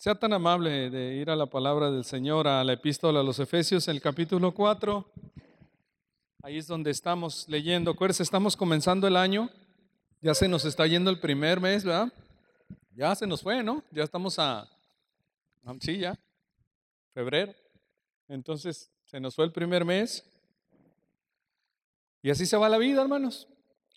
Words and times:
Sea 0.00 0.14
tan 0.14 0.32
amable 0.32 0.88
de 0.88 1.16
ir 1.16 1.28
a 1.28 1.36
la 1.36 1.44
palabra 1.44 1.90
del 1.90 2.06
Señor, 2.06 2.48
a 2.48 2.64
la 2.64 2.72
epístola 2.72 3.20
a 3.20 3.22
los 3.22 3.38
Efesios, 3.38 3.86
el 3.86 4.00
capítulo 4.00 4.54
4. 4.54 5.04
Ahí 6.42 6.56
es 6.56 6.66
donde 6.66 6.90
estamos 6.90 7.46
leyendo. 7.50 7.90
Acuérdense, 7.90 8.22
estamos 8.22 8.56
comenzando 8.56 9.06
el 9.06 9.14
año. 9.14 9.50
Ya 10.22 10.32
se 10.32 10.48
nos 10.48 10.64
está 10.64 10.86
yendo 10.86 11.10
el 11.10 11.20
primer 11.20 11.60
mes, 11.60 11.84
¿verdad? 11.84 12.10
Ya 12.96 13.14
se 13.14 13.26
nos 13.26 13.42
fue, 13.42 13.62
¿no? 13.62 13.84
Ya 13.90 14.02
estamos 14.02 14.38
a... 14.38 14.66
Sí, 15.80 15.98
ya. 15.98 16.18
Febrero. 17.12 17.54
Entonces, 18.26 18.90
se 19.04 19.20
nos 19.20 19.34
fue 19.34 19.44
el 19.44 19.52
primer 19.52 19.84
mes. 19.84 20.24
Y 22.22 22.30
así 22.30 22.46
se 22.46 22.56
va 22.56 22.70
la 22.70 22.78
vida, 22.78 23.02
hermanos. 23.02 23.48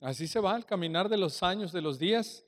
Así 0.01 0.27
se 0.27 0.41
va 0.41 0.57
el 0.57 0.65
caminar 0.65 1.07
de 1.07 1.15
los 1.15 1.41
años, 1.43 1.71
de 1.71 1.81
los 1.81 1.97
días. 1.97 2.43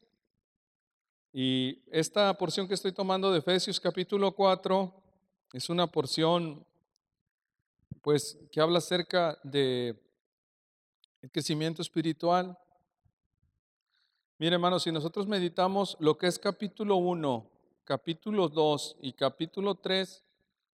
Y 1.38 1.84
esta 1.92 2.34
porción 2.38 2.66
que 2.66 2.76
estoy 2.76 2.94
tomando 2.94 3.30
de 3.30 3.40
Efesios 3.40 3.78
capítulo 3.78 4.32
4 4.32 4.94
es 5.52 5.68
una 5.70 5.86
porción 5.86 6.66
pues 8.02 8.40
que 8.54 8.62
habla 8.62 8.78
acerca 8.78 9.38
de 9.44 10.02
el 11.22 11.30
crecimiento 11.30 11.82
espiritual. 11.82 12.58
Mire, 14.38 14.54
hermanos, 14.54 14.84
si 14.84 14.94
nosotros 14.94 15.28
meditamos 15.28 15.98
lo 16.00 16.18
que 16.18 16.28
es 16.28 16.40
capítulo 16.40 16.96
1, 16.96 17.52
capítulo 17.84 18.48
2 18.48 19.00
y 19.02 19.12
capítulo 19.12 19.76
3 19.76 20.24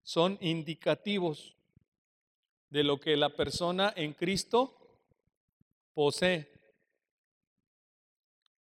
son 0.04 0.38
indicativos 0.42 1.56
de 2.70 2.84
lo 2.84 3.00
que 3.00 3.18
la 3.18 3.36
persona 3.36 3.94
en 3.96 4.14
Cristo 4.14 4.78
posee. 5.96 6.61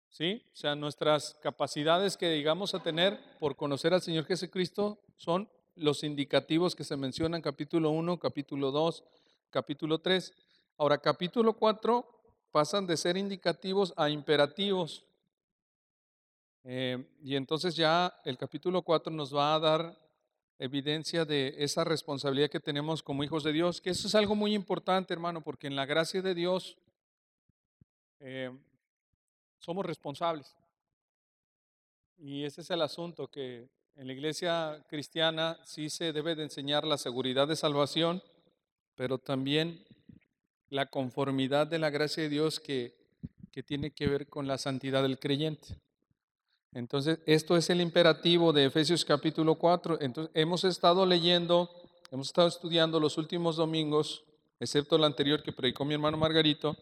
¿Sí? 0.09 0.43
O 0.53 0.55
sea, 0.55 0.75
nuestras 0.75 1.35
capacidades 1.41 2.17
que 2.17 2.29
digamos 2.31 2.73
a 2.73 2.81
tener 2.81 3.19
por 3.39 3.55
conocer 3.55 3.93
al 3.93 4.01
Señor 4.01 4.25
Jesucristo 4.25 4.99
son 5.17 5.47
los 5.75 6.03
indicativos 6.03 6.75
que 6.75 6.83
se 6.83 6.97
mencionan 6.97 7.41
capítulo 7.41 7.91
1, 7.91 8.19
capítulo 8.19 8.71
2, 8.71 9.03
capítulo 9.49 9.99
3. 9.99 10.33
Ahora, 10.77 10.97
capítulo 10.97 11.53
4 11.53 12.05
pasan 12.51 12.87
de 12.87 12.97
ser 12.97 13.17
indicativos 13.17 13.93
a 13.95 14.09
imperativos. 14.09 15.05
Eh, 16.63 17.05
y 17.23 17.35
entonces 17.35 17.75
ya 17.75 18.13
el 18.25 18.37
capítulo 18.37 18.81
4 18.81 19.13
nos 19.13 19.33
va 19.33 19.55
a 19.55 19.59
dar 19.59 19.97
evidencia 20.57 21.23
de 21.23 21.55
esa 21.57 21.83
responsabilidad 21.85 22.49
que 22.49 22.59
tenemos 22.59 23.01
como 23.01 23.23
hijos 23.23 23.43
de 23.43 23.53
Dios, 23.53 23.79
que 23.79 23.91
eso 23.91 24.07
es 24.07 24.15
algo 24.15 24.35
muy 24.35 24.53
importante, 24.53 25.13
hermano, 25.13 25.41
porque 25.41 25.67
en 25.67 25.75
la 25.75 25.85
gracia 25.85 26.21
de 26.21 26.35
Dios 26.35 26.77
eh, 28.19 28.51
somos 29.59 29.85
responsables. 29.85 30.55
Y 32.17 32.43
ese 32.43 32.61
es 32.61 32.69
el 32.69 32.81
asunto, 32.81 33.27
que 33.27 33.69
en 33.95 34.07
la 34.07 34.13
iglesia 34.13 34.83
cristiana 34.89 35.57
sí 35.63 35.89
se 35.89 36.11
debe 36.11 36.35
de 36.35 36.43
enseñar 36.43 36.85
la 36.85 36.97
seguridad 36.97 37.47
de 37.47 37.55
salvación, 37.55 38.21
pero 38.95 39.17
también 39.17 39.85
la 40.69 40.87
conformidad 40.87 41.67
de 41.67 41.79
la 41.79 41.89
gracia 41.89 42.23
de 42.23 42.29
Dios 42.29 42.59
que, 42.59 42.95
que 43.51 43.63
tiene 43.63 43.91
que 43.91 44.07
ver 44.07 44.27
con 44.27 44.47
la 44.47 44.57
santidad 44.57 45.01
del 45.01 45.19
creyente. 45.19 45.77
Entonces, 46.73 47.19
esto 47.25 47.57
es 47.57 47.69
el 47.69 47.81
imperativo 47.81 48.53
de 48.53 48.65
Efesios 48.65 49.03
capítulo 49.03 49.55
4. 49.55 49.99
Entonces, 50.01 50.31
hemos 50.35 50.63
estado 50.63 51.05
leyendo, 51.05 51.69
hemos 52.11 52.27
estado 52.27 52.47
estudiando 52.47 52.99
los 52.99 53.17
últimos 53.17 53.55
domingos, 53.55 54.23
excepto 54.59 54.97
el 54.97 55.03
anterior 55.03 55.41
que 55.41 55.51
predicó 55.51 55.83
mi 55.83 55.95
hermano 55.95 56.17
Margarito, 56.17 56.77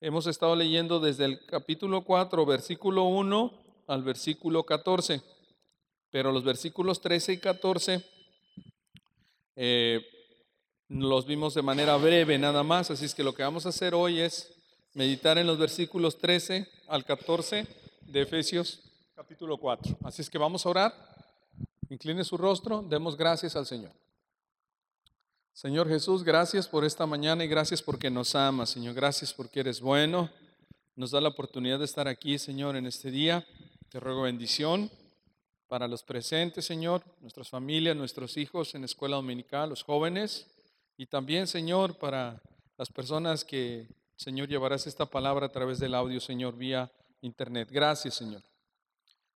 Hemos 0.00 0.28
estado 0.28 0.54
leyendo 0.54 1.00
desde 1.00 1.24
el 1.24 1.44
capítulo 1.44 2.04
4, 2.04 2.46
versículo 2.46 3.02
1 3.06 3.52
al 3.88 4.04
versículo 4.04 4.62
14, 4.62 5.20
pero 6.12 6.30
los 6.30 6.44
versículos 6.44 7.00
13 7.00 7.32
y 7.32 7.38
14 7.38 8.04
eh, 9.56 10.00
los 10.86 11.26
vimos 11.26 11.54
de 11.54 11.62
manera 11.62 11.96
breve 11.96 12.38
nada 12.38 12.62
más, 12.62 12.92
así 12.92 13.06
es 13.06 13.14
que 13.14 13.24
lo 13.24 13.34
que 13.34 13.42
vamos 13.42 13.66
a 13.66 13.70
hacer 13.70 13.92
hoy 13.92 14.20
es 14.20 14.54
meditar 14.94 15.36
en 15.36 15.48
los 15.48 15.58
versículos 15.58 16.16
13 16.18 16.68
al 16.86 17.04
14 17.04 17.66
de 18.02 18.20
Efesios 18.20 18.80
capítulo 19.16 19.58
4. 19.58 19.98
Así 20.04 20.22
es 20.22 20.30
que 20.30 20.38
vamos 20.38 20.64
a 20.64 20.68
orar, 20.68 20.94
incline 21.90 22.22
su 22.22 22.36
rostro, 22.36 22.84
demos 22.88 23.16
gracias 23.16 23.56
al 23.56 23.66
Señor. 23.66 23.90
Señor 25.58 25.88
Jesús, 25.88 26.22
gracias 26.22 26.68
por 26.68 26.84
esta 26.84 27.04
mañana 27.04 27.44
y 27.44 27.48
gracias 27.48 27.82
porque 27.82 28.10
nos 28.10 28.36
amas, 28.36 28.70
Señor. 28.70 28.94
Gracias 28.94 29.34
porque 29.34 29.58
eres 29.58 29.80
bueno. 29.80 30.30
Nos 30.94 31.10
da 31.10 31.20
la 31.20 31.30
oportunidad 31.30 31.80
de 31.80 31.84
estar 31.84 32.06
aquí, 32.06 32.38
Señor, 32.38 32.76
en 32.76 32.86
este 32.86 33.10
día. 33.10 33.44
Te 33.88 33.98
ruego 33.98 34.22
bendición 34.22 34.88
para 35.66 35.88
los 35.88 36.04
presentes, 36.04 36.64
Señor, 36.64 37.02
nuestras 37.20 37.48
familias, 37.48 37.96
nuestros 37.96 38.36
hijos 38.36 38.72
en 38.76 38.84
escuela 38.84 39.16
dominical, 39.16 39.70
los 39.70 39.82
jóvenes, 39.82 40.46
y 40.96 41.06
también, 41.06 41.48
Señor, 41.48 41.98
para 41.98 42.40
las 42.76 42.88
personas 42.88 43.44
que, 43.44 43.88
Señor, 44.14 44.46
llevarás 44.46 44.86
esta 44.86 45.06
palabra 45.06 45.46
a 45.46 45.50
través 45.50 45.80
del 45.80 45.96
audio, 45.96 46.20
Señor, 46.20 46.56
vía 46.56 46.88
internet. 47.20 47.68
Gracias, 47.72 48.14
Señor. 48.14 48.47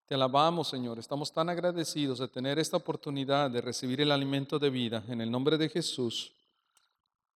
Te 0.07 0.15
alabamos, 0.17 0.69
Señor. 0.69 0.99
Estamos 0.99 1.33
tan 1.33 1.49
agradecidos 1.49 2.19
de 2.19 2.29
tener 2.29 2.59
esta 2.59 2.77
oportunidad 2.77 3.51
de 3.51 3.61
recibir 3.61 4.01
el 4.01 4.11
alimento 4.11 4.59
de 4.59 4.69
vida. 4.69 5.05
En 5.09 5.21
el 5.21 5.31
nombre 5.31 5.57
de 5.57 5.69
Jesús. 5.69 6.33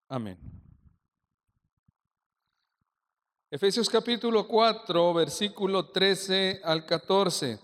Amén. 0.09 0.37
Efesios 3.51 3.87
capítulo 3.87 4.47
4, 4.47 5.13
versículo 5.13 5.85
13 5.89 6.61
al 6.63 6.85
14. 6.85 7.59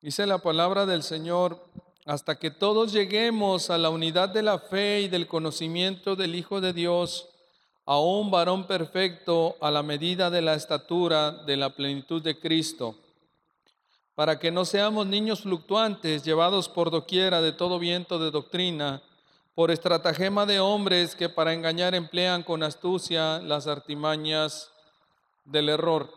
Dice 0.00 0.26
la 0.26 0.38
palabra 0.38 0.86
del 0.86 1.02
Señor, 1.02 1.62
hasta 2.06 2.38
que 2.38 2.50
todos 2.50 2.92
lleguemos 2.92 3.68
a 3.68 3.76
la 3.76 3.90
unidad 3.90 4.30
de 4.30 4.42
la 4.42 4.58
fe 4.58 5.02
y 5.02 5.08
del 5.08 5.26
conocimiento 5.26 6.16
del 6.16 6.34
Hijo 6.34 6.60
de 6.60 6.72
Dios, 6.72 7.28
a 7.84 8.00
un 8.00 8.30
varón 8.30 8.66
perfecto 8.66 9.56
a 9.60 9.70
la 9.70 9.82
medida 9.82 10.30
de 10.30 10.42
la 10.42 10.54
estatura 10.54 11.30
de 11.44 11.56
la 11.56 11.74
plenitud 11.74 12.22
de 12.22 12.38
Cristo 12.38 12.96
para 14.18 14.40
que 14.40 14.50
no 14.50 14.64
seamos 14.64 15.06
niños 15.06 15.42
fluctuantes, 15.42 16.24
llevados 16.24 16.68
por 16.68 16.90
doquiera 16.90 17.40
de 17.40 17.52
todo 17.52 17.78
viento 17.78 18.18
de 18.18 18.32
doctrina, 18.32 19.00
por 19.54 19.70
estratagema 19.70 20.44
de 20.44 20.58
hombres 20.58 21.14
que 21.14 21.28
para 21.28 21.54
engañar 21.54 21.94
emplean 21.94 22.42
con 22.42 22.64
astucia 22.64 23.38
las 23.38 23.68
artimañas 23.68 24.72
del 25.44 25.68
error. 25.68 26.12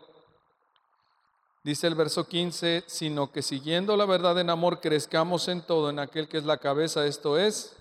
Dice 1.62 1.86
el 1.86 1.94
verso 1.94 2.26
15, 2.26 2.82
sino 2.88 3.30
que 3.30 3.40
siguiendo 3.40 3.96
la 3.96 4.04
verdad 4.04 4.36
en 4.40 4.50
amor 4.50 4.80
crezcamos 4.80 5.46
en 5.46 5.62
todo, 5.62 5.88
en 5.88 6.00
aquel 6.00 6.26
que 6.26 6.38
es 6.38 6.44
la 6.44 6.56
cabeza, 6.56 7.06
esto 7.06 7.38
es 7.38 7.76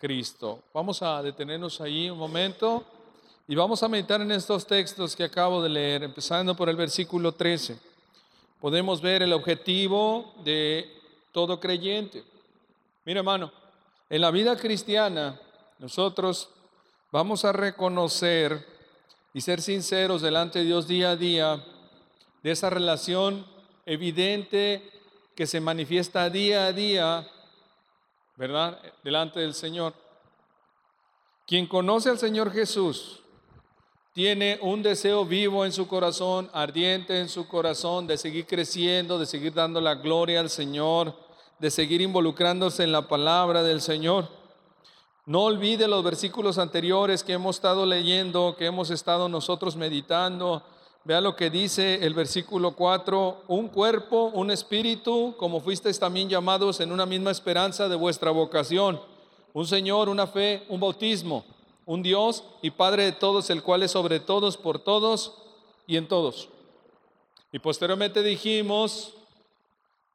Cristo. 0.00 0.64
Vamos 0.74 1.00
a 1.00 1.22
detenernos 1.22 1.80
ahí 1.80 2.10
un 2.10 2.18
momento 2.18 2.84
y 3.46 3.54
vamos 3.54 3.84
a 3.84 3.88
meditar 3.88 4.20
en 4.20 4.32
estos 4.32 4.66
textos 4.66 5.14
que 5.14 5.22
acabo 5.22 5.62
de 5.62 5.68
leer, 5.68 6.02
empezando 6.02 6.56
por 6.56 6.68
el 6.68 6.74
versículo 6.74 7.30
13 7.30 7.89
podemos 8.60 9.00
ver 9.00 9.22
el 9.22 9.32
objetivo 9.32 10.34
de 10.44 10.88
todo 11.32 11.58
creyente. 11.58 12.22
Mira, 13.04 13.20
hermano, 13.20 13.50
en 14.08 14.20
la 14.20 14.30
vida 14.30 14.56
cristiana 14.56 15.40
nosotros 15.78 16.50
vamos 17.10 17.44
a 17.44 17.52
reconocer 17.52 18.66
y 19.32 19.40
ser 19.40 19.62
sinceros 19.62 20.22
delante 20.22 20.60
de 20.60 20.66
Dios 20.66 20.86
día 20.86 21.12
a 21.12 21.16
día 21.16 21.64
de 22.42 22.50
esa 22.50 22.70
relación 22.70 23.46
evidente 23.86 24.90
que 25.34 25.46
se 25.46 25.60
manifiesta 25.60 26.28
día 26.28 26.66
a 26.66 26.72
día, 26.72 27.26
¿verdad? 28.36 28.80
Delante 29.02 29.40
del 29.40 29.54
Señor. 29.54 29.94
Quien 31.46 31.66
conoce 31.66 32.10
al 32.10 32.18
Señor 32.18 32.52
Jesús 32.52 33.20
tiene 34.12 34.58
un 34.60 34.82
deseo 34.82 35.24
vivo 35.24 35.64
en 35.64 35.72
su 35.72 35.86
corazón, 35.86 36.50
ardiente 36.52 37.20
en 37.20 37.28
su 37.28 37.46
corazón, 37.46 38.08
de 38.08 38.16
seguir 38.16 38.44
creciendo, 38.44 39.18
de 39.18 39.26
seguir 39.26 39.54
dando 39.54 39.80
la 39.80 39.94
gloria 39.94 40.40
al 40.40 40.50
Señor, 40.50 41.14
de 41.60 41.70
seguir 41.70 42.00
involucrándose 42.00 42.82
en 42.82 42.90
la 42.90 43.06
palabra 43.06 43.62
del 43.62 43.80
Señor. 43.80 44.28
No 45.26 45.44
olvide 45.44 45.86
los 45.86 46.02
versículos 46.02 46.58
anteriores 46.58 47.22
que 47.22 47.34
hemos 47.34 47.56
estado 47.56 47.86
leyendo, 47.86 48.56
que 48.58 48.66
hemos 48.66 48.90
estado 48.90 49.28
nosotros 49.28 49.76
meditando. 49.76 50.64
Vea 51.04 51.20
lo 51.20 51.36
que 51.36 51.48
dice 51.48 52.04
el 52.04 52.14
versículo 52.14 52.72
4, 52.72 53.44
un 53.46 53.68
cuerpo, 53.68 54.32
un 54.34 54.50
espíritu, 54.50 55.36
como 55.38 55.60
fuisteis 55.60 56.00
también 56.00 56.28
llamados 56.28 56.80
en 56.80 56.90
una 56.90 57.06
misma 57.06 57.30
esperanza 57.30 57.88
de 57.88 57.94
vuestra 57.94 58.32
vocación. 58.32 59.00
Un 59.52 59.68
Señor, 59.68 60.08
una 60.08 60.26
fe, 60.26 60.64
un 60.68 60.80
bautismo 60.80 61.44
un 61.90 62.04
Dios 62.04 62.44
y 62.62 62.70
Padre 62.70 63.02
de 63.02 63.10
todos, 63.10 63.50
el 63.50 63.64
cual 63.64 63.82
es 63.82 63.90
sobre 63.90 64.20
todos, 64.20 64.56
por 64.56 64.78
todos 64.78 65.34
y 65.88 65.96
en 65.96 66.06
todos. 66.06 66.48
Y 67.50 67.58
posteriormente 67.58 68.22
dijimos 68.22 69.14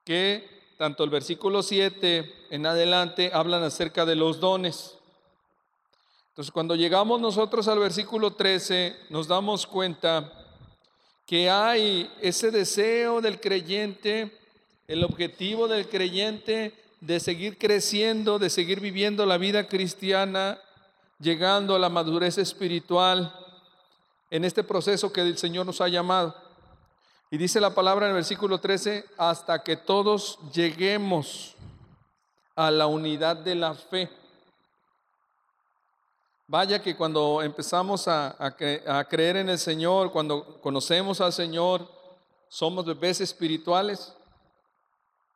que 0.05 0.47
tanto 0.77 1.03
el 1.03 1.09
versículo 1.09 1.61
7 1.61 2.33
en 2.51 2.65
adelante 2.65 3.29
hablan 3.33 3.61
acerca 3.61 4.05
de 4.05 4.15
los 4.15 4.39
dones. 4.39 4.97
Entonces 6.29 6.49
cuando 6.49 6.75
llegamos 6.75 7.19
nosotros 7.19 7.67
al 7.67 7.79
versículo 7.79 8.31
13 8.31 8.95
nos 9.09 9.27
damos 9.27 9.67
cuenta 9.67 10.31
que 11.25 11.49
hay 11.49 12.09
ese 12.21 12.51
deseo 12.51 13.19
del 13.19 13.41
creyente 13.41 14.31
el 14.87 15.03
objetivo 15.03 15.67
del 15.67 15.89
creyente 15.89 16.71
de 17.01 17.19
seguir 17.19 17.57
creciendo, 17.57 18.39
de 18.39 18.49
seguir 18.49 18.79
viviendo 18.79 19.25
la 19.25 19.37
vida 19.37 19.67
cristiana, 19.67 20.57
llegando 21.19 21.75
a 21.75 21.79
la 21.79 21.89
madurez 21.89 22.37
espiritual 22.37 23.33
en 24.29 24.45
este 24.45 24.63
proceso 24.63 25.11
que 25.11 25.21
el 25.21 25.37
Señor 25.37 25.65
nos 25.65 25.81
ha 25.81 25.87
llamado. 25.87 26.35
Y 27.31 27.37
dice 27.37 27.59
la 27.59 27.73
palabra 27.73 28.05
en 28.05 28.11
el 28.11 28.15
versículo 28.15 28.59
13, 28.59 29.05
hasta 29.17 29.63
que 29.63 29.77
todos 29.77 30.39
lleguemos 30.53 31.55
a 32.55 32.71
la 32.71 32.87
unidad 32.87 33.35
de 33.35 33.55
la 33.55 33.73
fe. 33.73 34.09
Vaya 36.47 36.81
que 36.81 36.95
cuando 36.95 37.41
empezamos 37.41 38.07
a, 38.07 38.55
creer 39.09 39.37
en 39.37 39.49
el 39.49 39.57
Señor, 39.57 40.11
cuando 40.11 40.61
conocemos 40.61 41.19
al 41.19 41.33
Señor, 41.33 41.89
somos 42.47 42.85
bebés 42.85 43.19
espirituales, 43.19 44.13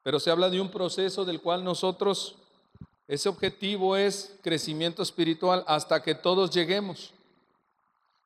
pero 0.03 0.19
se 0.19 0.29
habla 0.29 0.49
de 0.49 0.61
un 0.61 0.69
proceso 0.69 1.25
del 1.25 1.41
cual 1.41 1.63
nosotros, 1.63 2.35
ese 3.09 3.27
objetivo 3.27 3.97
es 3.97 4.38
crecimiento 4.44 5.01
espiritual 5.01 5.63
hasta 5.65 6.03
que 6.03 6.13
todos 6.13 6.51
lleguemos. 6.51 7.11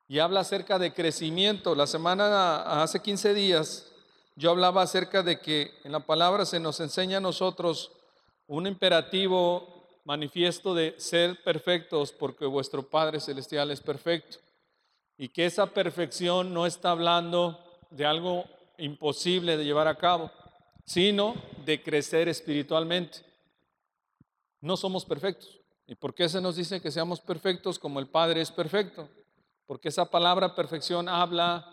Y 0.06 0.18
habla 0.18 0.40
acerca 0.40 0.78
de 0.78 0.92
crecimiento. 0.92 1.74
La 1.74 1.86
semana, 1.86 2.82
hace 2.82 3.00
15 3.00 3.32
días, 3.32 3.90
yo 4.36 4.50
hablaba 4.50 4.82
acerca 4.82 5.22
de 5.22 5.40
que 5.40 5.72
en 5.84 5.92
la 5.92 6.00
palabra 6.00 6.44
se 6.44 6.60
nos 6.60 6.80
enseña 6.80 7.16
a 7.16 7.22
nosotros 7.22 7.92
un 8.46 8.66
imperativo 8.66 9.88
manifiesto 10.04 10.74
de 10.74 10.94
ser 10.98 11.42
perfectos 11.42 12.12
porque 12.12 12.44
vuestro 12.44 12.82
Padre 12.82 13.20
Celestial 13.20 13.70
es 13.70 13.80
perfecto. 13.80 14.36
Y 15.16 15.30
que 15.30 15.46
esa 15.46 15.64
perfección 15.64 16.52
no 16.52 16.66
está 16.66 16.90
hablando 16.90 17.58
de 17.88 18.04
algo 18.04 18.44
imposible 18.76 19.56
de 19.56 19.64
llevar 19.64 19.88
a 19.88 19.96
cabo, 19.96 20.30
sino 20.84 21.36
de 21.64 21.82
crecer 21.82 22.28
espiritualmente. 22.28 23.23
No 24.64 24.78
somos 24.78 25.04
perfectos. 25.04 25.60
¿Y 25.86 25.94
por 25.94 26.14
qué 26.14 26.26
se 26.26 26.40
nos 26.40 26.56
dice 26.56 26.80
que 26.80 26.90
seamos 26.90 27.20
perfectos 27.20 27.78
como 27.78 28.00
el 28.00 28.06
Padre 28.06 28.40
es 28.40 28.50
perfecto? 28.50 29.06
Porque 29.66 29.90
esa 29.90 30.06
palabra 30.06 30.54
perfección 30.54 31.06
habla 31.06 31.70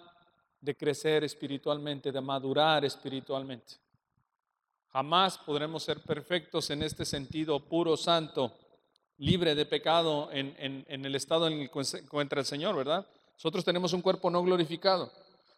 de 0.59 0.75
crecer 0.75 1.23
espiritualmente, 1.23 2.11
de 2.11 2.19
madurar 2.19 2.83
espiritualmente. 2.83 3.75
Jamás 4.89 5.37
podremos 5.37 5.83
ser 5.83 6.01
perfectos 6.01 6.69
en 6.69 6.83
este 6.83 7.05
sentido 7.05 7.65
puro, 7.65 7.95
santo, 7.95 8.57
libre 9.19 9.55
de 9.55 9.65
pecado 9.65 10.27
en, 10.33 10.85
el 10.89 11.15
estado 11.15 11.47
en 11.47 11.61
el 11.61 11.71
que 11.71 11.97
encuentra 11.97 12.41
el 12.41 12.45
Señor, 12.45 12.75
¿verdad? 12.75 13.07
Nosotros 13.35 13.63
tenemos 13.63 13.93
un 13.93 14.01
cuerpo 14.01 14.29
no 14.29 14.43
glorificado, 14.43 15.09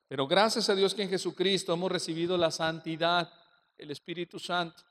pero 0.07 0.27
gracias 0.27 0.69
a 0.69 0.75
Dios 0.75 0.94
que 0.94 1.01
en 1.01 1.09
Jesucristo 1.09 1.74
hemos 1.74 1.91
recibido 1.91 2.38
la 2.38 2.51
santidad, 2.51 3.33
el 3.75 3.89
Espíritu 3.89 4.38
Santo. 4.38 4.83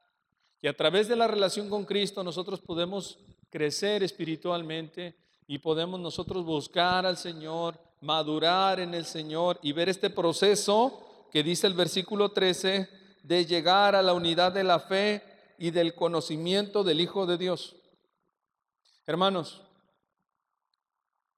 Y 0.63 0.69
a 0.69 0.77
través 0.77 1.09
de 1.09 1.17
la 1.17 1.27
relación 1.27 1.69
con 1.69 1.85
Cristo 1.85 2.23
nosotros 2.23 2.61
podemos 2.61 3.19
crecer 3.51 4.05
espiritualmente 4.05 5.17
y 5.49 5.59
podemos 5.59 5.99
nosotros 5.99 6.45
buscar 6.45 7.05
al 7.05 7.17
Señor, 7.17 7.77
madurar 8.01 8.79
en 8.79 8.95
el 8.95 9.05
Señor 9.05 9.59
y 9.61 9.73
ver 9.73 9.89
este 9.89 10.09
proceso 10.09 11.27
que 11.33 11.43
dice 11.43 11.67
el 11.67 11.75
versículo 11.75 12.31
13 12.31 12.89
de 13.25 13.45
llegar 13.45 13.97
a 13.97 14.03
la 14.03 14.15
unidad 14.15 14.53
de 14.53 14.63
la 14.63 14.79
fe 14.79 15.23
y 15.59 15.73
del 15.73 15.97
conocimiento 15.97 16.85
del 16.85 17.01
Hijo 17.01 17.27
de 17.27 17.39
Dios. 17.39 17.75
Hermanos, 19.05 19.63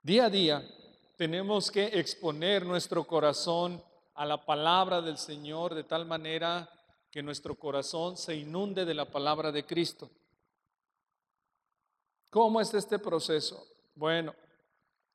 día 0.03 0.27
a 0.27 0.31
día 0.31 0.69
tenemos 1.17 1.71
que 1.71 1.87
exponer 1.99 2.67
nuestro 2.67 3.05
corazón 3.05 3.83
a 4.15 4.27
la 4.27 4.45
palabra 4.45 5.01
del 5.01 5.17
Señor 5.17 5.75
de 5.75 5.85
tal 5.85 6.05
manera 6.05 6.69
que 7.15 7.23
nuestro 7.23 7.55
corazón 7.55 8.17
se 8.17 8.35
inunde 8.35 8.85
de 8.85 8.93
la 8.93 9.05
palabra 9.05 9.53
de 9.53 9.65
Cristo. 9.65 10.11
¿Cómo 12.29 12.61
es 12.61 12.75
este 12.75 12.99
proceso? 12.99 13.65
Bueno, 13.95 14.35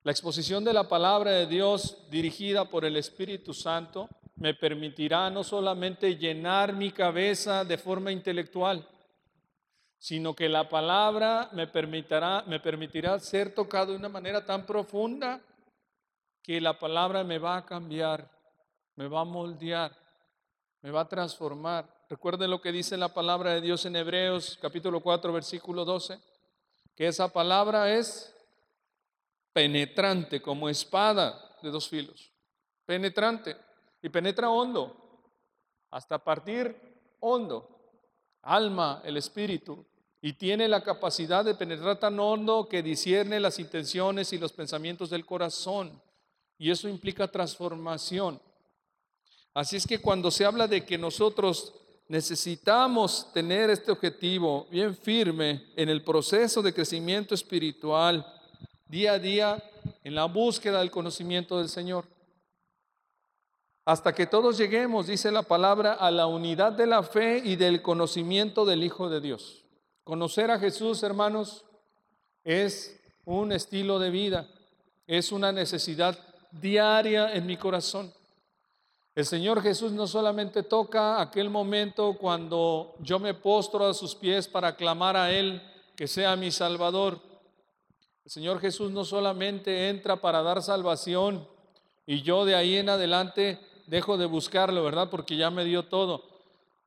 la 0.04 0.12
exposición 0.13 0.63
de 0.63 0.72
la 0.72 0.88
palabra 0.88 1.31
de 1.31 1.46
Dios 1.46 2.10
dirigida 2.10 2.69
por 2.69 2.86
el 2.86 2.96
Espíritu 2.96 3.54
Santo 3.54 4.07
me 4.38 4.54
permitirá 4.54 5.30
no 5.30 5.44
solamente 5.44 6.16
llenar 6.16 6.72
mi 6.72 6.94
cabeza 6.94 7.66
de 7.66 7.78
forma 7.78 8.13
intelectual, 8.13 8.88
sino 9.98 10.34
que 10.34 10.48
la 10.48 10.69
palabra 10.69 11.50
me 11.51 11.68
permitirá, 11.68 12.46
me 12.48 12.62
permitirá 12.62 13.19
ser 13.19 13.54
tocado 13.54 13.92
de 13.92 13.98
una 13.98 14.07
manera 14.07 14.46
tan 14.46 14.66
profunda 14.66 15.42
que 16.42 16.62
la 16.62 16.80
palabra 16.80 17.25
me 17.25 17.40
va 17.40 17.57
a 17.57 17.66
cambiar, 17.66 18.31
me 18.96 19.10
va 19.10 19.19
a 19.19 19.25
moldear, 19.25 20.08
me 20.81 20.91
va 20.91 21.01
a 21.01 21.07
transformar. 21.07 21.87
Recuerden 22.09 22.49
lo 22.49 22.61
que 22.61 22.71
dice 22.71 22.97
la 22.97 23.13
palabra 23.13 23.53
de 23.53 23.61
Dios 23.61 23.85
en 23.85 23.95
Hebreos 23.95 24.57
capítulo 24.61 25.01
4 25.01 25.33
versículo 25.33 25.85
12, 25.85 26.19
que 26.95 27.07
esa 27.07 27.31
palabra 27.31 27.93
es 27.93 28.35
penetrante 29.53 30.41
como 30.41 30.69
espada 30.69 31.57
de 31.61 31.69
dos 31.69 31.89
filos, 31.89 32.31
penetrante 32.85 33.57
y 34.01 34.09
penetra 34.09 34.49
hondo, 34.49 34.95
hasta 35.91 36.23
partir 36.23 36.75
hondo, 37.19 37.67
alma, 38.41 39.01
el 39.03 39.17
espíritu, 39.17 39.85
y 40.21 40.33
tiene 40.33 40.67
la 40.67 40.83
capacidad 40.83 41.45
de 41.45 41.55
penetrar 41.55 41.97
tan 41.97 42.19
hondo 42.19 42.67
que 42.67 42.83
discierne 42.83 43.39
las 43.39 43.59
intenciones 43.59 44.33
y 44.33 44.37
los 44.37 44.51
pensamientos 44.51 45.09
del 45.09 45.25
corazón. 45.25 46.01
Y 46.57 46.71
eso 46.71 46.89
implica 46.89 47.29
transformación. 47.29 48.41
Así 49.54 49.78
es 49.78 49.86
que 49.86 50.00
cuando 50.00 50.31
se 50.31 50.46
habla 50.46 50.68
de 50.68 50.86
que 50.86 50.98
nosotros 50.98 51.74
necesitamos 52.07 53.31
tener 53.34 53.69
este 53.69 53.92
objetivo 53.92 54.68
bien 54.72 54.96
firme 54.96 55.72
en 55.75 55.90
el 55.90 56.04
proceso 56.04 56.62
de 56.62 56.74
crecimiento 56.74 57.36
espiritual, 57.36 58.25
día 58.88 59.13
a 59.13 59.19
día, 59.19 59.63
en 60.04 60.16
la 60.16 60.25
búsqueda 60.25 60.80
del 60.80 60.92
conocimiento 60.92 61.57
del 61.57 61.69
Señor 61.69 62.06
hasta 63.90 64.13
que 64.13 64.28
todos 64.28 64.56
lleguemos, 64.56 65.07
dice 65.07 65.31
la 65.31 65.42
palabra, 65.42 65.94
a 65.94 66.12
la 66.12 66.28
unidad 66.28 66.74
de 66.74 66.86
la 66.86 67.01
fe 67.01 67.42
y 67.44 67.56
del 67.56 67.81
conocimiento 67.81 68.63
del 68.63 68.84
Hijo 68.84 69.10
de 69.10 69.19
Dios. 69.19 69.66
Conocer 70.04 70.51
a 70.51 70.60
Jesús, 70.60 71.01
hermanos, 71.01 71.66
es 72.44 73.01
un 73.25 73.51
estilo 73.51 73.98
de 73.98 74.12
vida, 74.12 74.48
es 75.07 75.31
una 75.31 75.51
necesidad 75.51 76.16
diaria 76.51 77.34
en 77.34 77.48
mi 77.48 77.57
corazón. 77.57 78.13
El 79.19 79.25
Señor 79.25 79.62
Jesús 79.62 79.92
no 79.92 80.07
solamente 80.07 80.63
toca 80.63 81.19
aquel 81.19 81.50
momento 81.50 82.13
cuando 82.13 82.95
yo 83.00 83.19
me 83.19 83.33
postro 83.33 83.86
a 83.86 83.94
sus 83.94 84.16
pies 84.16 84.48
para 84.48 84.77
clamar 84.77 85.18
a 85.18 85.30
Él 85.30 85.62
que 85.98 86.08
sea 86.08 86.38
mi 86.38 86.51
Salvador. 86.51 87.20
El 88.24 88.32
Señor 88.32 88.62
Jesús 88.62 88.91
no 88.91 89.03
solamente 89.03 89.89
entra 89.89 90.22
para 90.22 90.41
dar 90.41 90.63
salvación 90.63 91.46
y 92.05 92.22
yo 92.22 92.46
de 92.46 92.55
ahí 92.55 92.77
en 92.77 92.88
adelante 92.88 93.60
dejo 93.88 94.17
de 94.17 94.25
buscarlo, 94.25 94.86
¿verdad? 94.86 95.10
Porque 95.10 95.36
ya 95.36 95.50
me 95.50 95.65
dio 95.65 95.84
todo. 95.84 96.24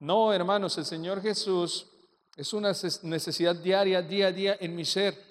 No, 0.01 0.33
hermanos, 0.33 0.79
el 0.79 0.87
Señor 0.87 1.21
Jesús 1.21 1.89
es 2.35 2.55
una 2.55 2.73
necesidad 3.03 3.57
diaria, 3.57 4.01
día 4.01 4.29
a 4.29 4.33
día 4.33 4.57
en 4.59 4.75
mi 4.75 4.87
ser. 4.87 5.23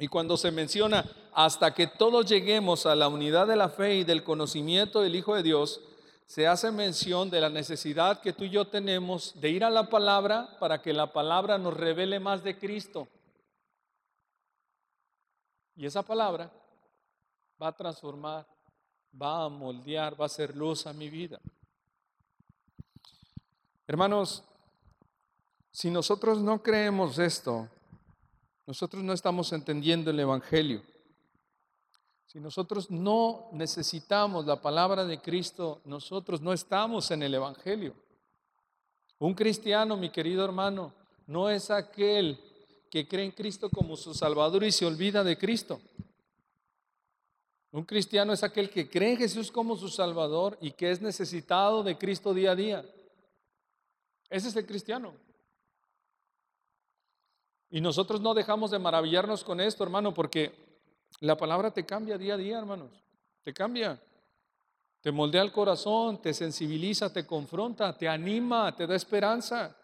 Y 0.00 0.08
cuando 0.08 0.36
se 0.36 0.50
menciona 0.50 1.08
hasta 1.32 1.72
que 1.72 1.86
todos 1.86 2.26
lleguemos 2.26 2.86
a 2.86 2.96
la 2.96 3.06
unidad 3.06 3.46
de 3.46 3.54
la 3.54 3.68
fe 3.68 3.94
y 3.94 4.02
del 4.02 4.24
conocimiento 4.24 5.00
del 5.00 5.14
Hijo 5.14 5.36
de 5.36 5.44
Dios, 5.44 5.80
se 6.26 6.46
hace 6.46 6.70
mención 6.70 7.30
de 7.30 7.40
la 7.40 7.50
necesidad 7.50 8.20
que 8.20 8.32
tú 8.32 8.44
y 8.44 8.50
yo 8.50 8.66
tenemos 8.66 9.38
de 9.40 9.50
ir 9.50 9.64
a 9.64 9.70
la 9.70 9.88
palabra 9.88 10.56
para 10.58 10.80
que 10.80 10.92
la 10.92 11.12
palabra 11.12 11.58
nos 11.58 11.74
revele 11.74 12.18
más 12.18 12.42
de 12.42 12.58
Cristo. 12.58 13.08
Y 15.76 15.86
esa 15.86 16.02
palabra 16.02 16.50
va 17.60 17.68
a 17.68 17.76
transformar 17.76 18.46
va 19.20 19.44
a 19.44 19.48
moldear, 19.48 20.20
va 20.20 20.26
a 20.26 20.28
ser 20.28 20.56
luz 20.56 20.86
a 20.86 20.92
mi 20.92 21.08
vida. 21.08 21.40
Hermanos, 23.86 24.42
si 25.70 25.90
nosotros 25.90 26.40
no 26.40 26.62
creemos 26.62 27.18
esto, 27.18 27.68
nosotros 28.66 29.02
no 29.02 29.12
estamos 29.12 29.52
entendiendo 29.52 30.10
el 30.10 30.20
Evangelio. 30.20 30.82
Si 32.34 32.40
nosotros 32.40 32.90
no 32.90 33.48
necesitamos 33.52 34.44
la 34.44 34.60
palabra 34.60 35.04
de 35.04 35.20
Cristo, 35.20 35.80
nosotros 35.84 36.40
no 36.40 36.52
estamos 36.52 37.12
en 37.12 37.22
el 37.22 37.32
Evangelio. 37.32 37.94
Un 39.20 39.34
cristiano, 39.34 39.96
mi 39.96 40.10
querido 40.10 40.44
hermano, 40.44 40.92
no 41.28 41.48
es 41.48 41.70
aquel 41.70 42.36
que 42.90 43.06
cree 43.06 43.26
en 43.26 43.30
Cristo 43.30 43.70
como 43.70 43.96
su 43.96 44.14
Salvador 44.14 44.64
y 44.64 44.72
se 44.72 44.84
olvida 44.84 45.22
de 45.22 45.38
Cristo. 45.38 45.80
Un 47.70 47.84
cristiano 47.84 48.32
es 48.32 48.42
aquel 48.42 48.68
que 48.68 48.90
cree 48.90 49.12
en 49.12 49.18
Jesús 49.18 49.52
como 49.52 49.76
su 49.76 49.88
Salvador 49.88 50.58
y 50.60 50.72
que 50.72 50.90
es 50.90 51.00
necesitado 51.00 51.84
de 51.84 51.96
Cristo 51.96 52.34
día 52.34 52.50
a 52.50 52.56
día. 52.56 52.84
Ese 54.28 54.48
es 54.48 54.56
el 54.56 54.66
cristiano. 54.66 55.14
Y 57.70 57.80
nosotros 57.80 58.20
no 58.20 58.34
dejamos 58.34 58.72
de 58.72 58.80
maravillarnos 58.80 59.44
con 59.44 59.60
esto, 59.60 59.84
hermano, 59.84 60.12
porque 60.12 60.63
la 61.20 61.36
palabra 61.36 61.70
te 61.70 61.84
cambia 61.84 62.18
día 62.18 62.34
a 62.34 62.38
día, 62.38 62.58
hermanos. 62.58 62.90
Te 63.42 63.52
cambia. 63.52 64.00
Te 65.00 65.12
moldea 65.12 65.42
el 65.42 65.52
corazón, 65.52 66.20
te 66.20 66.32
sensibiliza, 66.32 67.12
te 67.12 67.26
confronta, 67.26 67.96
te 67.96 68.08
anima, 68.08 68.74
te 68.74 68.86
da 68.86 68.94
esperanza. 68.94 69.76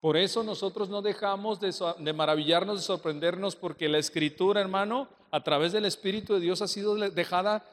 Por 0.00 0.16
eso 0.16 0.42
nosotros 0.42 0.88
no 0.88 1.00
dejamos 1.00 1.60
de, 1.60 2.12
maravillarnos, 2.12 2.76
de 2.76 2.82
sorprendernos, 2.82 3.56
porque 3.56 3.88
la 3.88 3.98
escritura, 3.98 4.60
hermano, 4.60 5.08
a 5.30 5.42
través 5.42 5.72
del 5.72 5.84
Espíritu 5.84 6.34
de 6.34 6.40
Dios 6.40 6.60
ha 6.60 6.68
sido 6.68 6.96
dejada 6.96 7.64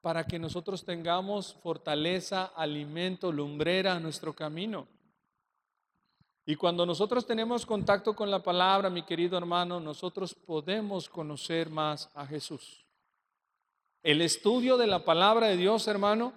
para 0.00 0.24
que 0.24 0.38
nosotros 0.38 0.84
tengamos 0.84 1.54
fortaleza, 1.62 2.44
alimento, 2.56 3.32
lumbrera 3.32 3.94
a 3.94 4.00
nuestro 4.00 4.32
camino. 4.34 4.86
Y 6.48 6.56
cuando 6.56 6.86
nosotros 6.86 7.26
tenemos 7.26 7.66
contacto 7.66 8.16
con 8.16 8.30
la 8.30 8.42
palabra, 8.42 8.88
mi 8.88 9.02
querido 9.02 9.36
hermano, 9.36 9.80
nosotros 9.80 10.32
podemos 10.32 11.06
conocer 11.06 11.68
más 11.68 12.08
a 12.14 12.26
Jesús. 12.26 12.86
El 14.02 14.22
estudio 14.22 14.78
de 14.78 14.86
la 14.86 15.04
palabra 15.04 15.48
de 15.48 15.58
Dios, 15.58 15.86
hermano, 15.88 16.32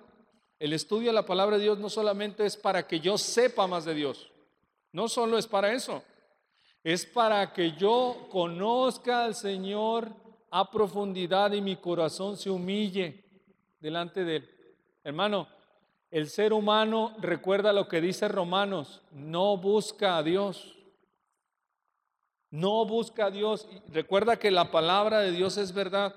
el 0.59 0.73
estudio 0.73 1.11
de 1.11 1.13
la 1.13 1.25
palabra 1.25 1.55
de 1.55 1.63
Dios 1.63 1.79
no 1.79 1.89
solamente 1.89 2.45
es 2.45 2.57
para 2.57 2.85
que 2.85 2.99
yo 2.99 3.17
sepa 3.17 3.67
más 3.67 3.85
de 3.85 3.93
Dios, 3.93 4.29
no 4.91 5.07
solo 5.07 5.37
es 5.37 5.47
para 5.47 5.71
eso, 5.71 6.03
es 6.83 7.05
para 7.05 7.53
que 7.53 7.71
yo 7.77 8.27
conozca 8.29 9.23
al 9.23 9.33
Señor 9.33 10.09
a 10.49 10.69
profundidad 10.69 11.53
y 11.53 11.61
mi 11.61 11.77
corazón 11.77 12.35
se 12.35 12.49
humille 12.49 13.23
delante 13.79 14.25
de 14.25 14.35
Él. 14.35 14.49
Hermano, 15.05 15.47
el 16.11 16.29
ser 16.29 16.51
humano, 16.51 17.15
recuerda 17.19 17.71
lo 17.71 17.87
que 17.87 18.01
dice 18.01 18.27
Romanos, 18.27 19.01
no 19.11 19.57
busca 19.57 20.17
a 20.17 20.23
Dios. 20.23 20.75
No 22.49 22.85
busca 22.85 23.27
a 23.27 23.31
Dios. 23.31 23.65
Recuerda 23.87 24.37
que 24.37 24.51
la 24.51 24.71
palabra 24.71 25.19
de 25.19 25.31
Dios 25.31 25.55
es 25.55 25.73
verdad. 25.73 26.13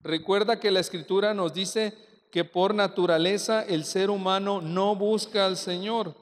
Recuerda 0.00 0.60
que 0.60 0.70
la 0.70 0.78
escritura 0.78 1.34
nos 1.34 1.52
dice 1.52 1.92
que 2.30 2.44
por 2.44 2.72
naturaleza 2.72 3.64
el 3.64 3.84
ser 3.84 4.10
humano 4.10 4.60
no 4.60 4.94
busca 4.94 5.44
al 5.44 5.56
Señor. 5.56 6.14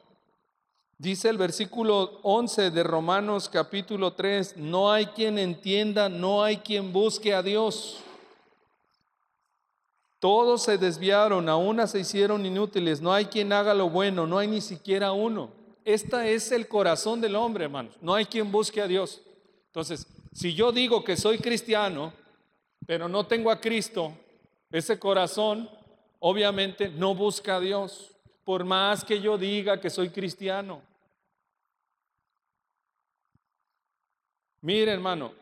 Dice 0.97 1.29
el 1.29 1.37
versículo 1.37 2.19
11 2.23 2.71
de 2.71 2.83
Romanos 2.83 3.51
capítulo 3.51 4.15
3, 4.15 4.57
no 4.57 4.91
hay 4.91 5.07
quien 5.07 5.39
entienda, 5.39 6.09
no 6.09 6.43
hay 6.43 6.57
quien 6.57 6.93
busque 6.93 7.35
a 7.35 7.43
Dios. 7.43 8.03
Todos 10.19 10.65
se 10.65 10.79
desviaron, 10.79 11.49
a 11.49 11.57
una 11.57 11.87
se 11.87 12.01
hicieron 12.01 12.45
inútiles, 12.45 13.01
no 13.01 13.13
hay 13.13 13.27
quien 13.27 13.53
haga 13.53 13.73
lo 13.73 13.89
bueno, 13.89 14.27
no 14.27 14.39
hay 14.39 14.49
ni 14.49 14.61
siquiera 14.61 15.13
uno. 15.13 15.51
Este 15.85 16.35
es 16.35 16.51
el 16.51 16.67
corazón 16.67 17.21
del 17.21 17.37
hombre, 17.37 17.65
hermanos. 17.65 17.95
No 18.01 18.15
hay 18.15 18.27
quien 18.27 18.51
busque 18.51 18.83
a 18.83 18.89
Dios. 18.89 19.23
Entonces, 19.67 20.07
si 20.33 20.55
yo 20.55 20.73
digo 20.73 21.05
que 21.05 21.17
soy 21.17 21.39
cristiano, 21.39 22.13
pero 22.87 23.09
no 23.09 23.27
tengo 23.27 23.51
a 23.51 23.61
Cristo, 23.61 24.13
ese 24.71 24.99
corazón 24.99 25.71
obviamente 26.19 26.89
no 26.89 27.15
busca 27.15 27.57
a 27.57 27.61
Dios, 27.61 28.11
por 28.45 28.65
más 28.65 29.05
que 29.05 29.21
yo 29.21 29.39
diga 29.39 29.81
que 29.81 29.89
soy 29.89 30.11
cristiano. 30.11 30.83
Mire, 34.61 34.93
hermano, 34.93 35.33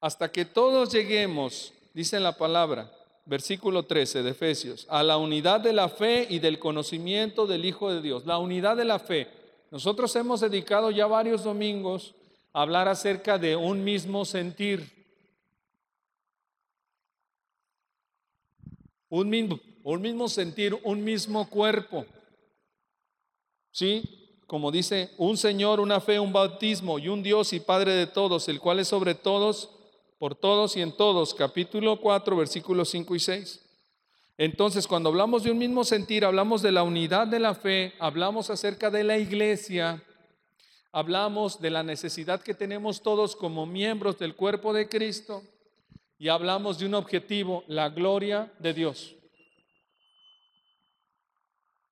hasta 0.00 0.30
que 0.30 0.44
todos 0.44 0.92
lleguemos, 0.92 1.72
dice 1.92 2.20
la 2.20 2.36
palabra, 2.36 2.90
versículo 3.24 3.84
13 3.84 4.22
de 4.22 4.30
Efesios, 4.30 4.86
a 4.88 5.02
la 5.02 5.16
unidad 5.16 5.60
de 5.60 5.72
la 5.72 5.88
fe 5.88 6.26
y 6.28 6.38
del 6.38 6.58
conocimiento 6.58 7.46
del 7.46 7.64
Hijo 7.64 7.92
de 7.92 8.02
Dios. 8.02 8.26
La 8.26 8.38
unidad 8.38 8.76
de 8.76 8.84
la 8.84 8.98
fe. 8.98 9.28
Nosotros 9.70 10.14
hemos 10.16 10.40
dedicado 10.40 10.90
ya 10.90 11.06
varios 11.06 11.44
domingos 11.44 12.14
a 12.52 12.62
hablar 12.62 12.88
acerca 12.88 13.38
de 13.38 13.56
un 13.56 13.82
mismo 13.82 14.24
sentir. 14.24 14.90
Un 19.08 19.28
mismo, 19.28 19.60
un 19.82 20.00
mismo 20.00 20.28
sentir, 20.28 20.78
un 20.82 21.04
mismo 21.04 21.48
cuerpo. 21.48 22.04
¿Sí? 23.70 24.40
Como 24.46 24.70
dice, 24.70 25.10
un 25.16 25.36
Señor, 25.36 25.80
una 25.80 26.00
fe, 26.00 26.18
un 26.18 26.32
bautismo 26.32 26.98
y 26.98 27.08
un 27.08 27.22
Dios 27.22 27.52
y 27.52 27.60
Padre 27.60 27.92
de 27.92 28.06
todos, 28.06 28.48
el 28.48 28.60
cual 28.60 28.80
es 28.80 28.88
sobre 28.88 29.14
todos 29.14 29.70
por 30.22 30.36
todos 30.36 30.76
y 30.76 30.80
en 30.80 30.92
todos, 30.92 31.34
capítulo 31.34 32.00
4, 32.00 32.36
versículos 32.36 32.90
5 32.90 33.16
y 33.16 33.18
6. 33.18 33.60
Entonces, 34.38 34.86
cuando 34.86 35.08
hablamos 35.08 35.42
de 35.42 35.50
un 35.50 35.58
mismo 35.58 35.82
sentir, 35.82 36.24
hablamos 36.24 36.62
de 36.62 36.70
la 36.70 36.84
unidad 36.84 37.26
de 37.26 37.40
la 37.40 37.56
fe, 37.56 37.94
hablamos 37.98 38.48
acerca 38.48 38.88
de 38.88 39.02
la 39.02 39.18
iglesia, 39.18 40.00
hablamos 40.92 41.60
de 41.60 41.70
la 41.70 41.82
necesidad 41.82 42.40
que 42.40 42.54
tenemos 42.54 43.02
todos 43.02 43.34
como 43.34 43.66
miembros 43.66 44.16
del 44.16 44.36
cuerpo 44.36 44.72
de 44.72 44.88
Cristo 44.88 45.42
y 46.20 46.28
hablamos 46.28 46.78
de 46.78 46.86
un 46.86 46.94
objetivo, 46.94 47.64
la 47.66 47.88
gloria 47.88 48.52
de 48.60 48.74
Dios. 48.74 49.16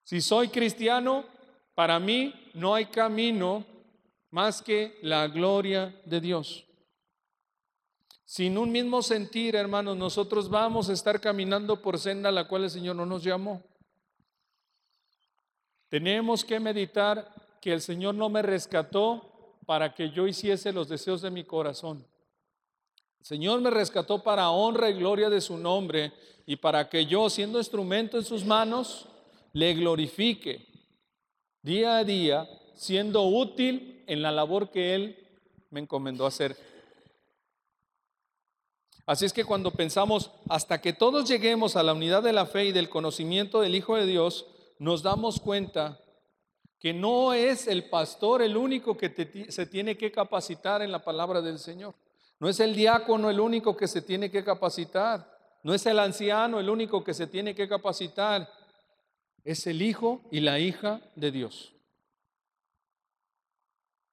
Si 0.05 0.21
soy 0.21 0.51
cristiano, 0.51 1.25
para 1.75 1.99
mí 1.99 2.33
no 2.55 2.77
hay 2.77 2.87
camino 2.87 3.67
más 4.31 4.63
que 4.63 5.01
la 5.03 5.27
gloria 5.27 6.01
de 6.05 6.21
Dios. 6.21 6.65
Sin 8.31 8.57
un 8.59 8.71
mismo 8.71 9.03
sentir, 9.03 9.57
hermanos, 9.57 9.97
nosotros 9.97 10.49
vamos 10.49 10.89
a 10.89 10.93
estar 10.93 11.21
caminando 11.21 11.83
por 11.83 11.99
senda 11.99 12.29
a 12.29 12.33
la 12.33 12.47
cual 12.47 12.63
el 12.63 12.71
Señor 12.71 12.95
no 12.95 13.05
nos 13.05 13.25
llamó. 13.25 13.61
Tenemos 15.89 16.45
que 16.45 16.61
meditar 16.61 17.29
que 17.61 17.73
el 17.73 17.81
Señor 17.81 18.15
no 18.15 18.29
me 18.29 18.41
rescató 18.41 19.57
para 19.67 19.97
que 19.97 20.11
yo 20.11 20.29
hiciese 20.29 20.73
los 20.73 20.89
deseos 20.89 21.23
de 21.23 21.33
mi 21.33 21.43
corazón. 21.43 22.07
El 23.19 23.27
Señor 23.27 23.63
me 23.63 23.71
rescató 23.71 24.23
para 24.23 24.49
honra 24.51 24.91
y 24.91 24.95
gloria 24.95 25.29
de 25.29 25.41
su 25.41 25.59
nombre 25.59 26.13
y 26.47 26.55
para 26.55 26.89
que 26.89 27.07
yo, 27.07 27.29
siendo 27.31 27.59
instrumento 27.59 28.17
en 28.17 28.25
sus 28.25 28.45
manos, 28.45 29.09
le 29.53 29.75
glorifique 29.75 30.69
día 31.63 31.97
a 31.97 32.05
día, 32.05 32.49
siendo 32.77 33.25
útil 33.25 34.05
en 34.07 34.23
la 34.23 34.31
labor 34.31 34.71
que 34.71 34.95
Él 34.95 35.29
me 35.71 35.81
encomendó 35.81 36.27
hacer. 36.27 36.70
Así 39.07 39.25
es 39.25 39.33
que 39.33 39.45
cuando 39.45 39.71
pensamos, 39.71 40.31
hasta 40.49 40.81
que 40.81 40.93
todos 40.93 41.29
lleguemos 41.29 41.77
a 41.77 41.83
la 41.83 41.95
unidad 41.95 42.23
de 42.23 42.33
la 42.33 42.47
fe 42.47 42.67
y 42.67 42.73
del 42.73 42.89
conocimiento 42.89 43.61
del 43.61 43.75
Hijo 43.75 43.97
de 43.97 44.07
Dios, 44.07 44.47
nos 44.79 45.03
damos 45.03 45.41
cuenta 45.41 45.99
que 46.79 46.95
no 46.95 47.35
es 47.35 47.67
el 47.67 47.89
pastor 47.91 48.41
el 48.41 48.57
único 48.57 48.97
que 48.97 49.47
se 49.51 49.67
tiene 49.67 49.97
que 49.97 50.11
capacitar 50.11 50.81
en 50.81 50.91
la 50.91 51.05
palabra 51.05 51.43
del 51.43 51.59
Señor. 51.59 51.95
No 52.39 52.49
es 52.49 52.59
el 52.59 52.75
diácono 52.75 53.29
el 53.29 53.39
único 53.39 53.77
que 53.77 53.87
se 53.87 54.01
tiene 54.01 54.31
que 54.31 54.43
capacitar. 54.43 55.39
No 55.63 55.75
es 55.75 55.85
el 55.85 55.99
anciano 55.99 56.59
el 56.59 56.71
único 56.71 57.05
que 57.05 57.13
se 57.13 57.27
tiene 57.27 57.55
que 57.55 57.69
capacitar. 57.69 58.51
Es 59.45 59.67
el 59.67 59.83
hijo 59.83 60.23
y 60.31 60.41
la 60.41 60.59
hija 60.59 61.03
de 61.17 61.31
Dios. 61.31 61.75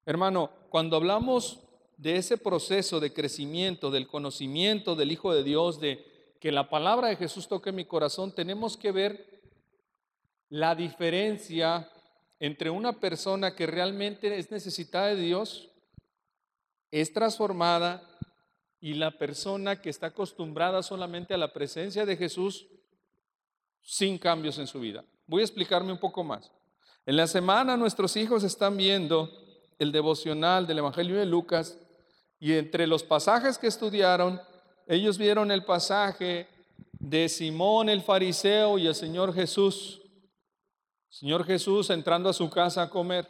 Hermano, 0.04 0.50
cuando 0.68 0.96
hablamos 0.96 1.60
de 1.98 2.16
ese 2.16 2.38
proceso 2.38 3.00
de 3.00 3.12
crecimiento, 3.12 3.90
del 3.90 4.06
conocimiento 4.06 4.94
del 4.94 5.12
Hijo 5.12 5.34
de 5.34 5.42
Dios, 5.42 5.80
de 5.80 6.04
que 6.40 6.50
la 6.52 6.70
palabra 6.70 7.08
de 7.08 7.16
Jesús 7.16 7.48
toque 7.48 7.72
mi 7.72 7.84
corazón, 7.84 8.32
tenemos 8.32 8.76
que 8.76 8.92
ver 8.92 9.42
la 10.48 10.74
diferencia 10.74 11.90
entre 12.40 12.70
una 12.70 12.94
persona 12.94 13.54
que 13.54 13.66
realmente 13.66 14.38
es 14.38 14.50
necesitada 14.50 15.08
de 15.08 15.16
Dios, 15.16 15.68
es 16.90 17.12
transformada, 17.12 18.08
y 18.80 18.94
la 18.94 19.10
persona 19.18 19.80
que 19.80 19.90
está 19.90 20.08
acostumbrada 20.08 20.82
solamente 20.82 21.34
a 21.34 21.38
la 21.38 21.52
presencia 21.52 22.06
de 22.06 22.16
Jesús 22.16 22.66
sin 23.82 24.18
cambios 24.18 24.58
en 24.58 24.66
su 24.66 24.80
vida. 24.80 25.04
Voy 25.26 25.40
a 25.40 25.44
explicarme 25.44 25.92
un 25.92 25.98
poco 25.98 26.22
más. 26.22 26.50
En 27.04 27.16
la 27.16 27.26
semana 27.26 27.76
nuestros 27.76 28.16
hijos 28.16 28.44
están 28.44 28.76
viendo 28.76 29.30
el 29.78 29.92
devocional 29.92 30.66
del 30.66 30.78
Evangelio 30.78 31.16
de 31.16 31.26
Lucas 31.26 31.78
y 32.40 32.54
entre 32.54 32.86
los 32.86 33.02
pasajes 33.02 33.58
que 33.58 33.66
estudiaron, 33.66 34.40
ellos 34.86 35.18
vieron 35.18 35.50
el 35.50 35.64
pasaje 35.64 36.48
de 36.92 37.28
Simón 37.28 37.88
el 37.88 38.02
fariseo 38.02 38.78
y 38.78 38.86
el 38.86 38.94
Señor 38.94 39.34
Jesús. 39.34 40.00
Señor 41.08 41.44
Jesús 41.44 41.90
entrando 41.90 42.28
a 42.28 42.34
su 42.34 42.50
casa 42.50 42.82
a 42.82 42.90
comer. 42.90 43.28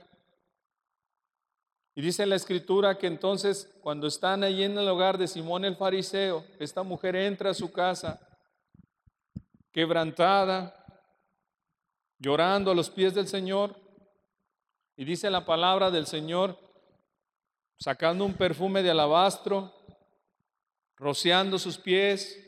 Y 1.95 2.01
dice 2.01 2.27
la 2.27 2.37
escritura 2.37 2.97
que 2.97 3.07
entonces 3.07 3.75
cuando 3.81 4.07
están 4.07 4.45
allí 4.45 4.63
en 4.63 4.79
el 4.79 4.89
hogar 4.89 5.19
de 5.19 5.27
Simón 5.27 5.65
el 5.65 5.77
fariseo, 5.77 6.45
esta 6.59 6.83
mujer 6.83 7.17
entra 7.17 7.51
a 7.51 7.55
su 7.55 7.73
casa 7.73 8.21
quebrantada, 9.73 10.75
llorando 12.19 12.71
a 12.71 12.75
los 12.75 12.91
pies 12.91 13.15
del 13.15 13.27
Señor. 13.27 13.75
Y 14.97 15.05
dice 15.05 15.31
la 15.31 15.45
palabra 15.45 15.91
del 15.91 16.07
Señor 16.07 16.59
sacando 17.79 18.25
un 18.25 18.35
perfume 18.35 18.83
de 18.83 18.91
alabastro, 18.91 19.73
rociando 20.97 21.59
sus 21.59 21.79
pies, 21.79 22.45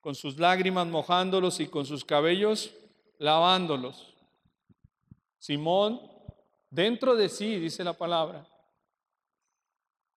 con 0.00 0.14
sus 0.14 0.38
lágrimas 0.38 0.86
mojándolos 0.86 1.60
y 1.60 1.68
con 1.68 1.86
sus 1.86 2.04
cabellos 2.04 2.74
lavándolos. 3.18 4.14
Simón, 5.38 6.00
dentro 6.70 7.14
de 7.14 7.28
sí, 7.28 7.58
dice 7.58 7.84
la 7.84 7.94
palabra, 7.94 8.46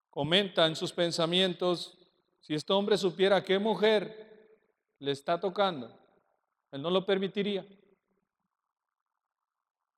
comenta 0.10 0.66
en 0.66 0.76
sus 0.76 0.92
pensamientos, 0.92 1.98
si 2.42 2.54
este 2.54 2.74
hombre 2.74 2.98
supiera 2.98 3.44
qué 3.44 3.60
mujer 3.60 4.58
le 5.00 5.12
está 5.12 5.40
tocando, 5.40 5.98
Él 6.72 6.82
no 6.82 6.90
lo 6.90 7.06
permitiría. 7.06 7.66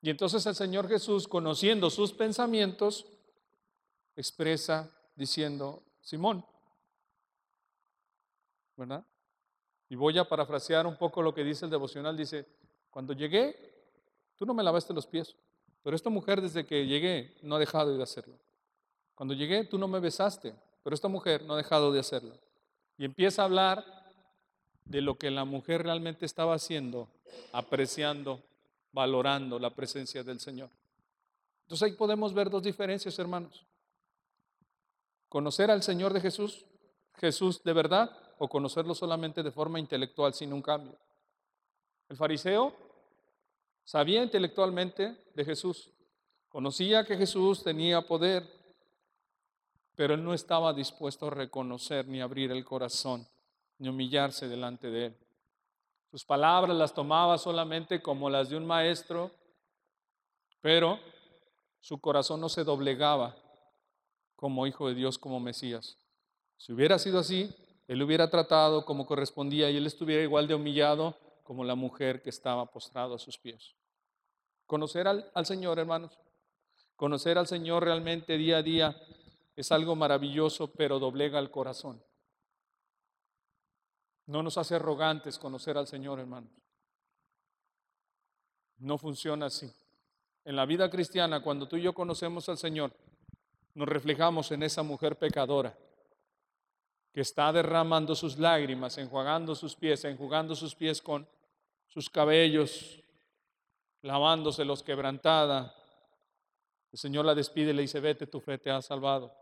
Y 0.01 0.09
entonces 0.09 0.45
el 0.45 0.55
Señor 0.55 0.87
Jesús, 0.87 1.27
conociendo 1.27 1.89
sus 1.89 2.13
pensamientos, 2.13 3.05
expresa 4.19 4.91
diciendo, 5.15 5.83
Simón, 6.01 6.45
¿verdad? 8.75 9.05
Y 9.89 9.95
voy 9.95 10.17
a 10.17 10.27
parafrasear 10.27 10.85
un 10.85 10.97
poco 10.97 11.21
lo 11.21 11.33
que 11.33 11.43
dice 11.43 11.65
el 11.65 11.71
devocional. 11.71 12.15
Dice, 12.15 12.45
cuando 12.89 13.13
llegué, 13.13 13.55
tú 14.35 14.45
no 14.45 14.53
me 14.53 14.63
lavaste 14.63 14.93
los 14.93 15.07
pies, 15.07 15.35
pero 15.83 15.95
esta 15.95 16.09
mujer 16.09 16.41
desde 16.41 16.65
que 16.65 16.85
llegué 16.85 17.35
no 17.41 17.55
ha 17.55 17.59
dejado 17.59 17.95
de 17.95 18.03
hacerlo. 18.03 18.37
Cuando 19.15 19.33
llegué, 19.33 19.65
tú 19.65 19.77
no 19.77 19.87
me 19.87 19.99
besaste, 19.99 20.53
pero 20.83 20.93
esta 20.93 21.07
mujer 21.07 21.43
no 21.43 21.53
ha 21.53 21.57
dejado 21.57 21.91
de 21.91 21.99
hacerlo. 21.99 22.37
Y 22.97 23.05
empieza 23.05 23.41
a 23.41 23.45
hablar 23.45 23.85
de 24.85 25.01
lo 25.01 25.17
que 25.17 25.31
la 25.31 25.45
mujer 25.45 25.83
realmente 25.83 26.25
estaba 26.25 26.55
haciendo, 26.55 27.09
apreciando, 27.51 28.41
valorando 28.91 29.59
la 29.59 29.69
presencia 29.69 30.23
del 30.23 30.39
Señor. 30.39 30.69
Entonces 31.63 31.85
ahí 31.85 31.97
podemos 31.97 32.33
ver 32.33 32.49
dos 32.49 32.63
diferencias, 32.63 33.17
hermanos. 33.19 33.65
Conocer 35.29 35.69
al 35.69 35.83
Señor 35.83 36.11
de 36.11 36.21
Jesús, 36.21 36.65
Jesús 37.15 37.63
de 37.63 37.73
verdad, 37.73 38.11
o 38.39 38.47
conocerlo 38.47 38.95
solamente 38.95 39.43
de 39.43 39.51
forma 39.51 39.79
intelectual 39.79 40.33
sin 40.33 40.51
un 40.51 40.61
cambio. 40.61 40.97
El 42.07 42.17
fariseo 42.17 42.73
sabía 43.83 44.23
intelectualmente 44.23 45.15
de 45.35 45.45
Jesús, 45.45 45.91
conocía 46.47 47.05
que 47.05 47.15
Jesús 47.15 47.63
tenía 47.63 48.01
poder, 48.01 48.43
pero 49.95 50.15
él 50.15 50.23
no 50.23 50.33
estaba 50.33 50.73
dispuesto 50.73 51.27
a 51.27 51.31
reconocer 51.31 52.07
ni 52.07 52.21
abrir 52.21 52.51
el 52.51 52.65
corazón, 52.65 53.27
ni 53.77 53.89
humillarse 53.89 54.47
delante 54.47 54.89
de 54.89 55.05
él. 55.07 55.17
Sus 56.09 56.25
palabras 56.25 56.75
las 56.75 56.93
tomaba 56.93 57.37
solamente 57.37 58.01
como 58.01 58.31
las 58.31 58.49
de 58.49 58.57
un 58.57 58.65
maestro, 58.65 59.29
pero 60.59 60.99
su 61.81 61.99
corazón 62.01 62.41
no 62.41 62.49
se 62.49 62.63
doblegaba 62.63 63.35
como 64.39 64.65
hijo 64.65 64.87
de 64.87 64.95
Dios, 64.95 65.17
como 65.17 65.41
Mesías. 65.41 65.97
Si 66.55 66.71
hubiera 66.71 66.97
sido 66.97 67.19
así, 67.19 67.53
él 67.89 68.01
hubiera 68.01 68.29
tratado 68.29 68.85
como 68.85 69.05
correspondía 69.05 69.69
y 69.69 69.75
él 69.75 69.85
estuviera 69.85 70.23
igual 70.23 70.47
de 70.47 70.55
humillado 70.55 71.17
como 71.43 71.65
la 71.65 71.75
mujer 71.75 72.21
que 72.21 72.29
estaba 72.29 72.65
postrado 72.71 73.15
a 73.15 73.19
sus 73.19 73.37
pies. 73.37 73.75
Conocer 74.65 75.09
al, 75.09 75.29
al 75.33 75.45
Señor, 75.45 75.77
hermanos, 75.77 76.17
conocer 76.95 77.37
al 77.37 77.47
Señor 77.47 77.83
realmente 77.83 78.37
día 78.37 78.59
a 78.59 78.63
día 78.63 78.95
es 79.57 79.73
algo 79.73 79.93
maravilloso, 79.97 80.71
pero 80.71 80.99
doblega 80.99 81.37
el 81.37 81.51
corazón. 81.51 82.01
No 84.25 84.41
nos 84.41 84.57
hace 84.57 84.75
arrogantes 84.75 85.37
conocer 85.37 85.77
al 85.77 85.87
Señor, 85.87 86.17
hermanos. 86.17 86.53
No 88.77 88.97
funciona 88.97 89.47
así. 89.47 89.69
En 90.45 90.55
la 90.55 90.65
vida 90.65 90.89
cristiana, 90.89 91.43
cuando 91.43 91.67
tú 91.67 91.75
y 91.75 91.81
yo 91.81 91.93
conocemos 91.93 92.47
al 92.47 92.57
Señor, 92.57 92.93
nos 93.79 93.87
reflejamos 93.87 94.51
en 94.51 94.61
esa 94.63 94.83
mujer 94.83 95.17
pecadora 95.17 95.73
que 97.13 97.21
está 97.21 97.53
derramando 97.53 98.13
sus 98.13 98.37
lágrimas, 98.37 98.97
enjuagando 98.97 99.55
sus 99.55 99.73
pies, 99.73 100.03
enjugando 100.03 100.53
sus 100.53 100.75
pies 100.75 101.01
con 101.01 101.25
sus 101.87 102.09
cabellos, 102.09 103.01
lavándoselos 104.01 104.83
quebrantada. 104.83 105.73
El 106.91 106.99
Señor 106.99 107.23
la 107.23 107.33
despide 107.33 107.69
y 107.69 107.73
le 107.73 107.83
dice, 107.83 108.01
vete, 108.01 108.27
tu 108.27 108.41
fe 108.41 108.57
te 108.57 108.69
ha 108.69 108.81
salvado. 108.81 109.33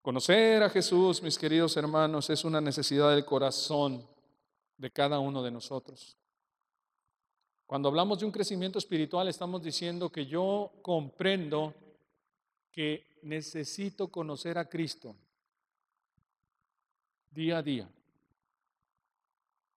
Conocer 0.00 0.62
a 0.62 0.70
Jesús, 0.70 1.22
mis 1.22 1.36
queridos 1.36 1.76
hermanos, 1.76 2.30
es 2.30 2.42
una 2.46 2.62
necesidad 2.62 3.10
del 3.10 3.26
corazón 3.26 4.08
de 4.78 4.90
cada 4.90 5.18
uno 5.18 5.42
de 5.42 5.50
nosotros. 5.50 6.16
Cuando 7.66 7.90
hablamos 7.90 8.18
de 8.20 8.24
un 8.24 8.32
crecimiento 8.32 8.78
espiritual, 8.78 9.28
estamos 9.28 9.62
diciendo 9.62 10.10
que 10.10 10.24
yo 10.24 10.72
comprendo 10.80 11.74
que 12.70 13.18
necesito 13.22 14.08
conocer 14.08 14.58
a 14.58 14.68
Cristo 14.68 15.14
día 17.30 17.58
a 17.58 17.62
día. 17.62 17.88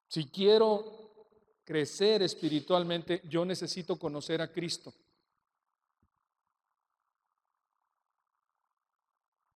Si 0.07 0.25
quiero 0.25 1.03
crecer 1.63 2.21
espiritualmente, 2.21 3.21
yo 3.29 3.45
necesito 3.45 3.97
conocer 3.97 4.41
a 4.41 4.51
Cristo. 4.51 4.93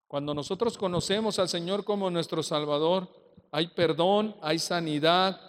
Cuando 0.07 0.33
nosotros 0.33 0.77
conocemos 0.77 1.37
al 1.37 1.49
Señor 1.49 1.83
como 1.83 2.09
nuestro 2.09 2.41
Salvador, 2.41 3.09
hay 3.51 3.67
perdón, 3.67 4.35
hay 4.41 4.57
sanidad, 4.57 5.39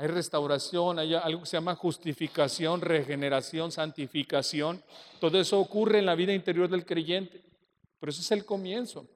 hay 0.00 0.06
restauración, 0.06 1.00
hay 1.00 1.12
algo 1.14 1.40
que 1.40 1.46
se 1.46 1.56
llama 1.56 1.74
justificación, 1.74 2.80
regeneración, 2.80 3.72
santificación. 3.72 4.80
Todo 5.18 5.40
eso 5.40 5.58
ocurre 5.58 5.98
en 5.98 6.06
la 6.06 6.14
vida 6.14 6.32
interior 6.32 6.68
del 6.68 6.86
creyente. 6.86 7.42
Pero 7.98 8.10
eso 8.10 8.20
es 8.20 8.30
el 8.30 8.44
comienzo, 8.44 9.08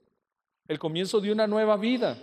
el 0.67 0.81
comienzo 0.81 1.21
de 1.21 1.31
una 1.31 1.47
nueva 1.47 1.77
vida. 1.77 2.19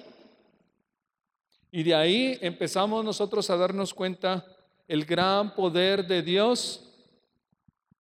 Y 1.72 1.84
de 1.84 1.96
ahí 1.96 2.38
empezamos 2.42 3.06
nosotros 3.06 3.50
a 3.50 3.56
darnos 3.56 3.94
cuenta 3.94 4.46
el 4.90 5.06
gran 5.06 5.56
poder 5.56 6.06
de 6.06 6.22
Dios 6.22 6.84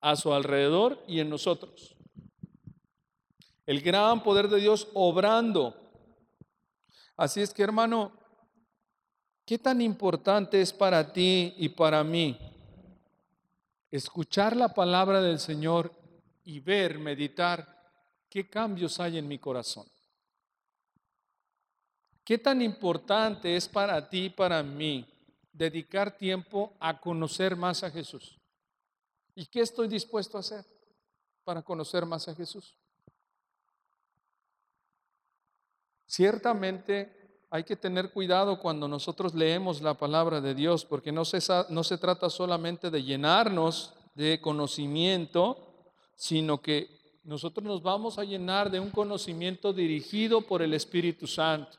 a 0.02 0.18
su 0.18 0.34
alrededor 0.34 1.02
y 1.08 1.22
en 1.22 1.30
nosotros. 1.30 1.96
El 3.66 3.80
gran 3.80 4.24
poder 4.24 4.50
de 4.50 4.60
Dios 4.60 4.90
obrando. 4.94 5.74
Así 7.16 7.40
es 7.40 7.54
que 7.54 7.64
hermano, 7.64 8.12
¿Qué 9.50 9.58
tan 9.58 9.82
importante 9.82 10.62
es 10.62 10.72
para 10.72 11.12
ti 11.12 11.56
y 11.58 11.70
para 11.70 12.04
mí 12.04 12.38
escuchar 13.90 14.56
la 14.56 14.76
palabra 14.76 15.24
del 15.24 15.40
Señor 15.40 15.92
y 16.44 16.60
ver, 16.60 17.00
meditar 17.00 17.66
qué 18.30 18.48
cambios 18.48 19.00
hay 19.00 19.18
en 19.18 19.28
mi 19.28 19.40
corazón? 19.40 19.88
¿Qué 22.24 22.38
tan 22.38 22.62
importante 22.62 23.56
es 23.56 23.68
para 23.68 24.08
ti 24.08 24.26
y 24.26 24.30
para 24.30 24.62
mí 24.62 25.12
dedicar 25.52 26.16
tiempo 26.16 26.78
a 26.80 27.02
conocer 27.02 27.56
más 27.56 27.84
a 27.84 27.90
Jesús? 27.90 28.40
¿Y 29.34 29.48
qué 29.48 29.62
estoy 29.62 29.88
dispuesto 29.88 30.38
a 30.38 30.42
hacer 30.42 30.64
para 31.44 31.64
conocer 31.64 32.06
más 32.06 32.28
a 32.28 32.36
Jesús? 32.36 32.78
Ciertamente 36.06 37.19
hay 37.52 37.64
que 37.64 37.76
tener 37.76 38.12
cuidado 38.12 38.60
cuando 38.60 38.88
nosotros 38.88 39.34
leemos 39.34 39.82
la 39.82 39.96
palabra 39.96 40.40
de 40.40 40.54
Dios, 40.54 40.86
porque 40.86 41.12
no 41.12 41.26
se, 41.26 41.40
no 41.70 41.84
se 41.84 41.98
trata 41.98 42.30
solamente 42.30 42.92
de 42.92 43.04
llenarnos 43.04 43.94
de 44.14 44.40
conocimiento, 44.40 45.58
sino 46.16 46.62
que 46.62 47.00
nosotros 47.24 47.66
nos 47.66 47.82
vamos 47.82 48.20
a 48.20 48.24
llenar 48.24 48.70
de 48.70 48.80
un 48.80 48.92
conocimiento 48.92 49.74
dirigido 49.74 50.42
por 50.42 50.62
el 50.62 50.74
Espíritu 50.74 51.26
Santo. 51.26 51.78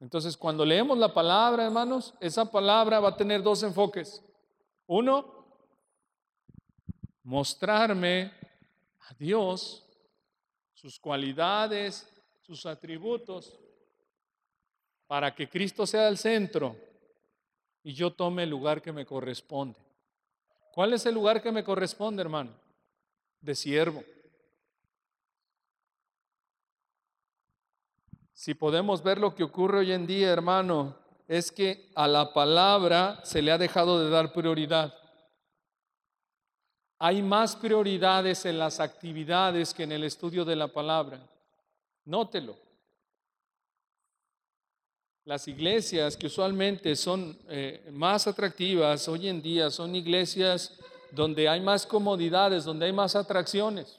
Entonces, 0.00 0.36
cuando 0.36 0.64
leemos 0.64 0.98
la 0.98 1.12
palabra, 1.12 1.64
hermanos, 1.64 2.14
esa 2.20 2.44
palabra 2.50 3.00
va 3.00 3.10
a 3.10 3.16
tener 3.16 3.42
dos 3.42 3.62
enfoques. 3.62 4.22
Uno, 4.86 5.46
mostrarme 7.22 8.32
a 9.08 9.14
Dios, 9.18 9.82
sus 10.74 11.00
cualidades, 11.00 12.06
sus 12.42 12.66
atributos, 12.66 13.58
para 15.06 15.34
que 15.34 15.48
Cristo 15.48 15.86
sea 15.86 16.08
el 16.08 16.18
centro 16.18 16.76
y 17.82 17.92
yo 17.92 18.12
tome 18.12 18.44
el 18.44 18.50
lugar 18.50 18.80
que 18.80 18.92
me 18.92 19.04
corresponde. 19.04 19.78
¿Cuál 20.72 20.94
es 20.94 21.06
el 21.06 21.14
lugar 21.14 21.42
que 21.42 21.52
me 21.52 21.62
corresponde, 21.62 22.22
hermano? 22.22 22.50
De 23.40 23.54
siervo. 23.54 24.02
Si 28.32 28.54
podemos 28.54 29.02
ver 29.02 29.18
lo 29.18 29.34
que 29.34 29.44
ocurre 29.44 29.78
hoy 29.78 29.92
en 29.92 30.06
día, 30.06 30.30
hermano, 30.30 30.96
es 31.28 31.52
que 31.52 31.90
a 31.94 32.08
la 32.08 32.32
palabra 32.32 33.20
se 33.24 33.40
le 33.40 33.52
ha 33.52 33.58
dejado 33.58 34.02
de 34.02 34.10
dar 34.10 34.32
prioridad. 34.32 34.92
Hay 36.98 37.22
más 37.22 37.54
prioridades 37.56 38.44
en 38.44 38.58
las 38.58 38.80
actividades 38.80 39.72
que 39.74 39.84
en 39.84 39.92
el 39.92 40.04
estudio 40.04 40.44
de 40.44 40.56
la 40.56 40.68
palabra. 40.68 41.20
Nótelo. 42.04 42.63
Las 45.24 45.48
iglesias 45.48 46.18
que 46.18 46.26
usualmente 46.26 46.94
son 46.96 47.38
eh, 47.48 47.88
más 47.92 48.26
atractivas 48.26 49.08
hoy 49.08 49.28
en 49.28 49.40
día 49.40 49.70
son 49.70 49.96
iglesias 49.96 50.78
donde 51.12 51.48
hay 51.48 51.62
más 51.62 51.86
comodidades, 51.86 52.64
donde 52.64 52.84
hay 52.84 52.92
más 52.92 53.16
atracciones. 53.16 53.98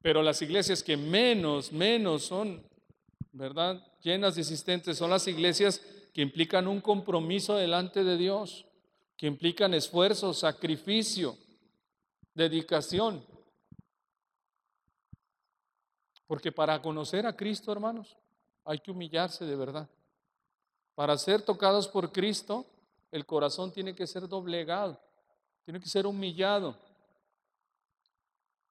Pero 0.00 0.22
las 0.22 0.40
iglesias 0.40 0.84
que 0.84 0.96
menos, 0.96 1.72
menos 1.72 2.22
son, 2.22 2.64
¿verdad? 3.32 3.84
Llenas 4.00 4.36
de 4.36 4.42
asistentes, 4.42 4.96
son 4.96 5.10
las 5.10 5.26
iglesias 5.26 5.82
que 6.14 6.22
implican 6.22 6.68
un 6.68 6.80
compromiso 6.80 7.56
delante 7.56 8.04
de 8.04 8.16
Dios, 8.16 8.66
que 9.16 9.26
implican 9.26 9.74
esfuerzo, 9.74 10.32
sacrificio, 10.32 11.36
dedicación. 12.34 13.26
Porque 16.28 16.52
para 16.52 16.80
conocer 16.80 17.26
a 17.26 17.34
Cristo, 17.34 17.72
hermanos, 17.72 18.16
hay 18.64 18.78
que 18.78 18.92
humillarse 18.92 19.46
de 19.46 19.56
verdad. 19.56 19.88
Para 20.94 21.16
ser 21.16 21.42
tocados 21.42 21.88
por 21.88 22.12
Cristo, 22.12 22.66
el 23.10 23.24
corazón 23.24 23.72
tiene 23.72 23.94
que 23.94 24.06
ser 24.06 24.28
doblegado, 24.28 25.00
tiene 25.64 25.80
que 25.80 25.88
ser 25.88 26.06
humillado. 26.06 26.76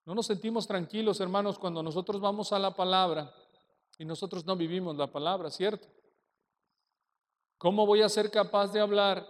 No 0.06 0.14
nos 0.14 0.28
sentimos 0.28 0.68
tranquilos, 0.68 1.20
hermanos, 1.20 1.58
cuando 1.58 1.82
nosotros 1.82 2.22
vamos 2.22 2.54
a 2.54 2.60
la 2.60 2.72
palabra 2.76 3.34
y 3.98 4.06
nosotros 4.06 4.46
no 4.46 4.56
vivimos 4.56 4.96
la 4.96 5.08
palabra, 5.08 5.50
¿cierto? 5.50 5.88
¿Cómo 7.58 7.88
voy 7.88 8.04
a 8.04 8.10
ser 8.10 8.30
capaz 8.30 8.72
de 8.72 8.82
hablar 8.82 9.28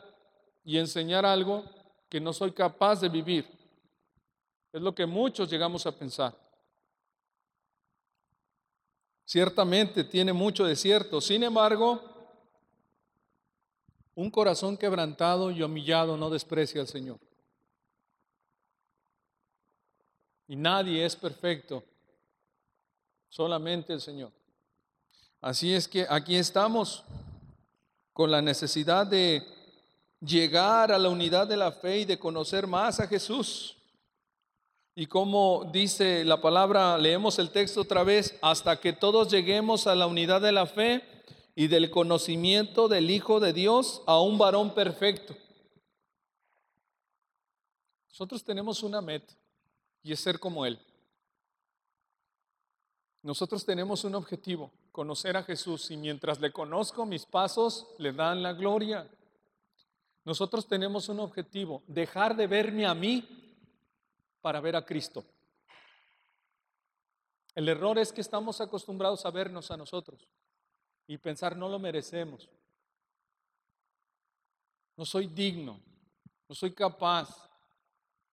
y 0.66 0.78
enseñar 0.78 1.26
algo 1.26 1.64
que 2.10 2.20
no 2.20 2.34
soy 2.34 2.52
capaz 2.52 3.00
de 3.00 3.08
vivir? 3.08 3.48
Es 4.74 4.82
lo 4.82 4.94
que 4.94 5.06
muchos 5.06 5.50
llegamos 5.50 5.86
a 5.86 5.94
pensar. 5.94 6.47
Ciertamente 9.28 10.06
tiene 10.06 10.32
mucho 10.32 10.64
de 10.64 10.78
cierto. 10.78 11.20
Sin 11.20 11.44
embargo, 11.44 12.02
un 14.16 14.32
corazón 14.32 14.78
quebrantado 14.78 15.52
y 15.52 15.62
humillado 15.62 16.16
no 16.16 16.30
desprecia 16.30 16.80
al 16.80 16.88
Señor. 16.88 17.20
Y 20.48 20.56
nadie 20.56 21.06
es 21.06 21.14
perfecto, 21.14 21.84
solamente 23.28 23.92
el 23.92 24.00
Señor. 24.00 24.32
Así 25.42 25.74
es 25.74 25.90
que 25.90 26.08
aquí 26.10 26.38
estamos 26.38 27.04
con 28.14 28.32
la 28.32 28.42
necesidad 28.42 29.06
de 29.06 29.46
llegar 30.22 30.90
a 30.90 30.98
la 30.98 31.10
unidad 31.10 31.48
de 31.48 31.58
la 31.58 31.74
fe 31.74 32.00
y 32.00 32.06
de 32.06 32.18
conocer 32.18 32.66
más 32.66 33.02
a 33.02 33.08
Jesús. 33.08 33.77
Y 35.00 35.06
como 35.06 35.70
dice 35.72 36.26
la 36.26 36.42
palabra, 36.42 36.98
leemos 36.98 37.38
el 37.38 37.52
texto 37.52 37.82
otra 37.82 38.04
vez, 38.04 38.36
hasta 38.42 38.80
que 38.80 38.94
todos 38.94 39.30
lleguemos 39.30 39.86
a 39.86 39.94
la 39.94 40.08
unidad 40.08 40.42
de 40.42 40.52
la 40.52 40.66
fe 40.66 41.04
y 41.54 41.68
del 41.68 41.92
conocimiento 41.92 42.88
del 42.88 43.12
Hijo 43.12 43.40
de 43.40 43.54
Dios 43.54 44.02
a 44.08 44.20
un 44.20 44.40
varón 44.40 44.74
perfecto. 44.74 45.38
Nosotros 48.10 48.44
tenemos 48.44 48.82
una 48.82 49.00
meta 49.00 49.36
y 50.02 50.14
es 50.14 50.20
ser 50.20 50.40
como 50.40 50.66
Él. 50.66 50.80
Nosotros 53.22 53.64
tenemos 53.64 54.04
un 54.04 54.16
objetivo, 54.16 54.72
conocer 54.92 55.38
a 55.38 55.44
Jesús 55.44 55.92
y 55.92 55.98
mientras 55.98 56.40
le 56.40 56.52
conozco 56.52 57.06
mis 57.06 57.24
pasos 57.24 57.86
le 58.00 58.14
dan 58.14 58.42
la 58.42 58.54
gloria. 58.54 59.08
Nosotros 60.26 60.68
tenemos 60.68 61.08
un 61.08 61.20
objetivo, 61.20 61.84
dejar 61.86 62.36
de 62.36 62.48
verme 62.48 62.88
a 62.88 62.96
mí 62.96 63.47
para 64.48 64.62
ver 64.62 64.78
a 64.78 64.86
Cristo. 64.86 65.26
El 67.54 67.68
error 67.68 67.98
es 67.98 68.14
que 68.14 68.22
estamos 68.22 68.62
acostumbrados 68.62 69.26
a 69.26 69.30
vernos 69.30 69.70
a 69.72 69.76
nosotros 69.76 70.26
y 71.06 71.18
pensar 71.18 71.58
no 71.58 71.68
lo 71.68 71.78
merecemos. 71.80 72.48
No 74.96 75.04
soy 75.04 75.28
digno, 75.28 75.82
no 76.48 76.56
soy 76.56 76.72
capaz, 76.72 77.28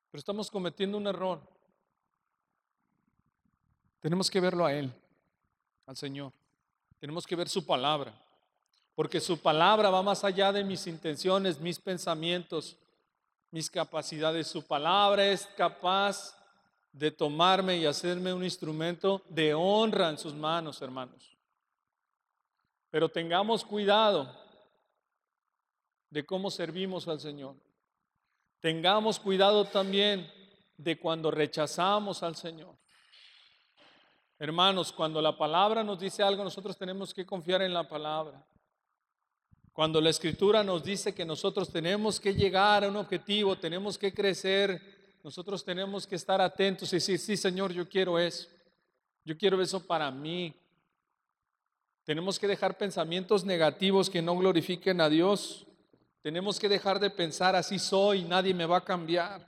pero 0.08 0.20
estamos 0.20 0.48
cometiendo 0.52 0.98
un 0.98 1.08
error. 1.08 1.40
Tenemos 3.98 4.30
que 4.30 4.38
verlo 4.38 4.64
a 4.66 4.72
Él, 4.72 4.94
al 5.84 5.96
Señor. 5.96 6.32
Tenemos 7.00 7.26
que 7.26 7.34
ver 7.34 7.48
su 7.48 7.66
palabra, 7.66 8.14
porque 8.94 9.20
su 9.20 9.42
palabra 9.42 9.90
va 9.90 10.00
más 10.00 10.22
allá 10.22 10.52
de 10.52 10.62
mis 10.62 10.86
intenciones, 10.86 11.58
mis 11.58 11.80
pensamientos, 11.80 12.76
mis 13.54 13.70
capacidades. 13.70 14.48
Su 14.48 14.66
palabra 14.66 15.28
es 15.28 15.46
capaz 15.56 16.36
de 16.92 17.12
tomarme 17.12 17.76
y 17.76 17.86
hacerme 17.86 18.34
un 18.34 18.42
instrumento 18.42 19.22
de 19.28 19.54
honra 19.54 20.10
en 20.10 20.18
sus 20.18 20.34
manos, 20.34 20.82
hermanos. 20.82 21.36
Pero 22.90 23.08
tengamos 23.08 23.64
cuidado 23.64 24.28
de 26.10 26.26
cómo 26.26 26.50
servimos 26.50 27.06
al 27.06 27.20
Señor. 27.20 27.54
Tengamos 28.58 29.20
cuidado 29.20 29.64
también 29.66 30.28
de 30.76 30.98
cuando 30.98 31.30
rechazamos 31.30 32.24
al 32.24 32.34
Señor. 32.34 32.74
Hermanos, 34.36 34.90
cuando 34.90 35.22
la 35.22 35.38
palabra 35.38 35.84
nos 35.84 36.00
dice 36.00 36.24
algo, 36.24 36.42
nosotros 36.42 36.76
tenemos 36.76 37.14
que 37.14 37.24
confiar 37.24 37.62
en 37.62 37.72
la 37.72 37.88
palabra. 37.88 38.44
Cuando 39.74 40.00
la 40.00 40.10
escritura 40.10 40.62
nos 40.62 40.84
dice 40.84 41.12
que 41.12 41.24
nosotros 41.24 41.68
tenemos 41.68 42.20
que 42.20 42.32
llegar 42.32 42.84
a 42.84 42.88
un 42.88 42.96
objetivo, 42.96 43.58
tenemos 43.58 43.98
que 43.98 44.14
crecer, 44.14 44.80
nosotros 45.24 45.64
tenemos 45.64 46.06
que 46.06 46.14
estar 46.14 46.40
atentos 46.40 46.92
y 46.92 46.96
decir, 46.96 47.18
sí 47.18 47.36
Señor, 47.36 47.72
yo 47.72 47.88
quiero 47.88 48.16
eso. 48.16 48.48
Yo 49.24 49.36
quiero 49.36 49.60
eso 49.60 49.84
para 49.84 50.12
mí. 50.12 50.54
Tenemos 52.04 52.38
que 52.38 52.46
dejar 52.46 52.78
pensamientos 52.78 53.44
negativos 53.44 54.08
que 54.08 54.22
no 54.22 54.38
glorifiquen 54.38 55.00
a 55.00 55.08
Dios. 55.08 55.66
Tenemos 56.22 56.60
que 56.60 56.68
dejar 56.68 57.00
de 57.00 57.10
pensar 57.10 57.56
así 57.56 57.80
soy, 57.80 58.22
nadie 58.22 58.54
me 58.54 58.66
va 58.66 58.76
a 58.76 58.84
cambiar. 58.84 59.44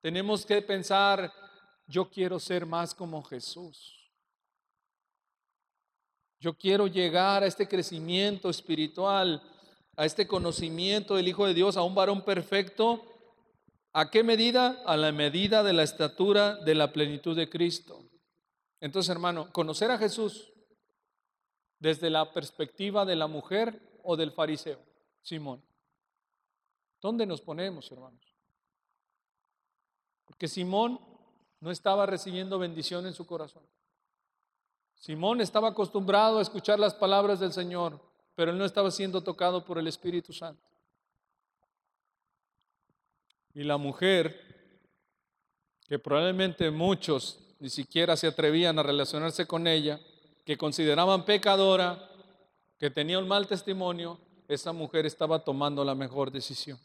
Tenemos 0.00 0.46
que 0.46 0.62
pensar, 0.62 1.30
yo 1.86 2.08
quiero 2.08 2.40
ser 2.40 2.64
más 2.64 2.94
como 2.94 3.22
Jesús. 3.22 4.03
Yo 6.44 6.52
quiero 6.52 6.86
llegar 6.88 7.42
a 7.42 7.46
este 7.46 7.66
crecimiento 7.66 8.50
espiritual, 8.50 9.42
a 9.96 10.04
este 10.04 10.28
conocimiento 10.28 11.14
del 11.14 11.26
Hijo 11.26 11.46
de 11.46 11.54
Dios, 11.54 11.78
a 11.78 11.82
un 11.82 11.94
varón 11.94 12.22
perfecto. 12.22 13.02
¿A 13.94 14.10
qué 14.10 14.22
medida? 14.22 14.82
A 14.84 14.98
la 14.98 15.10
medida 15.10 15.62
de 15.62 15.72
la 15.72 15.84
estatura 15.84 16.56
de 16.56 16.74
la 16.74 16.92
plenitud 16.92 17.34
de 17.34 17.48
Cristo. 17.48 18.10
Entonces, 18.78 19.08
hermano, 19.08 19.50
conocer 19.52 19.90
a 19.90 19.96
Jesús 19.96 20.52
desde 21.78 22.10
la 22.10 22.30
perspectiva 22.34 23.06
de 23.06 23.16
la 23.16 23.26
mujer 23.26 23.98
o 24.02 24.14
del 24.14 24.30
fariseo, 24.30 24.80
Simón. 25.22 25.64
¿Dónde 27.00 27.24
nos 27.24 27.40
ponemos, 27.40 27.90
hermanos? 27.90 28.36
Porque 30.26 30.46
Simón 30.48 31.00
no 31.60 31.70
estaba 31.70 32.04
recibiendo 32.04 32.58
bendición 32.58 33.06
en 33.06 33.14
su 33.14 33.26
corazón. 33.26 33.66
Simón 35.04 35.42
estaba 35.42 35.68
acostumbrado 35.68 36.38
a 36.38 36.42
escuchar 36.42 36.80
las 36.80 36.94
palabras 36.94 37.38
del 37.38 37.52
Señor, 37.52 38.00
pero 38.34 38.50
él 38.50 38.56
no 38.56 38.64
estaba 38.64 38.90
siendo 38.90 39.22
tocado 39.22 39.62
por 39.62 39.76
el 39.76 39.86
Espíritu 39.86 40.32
Santo. 40.32 40.66
Y 43.52 43.64
la 43.64 43.76
mujer, 43.76 44.80
que 45.86 45.98
probablemente 45.98 46.70
muchos 46.70 47.38
ni 47.58 47.68
siquiera 47.68 48.16
se 48.16 48.28
atrevían 48.28 48.78
a 48.78 48.82
relacionarse 48.82 49.46
con 49.46 49.66
ella, 49.66 50.00
que 50.42 50.56
consideraban 50.56 51.26
pecadora, 51.26 52.10
que 52.78 52.88
tenía 52.88 53.18
un 53.18 53.28
mal 53.28 53.46
testimonio, 53.46 54.18
esa 54.48 54.72
mujer 54.72 55.04
estaba 55.04 55.44
tomando 55.44 55.84
la 55.84 55.94
mejor 55.94 56.30
decisión. 56.30 56.78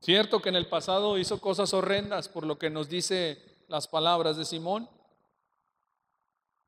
Cierto 0.00 0.40
que 0.40 0.48
en 0.48 0.56
el 0.56 0.70
pasado 0.70 1.18
hizo 1.18 1.38
cosas 1.38 1.74
horrendas 1.74 2.30
por 2.30 2.46
lo 2.46 2.58
que 2.58 2.70
nos 2.70 2.88
dice 2.88 3.64
las 3.68 3.88
palabras 3.88 4.38
de 4.38 4.46
Simón, 4.46 4.88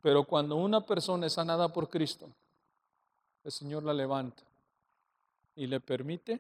pero 0.04 0.24
cuando 0.24 0.56
una 0.56 0.82
persona 0.82 1.28
es 1.28 1.32
sanada 1.32 1.72
por 1.72 1.88
Cristo, 1.88 2.28
el 3.42 3.50
Señor 3.50 3.84
la 3.84 3.94
levanta 3.94 4.42
y 5.56 5.66
le 5.66 5.80
permite 5.80 6.38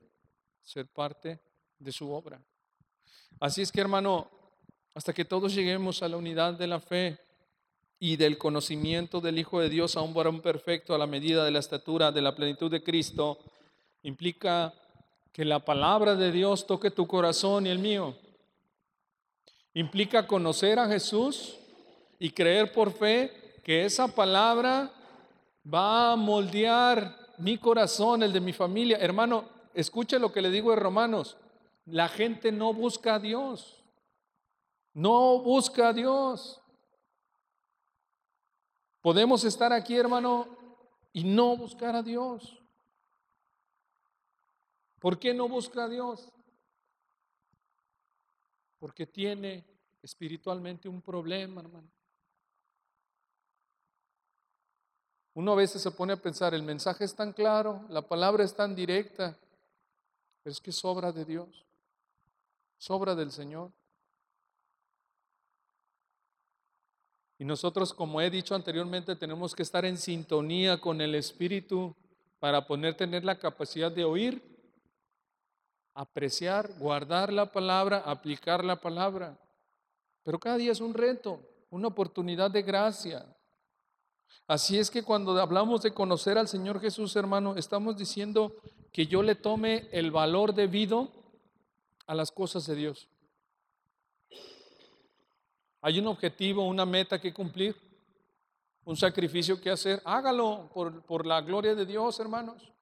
ser 0.60 0.86
parte 0.86 1.40
de 1.78 1.90
su 1.90 2.12
obra. 2.12 2.38
Así 3.40 3.62
es 3.62 3.72
que 3.72 3.80
hermano, 3.80 4.28
hasta 4.92 5.14
que 5.14 5.24
todos 5.24 5.54
lleguemos 5.54 6.02
a 6.02 6.10
la 6.10 6.18
unidad 6.18 6.52
de 6.52 6.66
la 6.66 6.78
fe 6.78 7.18
y 7.98 8.16
del 8.16 8.36
conocimiento 8.36 9.22
del 9.22 9.38
Hijo 9.38 9.60
de 9.60 9.70
Dios 9.70 9.96
a 9.96 10.02
un 10.02 10.12
varón 10.12 10.42
perfecto 10.42 10.94
a 10.94 10.98
la 10.98 11.06
medida 11.06 11.42
de 11.42 11.50
la 11.50 11.60
estatura 11.60 12.12
de 12.12 12.20
la 12.20 12.34
plenitud 12.34 12.70
de 12.70 12.82
Cristo, 12.82 13.38
implica 14.02 14.74
que 15.32 15.46
la 15.46 15.64
palabra 15.64 16.16
de 16.16 16.30
Dios 16.32 16.66
toque 16.66 16.90
tu 16.90 17.06
corazón 17.06 17.66
y 17.66 17.70
el 17.70 17.78
mío. 17.78 18.14
Implica 19.72 20.26
conocer 20.26 20.78
a 20.78 20.86
Jesús 20.86 21.56
y 22.18 22.28
creer 22.28 22.70
por 22.70 22.92
fe 22.92 23.40
que 23.64 23.86
esa 23.86 24.08
palabra 24.08 24.92
va 25.72 26.12
a 26.12 26.16
moldear 26.16 27.34
mi 27.38 27.56
corazón, 27.56 28.22
el 28.22 28.32
de 28.32 28.40
mi 28.40 28.52
familia. 28.52 28.98
Hermano, 28.98 29.48
escuche 29.72 30.18
lo 30.18 30.30
que 30.30 30.42
le 30.42 30.50
digo 30.50 30.72
en 30.72 30.78
Romanos. 30.78 31.38
La 31.86 32.08
gente 32.08 32.52
no 32.52 32.74
busca 32.74 33.14
a 33.14 33.18
Dios. 33.18 33.82
No 34.92 35.40
busca 35.40 35.88
a 35.88 35.92
Dios. 35.94 36.60
Podemos 39.00 39.44
estar 39.44 39.72
aquí, 39.72 39.96
hermano, 39.96 40.46
y 41.12 41.24
no 41.24 41.56
buscar 41.56 41.96
a 41.96 42.02
Dios. 42.02 42.58
¿Por 44.98 45.18
qué 45.18 45.32
no 45.32 45.48
busca 45.48 45.84
a 45.84 45.88
Dios? 45.88 46.30
Porque 48.78 49.06
tiene 49.06 49.64
espiritualmente 50.02 50.88
un 50.88 51.00
problema, 51.00 51.62
hermano. 51.62 51.93
Uno 55.34 55.52
a 55.52 55.56
veces 55.56 55.82
se 55.82 55.90
pone 55.90 56.12
a 56.12 56.22
pensar, 56.22 56.54
el 56.54 56.62
mensaje 56.62 57.04
es 57.04 57.14
tan 57.14 57.32
claro, 57.32 57.84
la 57.88 58.02
palabra 58.02 58.44
es 58.44 58.54
tan 58.54 58.74
directa, 58.74 59.36
pero 60.42 60.52
es 60.52 60.60
que 60.60 60.70
sobra 60.70 61.10
de 61.10 61.24
Dios, 61.24 61.66
sobra 62.78 63.16
del 63.16 63.32
Señor. 63.32 63.72
Y 67.36 67.44
nosotros, 67.44 67.92
como 67.92 68.20
he 68.20 68.30
dicho 68.30 68.54
anteriormente, 68.54 69.16
tenemos 69.16 69.56
que 69.56 69.64
estar 69.64 69.84
en 69.84 69.98
sintonía 69.98 70.80
con 70.80 71.00
el 71.00 71.16
Espíritu 71.16 71.94
para 72.38 72.64
poder 72.64 72.96
tener 72.96 73.24
la 73.24 73.36
capacidad 73.36 73.90
de 73.90 74.04
oír, 74.04 74.40
apreciar, 75.94 76.78
guardar 76.78 77.32
la 77.32 77.50
palabra, 77.50 77.98
aplicar 78.06 78.64
la 78.64 78.80
palabra. 78.80 79.36
Pero 80.22 80.38
cada 80.38 80.58
día 80.58 80.70
es 80.70 80.80
un 80.80 80.94
reto, 80.94 81.40
una 81.70 81.88
oportunidad 81.88 82.52
de 82.52 82.62
gracia. 82.62 83.26
Así 84.46 84.78
es 84.78 84.90
que 84.90 85.02
cuando 85.02 85.40
hablamos 85.40 85.82
de 85.82 85.94
conocer 85.94 86.36
al 86.36 86.48
Señor 86.48 86.80
Jesús, 86.80 87.16
hermano, 87.16 87.54
estamos 87.56 87.96
diciendo 87.96 88.52
que 88.92 89.06
yo 89.06 89.22
le 89.22 89.34
tome 89.34 89.88
el 89.90 90.10
valor 90.10 90.54
debido 90.54 91.08
a 92.06 92.14
las 92.14 92.30
cosas 92.30 92.66
de 92.66 92.74
Dios. 92.74 93.08
Hay 95.80 95.98
un 95.98 96.06
objetivo, 96.06 96.66
una 96.66 96.86
meta 96.86 97.20
que 97.20 97.32
cumplir, 97.32 97.76
un 98.84 98.96
sacrificio 98.96 99.60
que 99.60 99.70
hacer. 99.70 100.00
Hágalo 100.04 100.70
por, 100.72 101.02
por 101.02 101.26
la 101.26 101.40
gloria 101.40 101.74
de 101.74 101.86
Dios, 101.86 102.20
hermanos. 102.20 102.72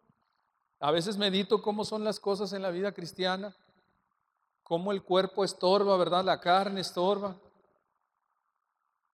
A 0.80 0.90
veces 0.90 1.16
medito 1.16 1.62
cómo 1.62 1.84
son 1.84 2.02
las 2.02 2.18
cosas 2.18 2.52
en 2.52 2.62
la 2.62 2.70
vida 2.70 2.92
cristiana, 2.92 3.54
cómo 4.64 4.90
el 4.90 5.02
cuerpo 5.02 5.44
estorba, 5.44 5.96
¿verdad? 5.96 6.24
La 6.24 6.40
carne 6.40 6.80
estorba, 6.80 7.36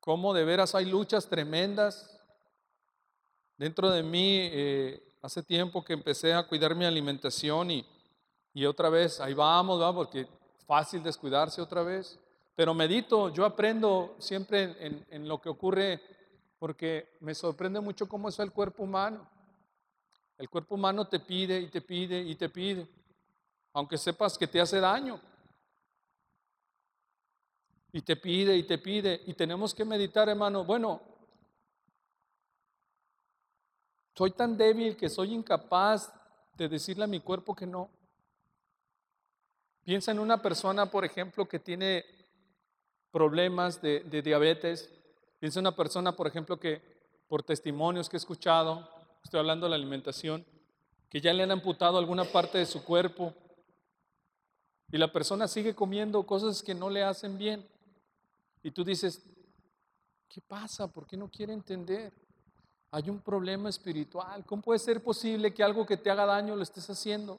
cómo 0.00 0.32
de 0.32 0.44
veras 0.44 0.74
hay 0.74 0.86
luchas 0.86 1.28
tremendas. 1.28 2.17
Dentro 3.58 3.90
de 3.90 4.04
mí, 4.04 4.38
eh, 4.52 5.02
hace 5.20 5.42
tiempo 5.42 5.84
que 5.84 5.92
empecé 5.92 6.32
a 6.32 6.46
cuidar 6.46 6.76
mi 6.76 6.84
alimentación 6.84 7.72
y, 7.72 7.84
y 8.54 8.64
otra 8.64 8.88
vez, 8.88 9.20
ahí 9.20 9.34
vamos, 9.34 9.80
¿verdad? 9.80 9.94
Porque 9.94 10.28
fácil 10.64 11.02
descuidarse 11.02 11.60
otra 11.60 11.82
vez. 11.82 12.18
Pero 12.54 12.72
medito, 12.72 13.32
yo 13.32 13.44
aprendo 13.44 14.14
siempre 14.18 14.76
en, 15.10 15.28
lo 15.28 15.40
que 15.40 15.48
ocurre 15.48 16.00
porque 16.58 17.16
me 17.20 17.34
sorprende 17.34 17.80
mucho 17.80 18.08
cómo 18.08 18.28
es 18.28 18.38
el 18.38 18.52
cuerpo 18.52 18.84
humano. 18.84 19.28
El 20.36 20.48
cuerpo 20.48 20.76
humano 20.76 21.06
te 21.06 21.18
pide 21.18 21.60
y 21.60 21.68
te 21.68 21.80
pide 21.80 22.20
y 22.20 22.36
te 22.36 22.48
pide, 22.48 22.86
aunque 23.72 23.98
sepas 23.98 24.38
que 24.38 24.46
te 24.46 24.60
hace 24.60 24.78
daño. 24.78 25.20
Y 27.92 28.02
te 28.02 28.14
pide 28.14 28.56
y 28.56 28.62
te 28.64 28.78
pide. 28.78 29.20
Y 29.26 29.34
tenemos 29.34 29.74
que 29.74 29.84
meditar, 29.84 30.28
hermano. 30.28 30.64
Bueno, 30.64 31.00
soy 34.18 34.32
tan 34.32 34.56
débil 34.56 34.96
que 34.96 35.08
soy 35.08 35.32
incapaz 35.32 36.12
de 36.56 36.68
decirle 36.68 37.04
a 37.04 37.06
mi 37.06 37.20
cuerpo 37.20 37.54
que 37.54 37.68
no. 37.68 37.88
Piensa 39.84 40.10
en 40.10 40.18
una 40.18 40.42
persona, 40.42 40.86
por 40.86 41.04
ejemplo, 41.04 41.46
que 41.48 41.60
tiene 41.60 42.04
problemas 43.12 43.80
de, 43.80 44.00
diabetes. 44.00 44.90
Piensa 45.38 45.60
una 45.60 45.76
persona, 45.76 46.16
por 46.16 46.26
ejemplo, 46.26 46.58
que 46.58 46.82
por 47.28 47.44
testimonios 47.44 48.08
que 48.08 48.16
he 48.16 48.18
escuchado, 48.18 48.90
estoy 49.22 49.38
hablando 49.38 49.66
de 49.66 49.70
la 49.70 49.76
alimentación, 49.76 50.44
que 51.08 51.20
ya 51.20 51.32
le 51.32 51.44
han 51.44 51.52
amputado 51.52 51.96
alguna 51.96 52.24
parte 52.24 52.58
de 52.58 52.66
su 52.66 52.82
cuerpo 52.82 53.32
y 54.90 54.98
la 54.98 55.12
persona 55.12 55.46
sigue 55.46 55.76
comiendo 55.76 56.26
cosas 56.26 56.64
que 56.64 56.74
no 56.74 56.90
le 56.90 57.04
hacen 57.04 57.38
bien. 57.38 57.64
Y 58.64 58.72
tú 58.72 58.82
dices, 58.82 59.22
¿qué 60.28 60.40
pasa? 60.40 60.92
¿Por 60.92 61.06
qué 61.06 61.16
no 61.16 61.30
quiere 61.30 61.52
entender? 61.52 62.12
Hay 62.90 63.10
un 63.10 63.20
problema 63.20 63.68
espiritual. 63.68 64.44
¿Cómo 64.46 64.62
puede 64.62 64.78
ser 64.78 65.02
posible 65.02 65.52
que 65.52 65.62
algo 65.62 65.84
que 65.84 65.96
te 65.96 66.10
haga 66.10 66.24
daño 66.24 66.56
lo 66.56 66.62
estés 66.62 66.88
haciendo? 66.88 67.38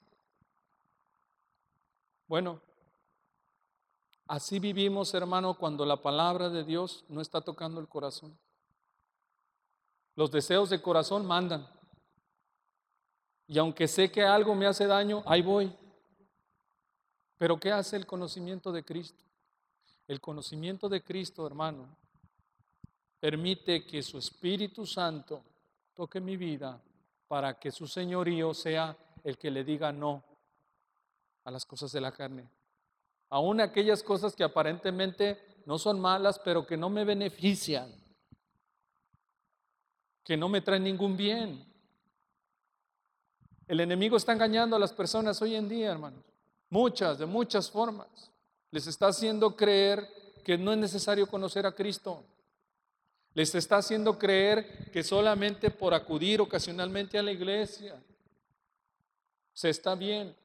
Bueno, 2.28 2.62
Así 4.30 4.60
vivimos, 4.60 5.12
hermano, 5.16 5.56
cuando 5.56 5.84
la 5.88 6.04
palabra 6.04 6.50
de 6.50 6.64
Dios 6.64 7.04
no 7.10 7.20
está 7.20 7.42
tocando 7.42 7.82
el 7.82 7.88
corazón. 7.88 8.38
Los 10.16 10.30
deseos 10.30 10.70
de 10.70 10.80
corazón 10.80 11.26
mandan. 11.26 11.68
Y 13.48 13.58
aunque 13.58 13.88
sé 13.88 14.12
que 14.12 14.22
algo 14.22 14.54
me 14.54 14.68
hace 14.68 14.86
daño, 14.86 15.24
ahí 15.26 15.42
voy. 15.42 15.76
Pero 17.40 17.60
¿qué 17.60 17.72
hace 17.72 17.96
el 17.96 18.06
conocimiento 18.06 18.72
de 18.72 18.86
Cristo? 18.86 19.24
El 20.08 20.22
conocimiento 20.22 20.90
de 20.90 21.02
Cristo, 21.02 21.48
hermano, 21.48 21.88
permite 23.20 23.86
que 23.86 24.02
su 24.02 24.18
Espíritu 24.18 24.86
Santo 24.86 25.44
toque 25.94 26.20
mi 26.20 26.38
vida 26.38 26.82
para 27.28 27.60
que 27.60 27.72
su 27.72 27.88
señorío 27.88 28.54
sea 28.54 28.96
el 29.24 29.38
que 29.38 29.52
le 29.52 29.64
diga 29.64 29.92
no 29.92 30.24
a 31.44 31.52
las 31.52 31.66
cosas 31.66 31.92
de 31.92 32.02
la 32.02 32.12
carne 32.12 32.50
aún 33.30 33.62
aquellas 33.62 34.04
cosas 34.04 34.36
que 34.36 34.44
aparentemente 34.44 35.62
no 35.66 35.78
son 35.78 36.00
malas, 36.00 36.40
pero 36.40 36.66
que 36.66 36.78
no 36.78 36.90
me 36.90 37.06
benefician, 37.06 37.92
que 40.24 40.36
no 40.36 40.50
me 40.50 40.62
traen 40.62 40.84
ningún 40.84 41.16
bien. 41.16 41.66
El 43.68 43.80
enemigo 43.82 44.18
está 44.18 44.34
engañando 44.34 44.76
a 44.76 44.80
las 44.80 44.94
personas 44.94 45.42
hoy 45.42 45.56
en 45.56 45.70
día, 45.70 45.92
hermanos, 45.92 46.26
muchas, 46.70 47.20
de 47.20 47.28
muchas 47.28 47.70
formas. 47.70 48.32
Les 48.72 48.88
está 48.88 49.08
haciendo 49.08 49.56
creer 49.56 50.08
que 50.44 50.58
no 50.58 50.72
es 50.72 50.78
necesario 50.80 51.28
conocer 51.28 51.66
a 51.68 51.72
Cristo. 51.72 52.24
Les 53.34 53.54
está 53.56 53.78
haciendo 53.78 54.18
creer 54.18 54.92
que 54.92 55.04
solamente 55.04 55.70
por 55.70 55.94
acudir 55.94 56.42
ocasionalmente 56.42 57.18
a 57.18 57.24
la 57.24 57.32
iglesia 57.32 58.02
se 59.54 59.70
está 59.70 59.96
bien. 59.96 60.36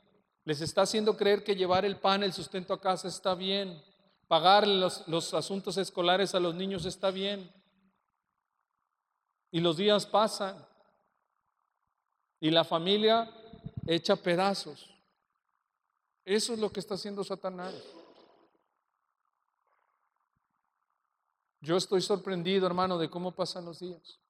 Les 0.45 0.61
está 0.61 0.83
haciendo 0.83 1.17
creer 1.17 1.43
que 1.43 1.57
llevar 1.57 1.85
el 1.85 1.97
pan, 1.97 2.23
el 2.23 2.33
sustento 2.33 2.75
a 2.75 2.81
casa 2.81 3.09
está 3.09 3.35
bien. 3.35 3.83
Pagar 4.29 4.67
los, 4.69 5.07
los 5.09 5.33
asuntos 5.35 5.77
escolares 5.79 6.35
a 6.35 6.41
los 6.41 6.55
niños 6.55 6.85
está 6.85 7.11
bien. 7.11 7.51
Y 9.51 9.61
los 9.61 9.77
días 9.77 10.05
pasan. 10.05 10.67
Y 12.41 12.51
la 12.51 12.65
familia 12.65 13.31
echa 13.87 14.17
pedazos. 14.17 14.91
Eso 16.25 16.53
es 16.53 16.59
lo 16.59 16.71
que 16.71 16.81
está 16.81 16.95
haciendo 16.95 17.25
Satanás. 17.25 17.75
Yo 21.65 21.77
estoy 21.77 22.03
sorprendido, 22.03 22.67
hermano, 22.67 22.99
de 22.99 23.11
cómo 23.11 23.33
pasan 23.33 23.65
los 23.65 23.81
días. 23.81 24.21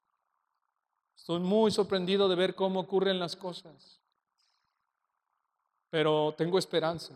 Estoy 1.17 1.41
muy 1.41 1.71
sorprendido 1.71 2.29
de 2.29 2.37
ver 2.37 2.55
cómo 2.55 2.81
ocurren 2.81 3.19
las 3.19 3.37
cosas 3.37 4.01
pero 5.95 6.35
tengo 6.37 6.59
esperanza. 6.59 7.15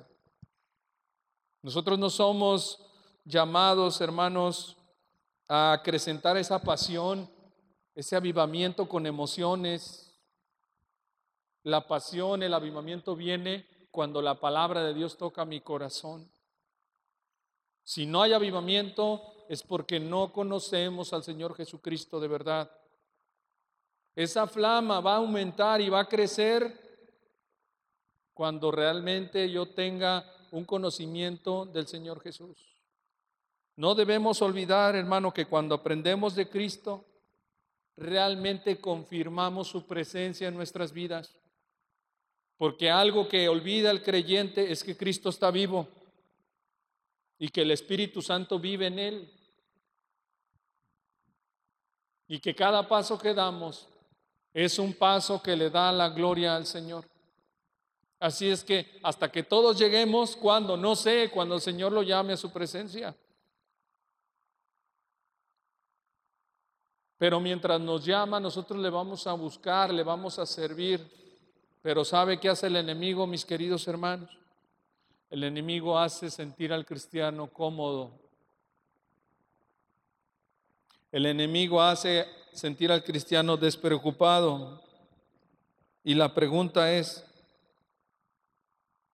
Nosotros 1.63 1.99
no 1.99 2.09
somos 2.11 2.79
llamados, 3.25 4.01
hermanos, 4.01 4.77
a 5.49 5.73
acrecentar 5.73 6.37
esa 6.37 6.63
pasión, 6.63 7.29
ese 7.97 8.15
avivamiento 8.15 8.89
con 8.89 9.05
emociones. 9.05 10.17
La 11.65 11.89
pasión, 11.89 12.45
el 12.45 12.55
avivamiento 12.55 13.17
viene 13.17 13.67
cuando 13.91 14.23
la 14.23 14.39
palabra 14.39 14.85
de 14.85 14.95
Dios 14.95 15.19
toca 15.19 15.45
mi 15.45 15.61
corazón. 15.61 16.31
Si 17.83 18.07
no 18.07 18.23
hay 18.23 18.33
avivamiento 18.33 19.21
es 19.49 19.63
porque 19.63 19.99
no 19.99 20.33
conocemos 20.33 21.13
al 21.13 21.25
Señor 21.25 21.55
Jesucristo 21.55 22.21
de 22.21 22.29
verdad. 22.29 22.71
Esa 24.15 24.47
flama 24.47 25.01
va 25.01 25.15
a 25.15 25.19
aumentar 25.19 25.81
y 25.81 25.89
va 25.89 26.01
a 26.01 26.09
crecer 26.09 26.87
cuando 28.35 28.71
realmente 28.71 29.51
yo 29.51 29.67
tenga 29.71 30.25
un 30.51 30.65
conocimiento 30.65 31.67
del 31.67 31.87
Señor 31.87 32.21
Jesús. 32.21 32.57
No 33.77 33.95
debemos 33.95 34.43
olvidar, 34.43 34.97
hermano, 34.97 35.33
que 35.33 35.47
cuando 35.47 35.75
aprendemos 35.75 36.35
de 36.35 36.49
Cristo, 36.49 37.05
realmente 37.97 38.81
confirmamos 38.81 39.69
su 39.69 39.87
presencia 39.87 40.49
en 40.49 40.55
nuestras 40.55 40.93
vidas. 40.93 41.37
Porque 42.57 42.91
algo 42.91 43.29
que 43.29 43.49
olvida 43.49 43.91
el 43.91 44.03
creyente 44.03 44.71
es 44.73 44.83
que 44.83 44.97
Cristo 44.97 45.29
está 45.29 45.51
vivo 45.51 45.89
y 47.39 47.49
que 47.49 47.63
el 47.63 47.71
Espíritu 47.71 48.21
Santo 48.21 48.59
vive 48.59 48.89
en 48.89 48.99
él. 48.99 49.38
Y 52.29 52.39
que 52.39 52.55
cada 52.55 52.87
paso 52.87 53.19
que 53.19 53.35
damos 53.35 53.89
es 54.53 54.79
un 54.79 54.93
paso 54.93 55.43
que 55.43 55.57
le 55.57 55.71
da 55.71 55.91
la 55.91 56.11
gloria 56.11 56.55
al 56.55 56.67
Señor. 56.67 57.05
Así 58.21 58.49
es 58.49 58.63
que 58.63 59.01
hasta 59.03 59.31
que 59.31 59.43
todos 59.43 59.79
lleguemos, 59.79 60.37
cuando, 60.37 60.77
no 60.77 60.95
sé, 60.95 61.31
cuando 61.33 61.55
el 61.55 61.61
Señor 61.61 61.93
lo 61.93 62.03
llame 62.03 62.35
a 62.35 62.37
su 62.37 62.53
presencia. 62.53 63.17
Pero 67.17 67.41
mientras 67.41 67.81
nos 67.81 68.05
llama, 68.05 68.39
nosotros 68.39 68.81
le 68.81 68.91
vamos 68.91 69.27
a 69.27 69.33
buscar, 69.33 69.93
le 69.93 70.03
vamos 70.03 70.39
a 70.39 70.47
servir. 70.47 71.01
Pero 71.83 72.05
¿sabe 72.05 72.39
qué 72.39 72.49
hace 72.49 72.67
el 72.67 72.77
enemigo, 72.77 73.27
mis 73.27 73.45
queridos 73.45 73.87
hermanos? 73.89 74.37
El 75.31 75.45
enemigo 75.45 75.99
hace 75.99 76.31
sentir 76.31 76.73
al 76.73 76.87
cristiano 76.87 77.49
cómodo. 77.49 78.28
El 81.11 81.27
enemigo 81.27 81.81
hace 81.81 82.27
sentir 82.53 82.93
al 82.93 83.05
cristiano 83.05 83.57
despreocupado. 83.57 84.83
Y 86.05 86.15
la 86.15 86.35
pregunta 86.35 86.93
es, 86.93 87.25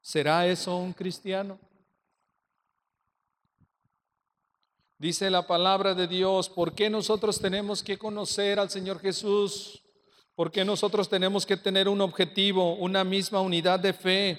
¿Será 0.05 0.47
eso 0.47 0.77
un 0.77 0.93
cristiano? 0.93 1.59
Dice 4.99 5.31
la 5.31 5.47
palabra 5.47 5.95
de 5.95 6.07
Dios, 6.07 6.51
¿por 6.51 6.75
qué 6.75 6.91
nosotros 6.91 7.41
tenemos 7.41 7.83
que 7.83 7.97
conocer 7.97 8.59
al 8.59 8.69
Señor 8.69 9.01
Jesús? 9.01 9.83
¿Por 10.35 10.53
qué 10.53 10.63
nosotros 10.63 11.09
tenemos 11.09 11.47
que 11.47 11.57
tener 11.57 11.89
un 11.89 12.03
objetivo, 12.03 12.75
una 12.75 13.03
misma 13.03 13.41
unidad 13.41 13.81
de 13.81 13.95
fe 13.95 14.39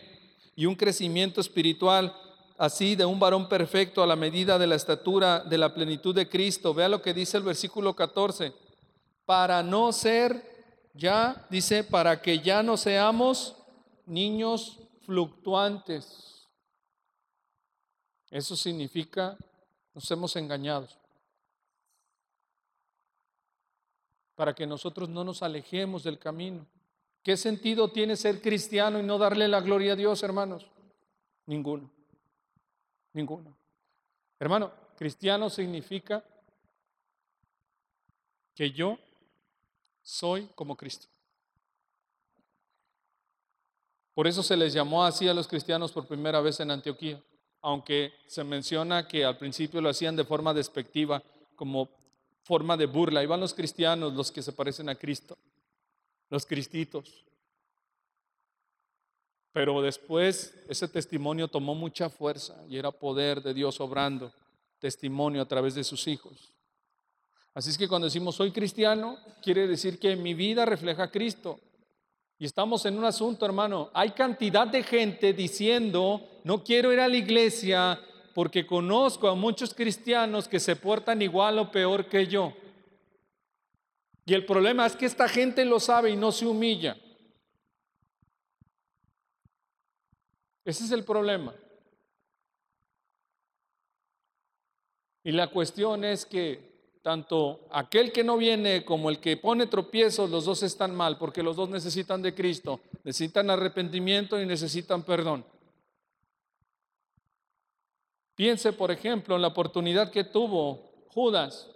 y 0.55 0.67
un 0.67 0.75
crecimiento 0.75 1.41
espiritual 1.41 2.15
así 2.57 2.95
de 2.95 3.05
un 3.05 3.19
varón 3.19 3.49
perfecto 3.49 4.01
a 4.01 4.07
la 4.07 4.15
medida 4.15 4.57
de 4.57 4.67
la 4.67 4.75
estatura 4.75 5.39
de 5.39 5.57
la 5.57 5.73
plenitud 5.73 6.13
de 6.15 6.29
Cristo? 6.29 6.73
Vea 6.73 6.89
lo 6.89 7.01
que 7.01 7.13
dice 7.13 7.37
el 7.37 7.43
versículo 7.43 7.95
14. 7.95 8.53
Para 9.25 9.63
no 9.63 9.91
ser 9.91 10.55
ya, 10.93 11.45
dice, 11.49 11.83
para 11.83 12.21
que 12.21 12.39
ya 12.39 12.63
no 12.63 12.77
seamos 12.77 13.55
niños 14.05 14.79
fluctuantes. 15.05 16.47
Eso 18.29 18.55
significa 18.55 19.37
nos 19.95 20.11
hemos 20.11 20.35
engañado. 20.35 20.87
Para 24.35 24.53
que 24.53 24.67
nosotros 24.67 25.07
no 25.07 25.23
nos 25.23 25.41
alejemos 25.41 26.03
del 26.03 26.19
camino. 26.19 26.67
¿Qué 27.23 27.37
sentido 27.37 27.89
tiene 27.89 28.17
ser 28.17 28.41
cristiano 28.41 28.99
y 28.99 29.03
no 29.03 29.17
darle 29.17 29.47
la 29.47 29.61
gloria 29.61 29.93
a 29.93 29.95
Dios, 29.95 30.21
hermanos? 30.21 30.69
Ninguno. 31.45 31.89
Ninguno. 33.15 33.55
Hermano, 34.37 34.73
cristiano 34.97 35.49
significa 35.49 36.21
que 38.53 38.71
yo 38.71 38.99
soy 40.01 40.49
como 40.53 40.75
Cristo. 40.75 41.07
Por 44.13 44.27
eso 44.27 44.43
se 44.43 44.57
les 44.57 44.73
llamó 44.73 45.05
así 45.05 45.29
a 45.29 45.33
los 45.33 45.47
cristianos 45.47 45.93
por 45.93 46.07
primera 46.07 46.41
vez 46.41 46.59
en 46.59 46.71
Antioquía, 46.71 47.21
aunque 47.61 48.13
se 48.27 48.43
menciona 48.43 49.07
que 49.07 49.23
al 49.23 49.37
principio 49.37 49.79
lo 49.79 49.89
hacían 49.89 50.17
de 50.17 50.25
forma 50.25 50.53
despectiva, 50.53 51.23
como 51.55 51.89
forma 52.43 52.75
de 52.75 52.85
burla. 52.85 53.23
Iban 53.23 53.39
los 53.39 53.53
cristianos, 53.53 54.13
los 54.13 54.29
que 54.29 54.41
se 54.41 54.51
parecen 54.51 54.89
a 54.89 54.95
Cristo, 54.95 55.37
los 56.29 56.45
cristitos. 56.45 57.25
Pero 59.55 59.81
después 59.81 60.53
ese 60.67 60.85
testimonio 60.85 61.47
tomó 61.47 61.73
mucha 61.75 62.09
fuerza 62.09 62.61
y 62.67 62.75
era 62.75 62.91
poder 62.91 63.41
de 63.41 63.53
Dios 63.53 63.79
obrando, 63.79 64.33
testimonio 64.79 65.41
a 65.41 65.47
través 65.47 65.75
de 65.75 65.85
sus 65.85 66.09
hijos. 66.09 66.53
Así 67.53 67.69
es 67.69 67.77
que 67.77 67.87
cuando 67.87 68.07
decimos 68.07 68.35
soy 68.35 68.51
cristiano, 68.51 69.17
quiere 69.41 69.65
decir 69.65 69.97
que 69.97 70.17
mi 70.17 70.33
vida 70.33 70.65
refleja 70.65 71.03
a 71.03 71.09
Cristo. 71.09 71.57
Y 72.37 72.43
estamos 72.43 72.85
en 72.85 72.97
un 72.97 73.05
asunto, 73.05 73.45
hermano. 73.45 73.91
Hay 73.93 74.11
cantidad 74.11 74.67
de 74.67 74.83
gente 74.83 75.31
diciendo, 75.31 76.21
no 76.43 76.61
quiero 76.61 76.91
ir 76.91 76.99
a 76.99 77.07
la 77.07 77.15
iglesia 77.15 77.97
porque 78.33 78.67
conozco 78.67 79.29
a 79.29 79.35
muchos 79.35 79.73
cristianos 79.73 80.49
que 80.49 80.59
se 80.59 80.75
portan 80.75 81.21
igual 81.21 81.59
o 81.59 81.71
peor 81.71 82.07
que 82.07 82.27
yo. 82.27 82.51
Y 84.25 84.33
el 84.33 84.45
problema 84.45 84.85
es 84.85 84.97
que 84.97 85.05
esta 85.05 85.29
gente 85.29 85.63
lo 85.63 85.79
sabe 85.79 86.09
y 86.09 86.17
no 86.17 86.33
se 86.33 86.45
humilla. 86.45 86.97
Ese 90.65 90.83
es 90.83 90.91
el 90.91 91.05
problema. 91.05 91.53
Y 95.23 95.31
la 95.31 95.47
cuestión 95.47 96.03
es 96.03 96.25
que 96.25 96.75
tanto 97.03 97.67
aquel 97.71 98.11
que 98.11 98.23
no 98.23 98.35
viene 98.35 98.83
como 98.83 99.11
el 99.11 99.19
que 99.19 99.37
pone 99.37 99.67
tropiezos, 99.67 100.29
los 100.29 100.45
dos 100.45 100.63
están 100.63 100.95
mal, 100.95 101.19
porque 101.19 101.43
los 101.43 101.55
dos 101.55 101.69
necesitan 101.69 102.23
de 102.23 102.33
Cristo, 102.33 102.81
necesitan 103.03 103.51
arrepentimiento 103.51 104.41
y 104.41 104.45
necesitan 104.47 105.03
perdón. 105.03 105.45
Piense, 108.35 108.73
por 108.73 108.89
ejemplo, 108.89 109.35
en 109.35 109.43
la 109.43 109.49
oportunidad 109.49 110.11
que 110.11 110.23
tuvo 110.23 111.05
Judas 111.09 111.69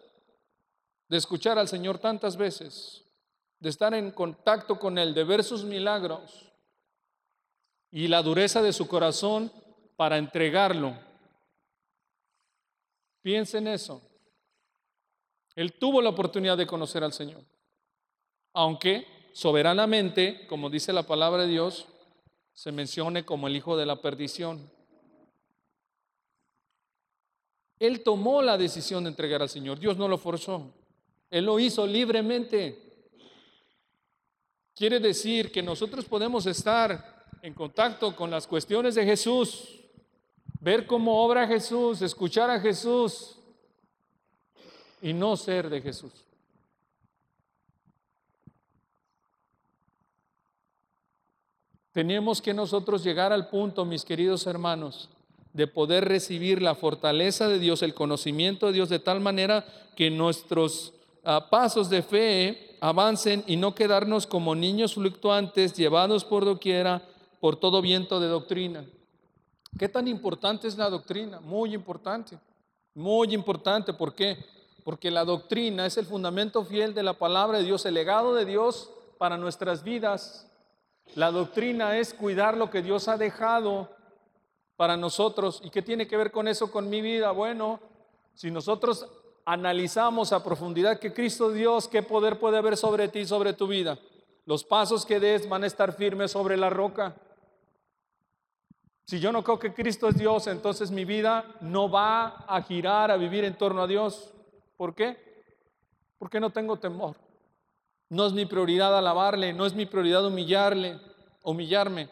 de 1.08 1.17
escuchar 1.17 1.58
al 1.60 1.67
Señor 1.67 1.99
tantas 1.99 2.36
veces, 2.38 3.06
de 3.60 3.69
estar 3.69 3.93
en 3.93 4.12
contacto 4.12 4.80
con 4.80 4.97
Él, 4.97 5.13
de 5.13 5.23
ver 5.23 5.43
sus 5.43 5.63
milagros 5.63 6.48
y 7.91 8.08
la 8.08 8.21
dureza 8.21 8.62
de 8.62 8.73
su 8.73 8.88
corazón 8.88 9.52
para 9.95 10.17
entregarlo. 10.17 10.97
Piense 13.21 13.58
en 13.58 13.67
eso. 13.67 14.02
Él 15.56 15.73
tuvo 15.73 16.02
la 16.02 16.10
oportunidad 16.10 16.58
de 16.58 16.67
conocer 16.67 17.04
al 17.04 17.13
Señor. 17.13 17.43
Aunque 18.54 19.06
soberanamente, 19.34 20.47
como 20.47 20.69
dice 20.69 20.93
la 20.93 21.04
palabra 21.04 21.43
de 21.43 21.49
Dios, 21.49 21.88
se 22.54 22.71
mencione 22.71 23.25
como 23.25 23.47
el 23.47 23.56
hijo 23.56 23.78
de 23.78 23.86
la 23.86 24.02
perdición. 24.02 24.71
Él 27.80 28.04
tomó 28.04 28.41
la 28.41 28.58
decisión 28.58 29.04
de 29.04 29.10
entregar 29.10 29.41
al 29.41 29.49
Señor. 29.49 29.80
Dios 29.80 29.97
no 29.97 30.08
lo 30.08 30.17
forzó. 30.17 30.73
Él 31.30 31.45
lo 31.45 31.60
hizo 31.60 31.88
libremente. 31.88 33.08
Quiere 34.75 34.99
decir 34.99 35.52
que 35.52 35.62
nosotros 35.62 36.06
podemos 36.06 36.45
estar 36.45 37.18
en 37.41 37.54
contacto 37.54 38.15
con 38.15 38.30
las 38.30 38.47
cuestiones 38.47 38.95
de 38.95 39.06
Jesús, 39.06 39.80
ver 40.60 40.86
cómo 40.86 41.23
obra 41.23 41.47
Jesús, 41.47 42.02
escuchar 42.02 42.49
a 42.49 42.60
Jesús, 42.60 43.38
y 45.02 45.13
no 45.13 45.38
ser 45.38 45.69
de 45.69 45.82
Jesús. 45.82 46.12
Tenemos 51.91 52.41
que 52.41 52.54
nosotros 52.54 53.04
llegar 53.04 53.34
al 53.34 53.49
punto, 53.49 53.86
mis 53.86 54.06
queridos 54.06 54.45
hermanos, 54.45 55.10
de 55.54 55.67
poder 55.67 56.06
recibir 56.06 56.62
la 56.62 56.75
fortaleza 56.75 57.47
de 57.47 57.60
Dios, 57.60 57.82
el 57.82 57.93
conocimiento 57.93 58.67
de 58.67 58.73
Dios, 58.73 58.89
de 58.89 58.99
tal 58.99 59.19
manera 59.19 59.65
que 59.95 60.12
nuestros 60.12 60.93
ah, 61.23 61.47
pasos 61.49 61.89
de 61.89 62.04
fe 62.04 62.78
avancen 62.80 63.43
y 63.47 63.58
no 63.58 63.73
quedarnos 63.73 64.28
como 64.28 64.54
niños 64.54 64.93
fluctuantes, 64.93 65.73
llevados 65.73 66.23
por 66.23 66.45
doquiera, 66.45 67.02
por 67.39 67.56
todo 67.58 67.82
viento 67.82 68.19
de 68.19 68.28
doctrina. 68.28 68.86
¿Qué 69.78 69.88
tan 69.89 70.08
importante 70.08 70.67
es 70.67 70.78
la 70.78 70.89
doctrina? 70.89 71.39
Muy 71.39 71.73
importante, 71.73 72.38
muy 72.93 73.34
importante. 73.34 73.93
¿Por 73.93 74.13
qué? 74.13 74.38
porque 74.89 75.12
la 75.12 75.23
doctrina 75.23 75.86
es 75.86 75.97
el 75.97 76.08
fundamento 76.08 76.65
fiel 76.65 76.95
de 76.95 77.04
la 77.04 77.13
palabra 77.13 77.60
de 77.60 77.63
Dios, 77.63 77.86
el 77.86 77.93
legado 77.93 78.34
de 78.34 78.43
Dios 78.43 78.89
para 79.19 79.38
nuestras 79.38 79.84
vidas. 79.84 80.47
La 81.13 81.30
doctrina 81.30 81.99
es 81.99 82.13
cuidar 82.13 82.58
lo 82.58 82.71
que 82.71 82.82
Dios 82.82 83.08
ha 83.08 83.15
dejado 83.15 83.89
para 84.78 84.97
nosotros. 84.97 85.62
¿Y 85.63 85.69
qué 85.69 85.84
tiene 85.84 86.08
que 86.08 86.17
ver 86.17 86.32
con 86.32 86.47
eso, 86.47 86.71
con 86.71 86.89
mi 86.89 87.02
vida? 87.02 87.30
Bueno, 87.30 87.80
si 88.34 88.49
nosotros 88.49 89.08
analizamos 89.45 90.34
a 90.34 90.43
profundidad 90.43 90.97
que 90.97 91.13
Cristo 91.13 91.52
Dios, 91.52 91.88
qué 91.88 92.02
poder 92.02 92.39
puede 92.39 92.58
haber 92.58 92.75
sobre 92.75 93.10
ti, 93.10 93.25
sobre 93.25 93.54
tu 93.54 93.67
vida. 93.67 93.99
Los 94.45 94.63
pasos 94.63 95.06
que 95.06 95.19
des 95.19 95.47
van 95.47 95.63
a 95.63 95.67
estar 95.67 95.93
firmes 95.93 96.32
sobre 96.32 96.58
la 96.58 96.71
roca. 96.71 97.15
Si 99.10 99.19
yo 99.19 99.32
no 99.32 99.43
creo 99.43 99.58
que 99.58 99.74
Cristo 99.74 100.08
es 100.08 100.19
Dios, 100.19 100.45
entonces 100.45 100.91
mi 100.91 101.04
vida 101.04 101.43
no 101.62 101.89
va 101.89 102.45
a 102.48 102.62
girar 102.62 103.10
a 103.10 103.17
vivir 103.17 103.43
en 103.43 103.58
torno 103.58 103.82
a 103.82 103.88
Dios. 103.88 104.32
¿Por 104.78 104.93
qué? 104.93 105.17
Porque 106.19 106.39
no 106.39 106.52
tengo 106.52 106.78
temor. 106.78 107.15
No 108.08 108.28
es 108.28 108.34
mi 108.34 108.45
prioridad 108.45 108.95
alabarle, 108.95 109.52
no 109.52 109.65
es 109.65 109.74
mi 109.74 109.88
prioridad 109.88 110.24
humillarle, 110.28 111.00
humillarme. 111.41 112.08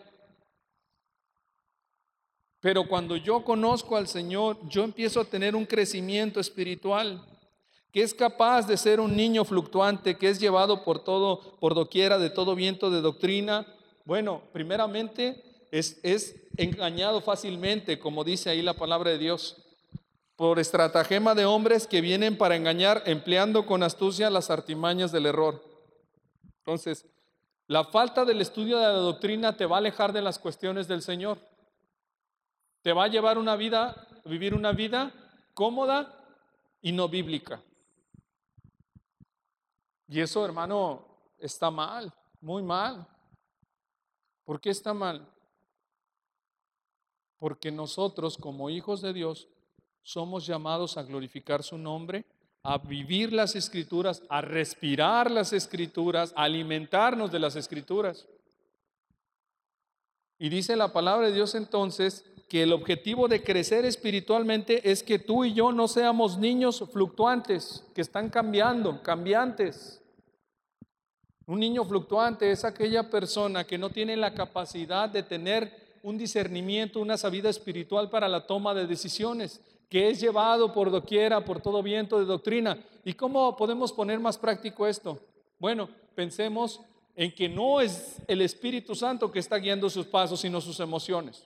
Pero 2.62 2.88
cuando 2.88 3.16
yo 3.16 3.46
conozco 3.46 3.96
al 3.96 4.08
Señor, 4.08 4.58
yo 4.68 4.84
empiezo 4.84 5.22
a 5.22 5.26
tener 5.26 5.56
un 5.56 5.68
crecimiento 5.68 6.40
espiritual 6.40 7.24
que 7.92 8.02
es 8.02 8.12
capaz 8.12 8.66
de 8.66 8.76
ser 8.76 9.00
un 9.00 9.16
niño 9.16 9.46
fluctuante, 9.46 10.18
que 10.18 10.30
es 10.30 10.40
llevado 10.40 10.84
por 10.84 11.04
todo, 11.04 11.60
por 11.60 11.76
doquiera 11.76 12.18
de 12.18 12.32
todo 12.32 12.56
viento 12.56 12.90
de 12.90 13.02
doctrina. 13.02 13.68
Bueno, 14.04 14.42
primeramente 14.52 15.47
es, 15.72 16.00
es 16.04 16.36
engañado 16.58 17.22
fácilmente, 17.22 18.00
como 18.00 18.24
dice 18.24 18.50
ahí 18.50 18.62
la 18.62 18.74
palabra 18.74 19.12
de 19.12 19.18
Dios 19.18 19.64
por 20.38 20.60
estratagema 20.60 21.34
de 21.34 21.46
hombres 21.46 21.88
que 21.88 22.00
vienen 22.00 22.38
para 22.38 22.56
engañar, 22.56 23.02
empleando 23.08 23.66
con 23.66 23.82
astucia 23.82 24.30
las 24.30 24.52
artimañas 24.52 25.12
del 25.12 25.26
error. 25.26 25.64
Entonces, 26.60 27.08
la 27.66 27.84
falta 27.84 28.24
del 28.24 28.40
estudio 28.40 28.78
de 28.78 28.84
la 28.84 28.92
doctrina 28.92 29.58
te 29.58 29.66
va 29.66 29.78
a 29.78 29.80
alejar 29.80 30.14
de 30.14 30.22
las 30.22 30.38
cuestiones 30.38 30.88
del 30.88 31.02
Señor. 31.02 31.40
Te 32.84 32.94
va 32.94 33.06
a 33.06 33.08
llevar 33.08 33.40
una 33.40 33.56
vida, 33.56 34.08
vivir 34.26 34.54
una 34.54 34.74
vida 34.74 35.12
cómoda 35.56 36.24
y 36.82 36.92
no 36.92 37.10
bíblica. 37.10 37.62
Y 40.08 40.22
eso, 40.22 40.46
hermano, 40.46 41.06
está 41.40 41.72
mal, 41.72 42.14
muy 42.40 42.62
mal. 42.62 43.08
¿Por 44.46 44.62
qué 44.62 44.70
está 44.70 44.94
mal? 44.94 45.28
Porque 47.40 47.72
nosotros 47.72 48.38
como 48.38 48.70
hijos 48.70 49.02
de 49.02 49.14
Dios 49.14 49.48
somos 50.02 50.46
llamados 50.46 50.98
a 50.98 51.04
glorificar 51.04 51.64
su 51.64 51.78
nombre, 51.78 52.26
a 52.64 52.78
vivir 52.78 53.34
las 53.34 53.56
escrituras, 53.56 54.24
a 54.30 54.42
respirar 54.42 55.30
las 55.30 55.54
escrituras, 55.54 56.34
a 56.36 56.44
alimentarnos 56.44 57.32
de 57.32 57.40
las 57.40 57.56
escrituras. 57.56 58.28
Y 60.40 60.50
dice 60.50 60.76
la 60.76 60.94
palabra 60.94 61.28
de 61.28 61.34
Dios 61.34 61.56
entonces 61.56 62.26
que 62.48 62.64
el 62.64 62.72
objetivo 62.72 63.28
de 63.28 63.44
crecer 63.44 63.86
espiritualmente 63.86 64.90
es 64.90 65.04
que 65.04 65.20
tú 65.20 65.44
y 65.44 65.54
yo 65.54 65.72
no 65.72 65.88
seamos 65.88 66.38
niños 66.38 66.84
fluctuantes, 66.92 67.86
que 67.94 68.02
están 68.02 68.30
cambiando, 68.30 69.02
cambiantes. 69.02 70.02
Un 71.46 71.60
niño 71.60 71.84
fluctuante 71.86 72.52
es 72.52 72.66
aquella 72.66 73.10
persona 73.10 73.66
que 73.66 73.78
no 73.78 73.90
tiene 73.90 74.16
la 74.18 74.34
capacidad 74.34 75.10
de 75.10 75.24
tener 75.24 75.87
un 76.08 76.18
discernimiento, 76.18 77.02
una 77.02 77.18
sabida 77.18 77.50
espiritual 77.50 78.10
para 78.10 78.30
la 78.30 78.48
toma 78.48 78.74
de 78.74 78.88
decisiones, 78.88 79.60
que 79.90 80.10
es 80.10 80.22
llevado 80.22 80.72
por 80.72 80.90
doquiera, 80.90 81.44
por 81.44 81.60
todo 81.60 81.84
viento 81.84 82.18
de 82.18 82.24
doctrina. 82.24 82.82
¿Y 83.04 83.14
cómo 83.14 83.58
podemos 83.58 83.92
poner 83.92 84.18
más 84.18 84.38
práctico 84.38 84.88
esto? 84.88 85.20
Bueno, 85.60 85.90
pensemos 86.16 86.80
en 87.14 87.36
que 87.36 87.50
no 87.50 87.82
es 87.82 88.22
el 88.26 88.42
Espíritu 88.42 88.96
Santo 88.96 89.30
que 89.30 89.40
está 89.40 89.58
guiando 89.58 89.90
sus 89.90 90.06
pasos, 90.06 90.40
sino 90.40 90.62
sus 90.62 90.80
emociones. 90.80 91.46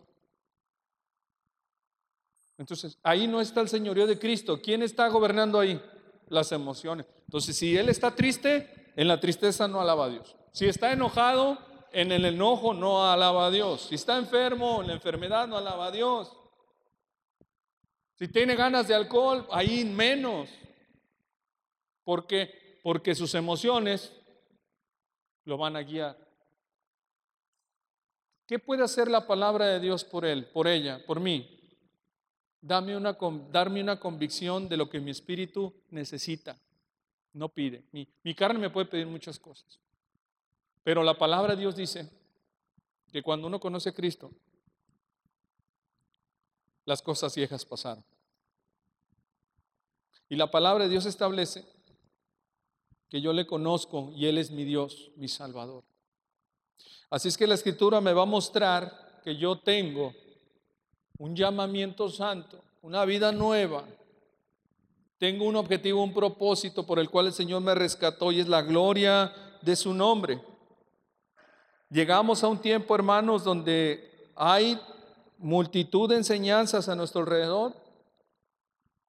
Entonces, 2.59 2.99
ahí 3.01 3.25
no 3.25 3.41
está 3.41 3.61
el 3.61 3.69
señorío 3.69 4.05
de 4.05 4.19
Cristo. 4.19 4.61
¿Quién 4.61 4.83
está 4.83 5.07
gobernando 5.07 5.59
ahí? 5.59 5.81
Las 6.29 6.51
emociones. 6.51 7.07
Entonces, 7.25 7.57
si 7.57 7.75
Él 7.75 7.89
está 7.89 8.13
triste, 8.13 8.91
en 8.95 9.07
la 9.07 9.19
tristeza 9.19 9.67
no 9.67 9.81
alaba 9.81 10.05
a 10.05 10.09
Dios. 10.09 10.35
Si 10.51 10.67
está 10.67 10.91
enojado, 10.91 11.57
en 11.91 12.11
el 12.11 12.25
enojo 12.25 12.73
no 12.73 13.09
alaba 13.09 13.47
a 13.47 13.51
Dios. 13.51 13.87
Si 13.89 13.95
está 13.95 14.17
enfermo, 14.17 14.81
en 14.81 14.87
la 14.87 14.93
enfermedad 14.93 15.47
no 15.47 15.57
alaba 15.57 15.87
a 15.87 15.91
Dios. 15.91 16.35
Si 18.15 18.27
tiene 18.27 18.55
ganas 18.55 18.87
de 18.87 18.95
alcohol, 18.95 19.47
ahí 19.51 19.83
menos. 19.83 20.49
¿Por 22.03 22.27
qué? 22.27 22.79
Porque 22.83 23.15
sus 23.15 23.33
emociones 23.35 24.13
lo 25.45 25.57
van 25.57 25.75
a 25.75 25.83
guiar. 25.83 26.17
¿Qué 28.47 28.59
puede 28.59 28.83
hacer 28.83 29.09
la 29.09 29.25
palabra 29.27 29.65
de 29.67 29.79
Dios 29.79 30.03
por 30.03 30.25
él, 30.25 30.45
por 30.45 30.67
ella, 30.67 31.03
por 31.05 31.19
mí? 31.19 31.57
Dame 32.59 32.95
una, 32.95 33.17
darme 33.49 33.81
una 33.81 33.99
convicción 33.99 34.69
de 34.69 34.77
lo 34.77 34.89
que 34.89 34.99
mi 34.99 35.09
espíritu 35.09 35.73
necesita, 35.89 36.59
no 37.33 37.49
pide. 37.49 37.83
Mi, 37.91 38.07
mi 38.23 38.35
carne 38.35 38.59
me 38.59 38.69
puede 38.69 38.87
pedir 38.87 39.07
muchas 39.07 39.39
cosas. 39.39 39.79
Pero 40.83 41.03
la 41.03 41.17
palabra 41.17 41.55
de 41.55 41.61
Dios 41.61 41.75
dice 41.75 42.09
que 43.11 43.21
cuando 43.21 43.47
uno 43.47 43.59
conoce 43.59 43.89
a 43.89 43.93
Cristo, 43.93 44.31
las 46.85 47.01
cosas 47.01 47.35
viejas 47.35 47.65
pasaron. 47.65 48.03
Y 50.29 50.35
la 50.35 50.49
palabra 50.49 50.85
de 50.85 50.89
Dios 50.89 51.05
establece 51.05 51.65
que 53.09 53.21
yo 53.21 53.33
le 53.33 53.45
conozco 53.45 54.11
y 54.15 54.27
Él 54.27 54.37
es 54.37 54.51
mi 54.51 54.63
Dios, 54.63 55.11
mi 55.17 55.27
Salvador. 55.27 55.83
Así 57.09 57.27
es 57.27 57.37
que 57.37 57.45
la 57.45 57.55
escritura 57.55 57.99
me 57.99 58.13
va 58.13 58.23
a 58.23 58.25
mostrar 58.25 59.19
que 59.23 59.35
yo 59.35 59.59
tengo 59.59 60.13
un 61.17 61.35
llamamiento 61.35 62.09
santo, 62.09 62.63
una 62.81 63.03
vida 63.05 63.31
nueva. 63.33 63.85
Tengo 65.17 65.45
un 65.45 65.57
objetivo, 65.57 66.01
un 66.01 66.13
propósito 66.13 66.85
por 66.85 66.97
el 66.97 67.09
cual 67.09 67.27
el 67.27 67.33
Señor 67.33 67.61
me 67.61 67.75
rescató 67.75 68.31
y 68.31 68.39
es 68.39 68.47
la 68.47 68.61
gloria 68.61 69.33
de 69.61 69.75
su 69.75 69.93
nombre. 69.93 70.41
Llegamos 71.91 72.41
a 72.41 72.47
un 72.47 72.61
tiempo, 72.61 72.95
hermanos, 72.95 73.43
donde 73.43 74.29
hay 74.37 74.79
multitud 75.37 76.07
de 76.07 76.15
enseñanzas 76.15 76.87
a 76.87 76.95
nuestro 76.95 77.19
alrededor. 77.19 77.73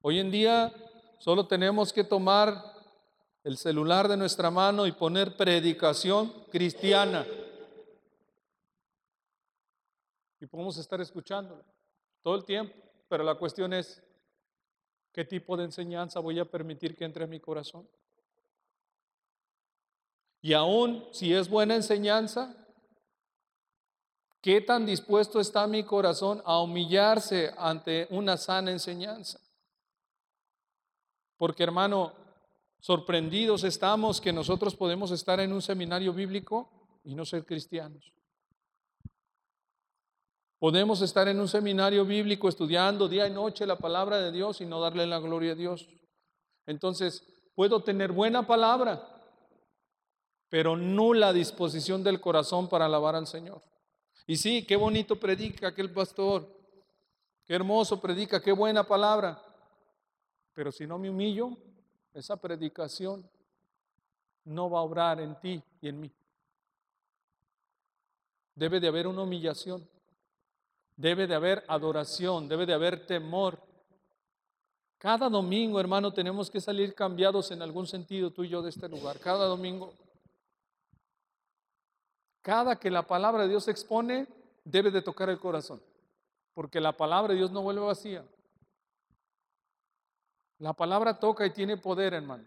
Hoy 0.01 0.19
en 0.19 0.33
día 0.33 0.75
solo 1.21 1.47
tenemos 1.47 1.93
que 1.93 2.03
tomar 2.03 2.61
el 3.45 3.57
celular 3.57 4.09
de 4.09 4.17
nuestra 4.17 4.51
mano 4.51 4.85
y 4.85 4.91
poner 4.91 5.37
predicación 5.37 6.33
cristiana. 6.51 7.25
Y 10.41 10.47
podemos 10.47 10.77
estar 10.77 11.01
escuchándolo 11.01 11.63
todo 12.21 12.35
el 12.35 12.45
tiempo, 12.45 12.75
pero 13.09 13.23
la 13.23 13.37
cuestión 13.37 13.73
es, 13.75 14.03
¿qué 15.13 15.25
tipo 15.25 15.57
de 15.57 15.67
enseñanza 15.67 16.19
voy 16.19 16.41
a 16.41 16.51
permitir 16.51 16.97
que 16.97 17.05
entre 17.05 17.23
en 17.23 17.31
mi 17.31 17.39
corazón? 17.39 17.89
Y 20.41 20.53
aún 20.53 21.07
si 21.13 21.33
es 21.33 21.49
buena 21.49 21.77
enseñanza, 21.77 22.57
¿qué 24.43 24.61
tan 24.61 24.85
dispuesto 24.85 25.41
está 25.41 25.67
mi 25.67 25.85
corazón 25.85 26.43
a 26.45 26.61
humillarse 26.61 27.55
ante 27.57 28.07
una 28.11 28.37
sana 28.37 28.71
enseñanza? 28.71 29.41
Porque 31.39 31.63
hermano, 31.63 32.13
sorprendidos 32.81 33.65
estamos 33.65 34.21
que 34.21 34.33
nosotros 34.33 34.77
podemos 34.77 35.11
estar 35.13 35.41
en 35.41 35.53
un 35.53 35.63
seminario 35.63 36.13
bíblico 36.13 36.69
y 37.05 37.15
no 37.15 37.25
ser 37.25 37.47
cristianos. 37.47 38.13
Podemos 40.59 41.01
estar 41.01 41.27
en 41.27 41.41
un 41.41 41.49
seminario 41.49 42.05
bíblico 42.05 42.49
estudiando 42.49 43.09
día 43.09 43.27
y 43.27 43.33
noche 43.33 43.67
la 43.67 43.79
palabra 43.79 44.19
de 44.19 44.31
Dios 44.31 44.61
y 44.61 44.67
no 44.67 44.81
darle 44.81 45.07
la 45.07 45.19
gloria 45.19 45.53
a 45.53 45.57
Dios. 45.57 45.89
Entonces, 46.67 47.25
puedo 47.57 47.83
tener 47.83 48.13
buena 48.13 48.47
palabra, 48.47 49.09
pero 50.49 50.77
nula 50.77 51.33
disposición 51.33 52.05
del 52.05 52.21
corazón 52.21 52.69
para 52.69 52.87
alabar 52.87 53.17
al 53.17 53.27
Señor. 53.27 53.61
Y 54.27 54.37
sí, 54.37 54.65
qué 54.65 54.77
bonito 54.77 55.19
predica 55.19 55.69
aquel 55.69 55.93
pastor, 55.93 56.49
qué 57.45 57.55
hermoso 57.55 58.01
predica, 58.01 58.41
qué 58.41 58.53
buena 58.53 58.85
palabra. 58.85 59.43
Pero 60.55 60.71
si 60.71 60.87
no 60.87 60.99
me 60.99 61.11
humillo, 61.11 61.57
esa 62.15 62.37
predicación 62.37 63.29
no 64.45 64.71
va 64.71 64.81
a 64.81 64.83
obrar 64.83 65.21
en 65.21 65.39
ti 65.41 65.63
y 65.81 65.89
en 65.89 66.01
mí. 66.01 66.11
Debe 68.55 68.81
de 68.81 68.89
haber 68.89 69.07
una 69.07 69.23
humillación. 69.23 69.89
Debe 70.97 71.27
de 71.27 71.35
haber 71.35 71.65
adoración, 71.69 72.49
debe 72.49 72.67
de 72.67 72.75
haber 72.75 73.07
temor. 73.07 73.59
Cada 74.99 75.29
domingo, 75.29 75.81
hermano, 75.81 76.13
tenemos 76.13 76.51
que 76.51 76.61
salir 76.61 76.95
cambiados 76.95 77.51
en 77.51 77.63
algún 77.63 77.87
sentido 77.87 78.31
tú 78.31 78.45
y 78.45 78.51
yo 78.51 78.63
de 78.63 78.71
este 78.71 78.89
lugar. 78.89 79.19
Cada 79.19 79.47
domingo. 79.47 79.95
Cada 82.43 82.77
que 82.77 82.91
la 82.91 83.07
palabra 83.07 83.45
de 83.45 83.49
Dios 83.49 83.65
se 83.65 83.71
expone, 83.71 84.27
debe 84.65 84.91
de 84.91 85.01
tocar 85.01 85.31
el 85.31 85.39
corazón. 85.39 85.81
Porque 86.55 86.81
la 86.81 86.93
palabra 86.93 87.33
de 87.33 87.39
Dios 87.39 87.53
no 87.53 87.63
vuelve 87.63 87.81
vacía. 87.81 88.25
La 90.59 90.73
palabra 90.73 91.19
toca 91.19 91.47
y 91.47 91.51
tiene 91.51 91.77
poder, 91.77 92.15
hermano. 92.15 92.45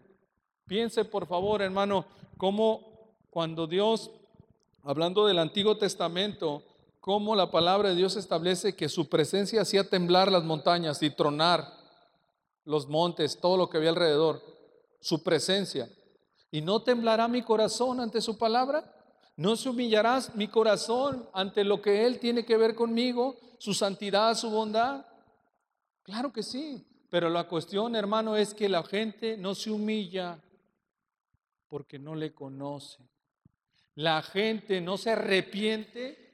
Piense, 0.66 1.04
por 1.04 1.26
favor, 1.26 1.62
hermano, 1.62 2.06
cómo 2.36 3.14
cuando 3.30 3.66
Dios, 3.66 4.10
hablando 4.82 5.26
del 5.26 5.38
Antiguo 5.38 5.76
Testamento, 5.76 6.62
cómo 7.00 7.36
la 7.36 7.50
palabra 7.50 7.90
de 7.90 7.94
Dios 7.94 8.16
establece 8.16 8.74
que 8.74 8.88
su 8.88 9.08
presencia 9.08 9.62
hacía 9.62 9.88
temblar 9.88 10.30
las 10.30 10.44
montañas 10.44 11.02
y 11.02 11.10
tronar 11.10 11.72
los 12.64 12.88
montes, 12.88 13.38
todo 13.40 13.56
lo 13.56 13.70
que 13.70 13.76
había 13.76 13.90
alrededor, 13.90 14.42
su 15.00 15.22
presencia. 15.22 15.88
¿Y 16.50 16.62
no 16.62 16.82
temblará 16.82 17.28
mi 17.28 17.42
corazón 17.42 18.00
ante 18.00 18.20
su 18.20 18.38
palabra? 18.38 18.95
¿No 19.36 19.54
se 19.56 19.68
humillarás 19.68 20.34
mi 20.34 20.48
corazón 20.48 21.28
ante 21.34 21.62
lo 21.62 21.82
que 21.82 22.06
Él 22.06 22.18
tiene 22.18 22.46
que 22.46 22.56
ver 22.56 22.74
conmigo, 22.74 23.36
su 23.58 23.74
santidad, 23.74 24.34
su 24.34 24.50
bondad? 24.50 25.04
Claro 26.02 26.32
que 26.32 26.42
sí, 26.42 26.86
pero 27.10 27.28
la 27.28 27.46
cuestión, 27.46 27.96
hermano, 27.96 28.36
es 28.36 28.54
que 28.54 28.68
la 28.68 28.82
gente 28.82 29.36
no 29.36 29.54
se 29.54 29.70
humilla 29.70 30.38
porque 31.68 31.98
no 31.98 32.14
le 32.14 32.32
conoce. 32.32 32.98
La 33.94 34.22
gente 34.22 34.80
no 34.80 34.96
se 34.96 35.10
arrepiente 35.10 36.26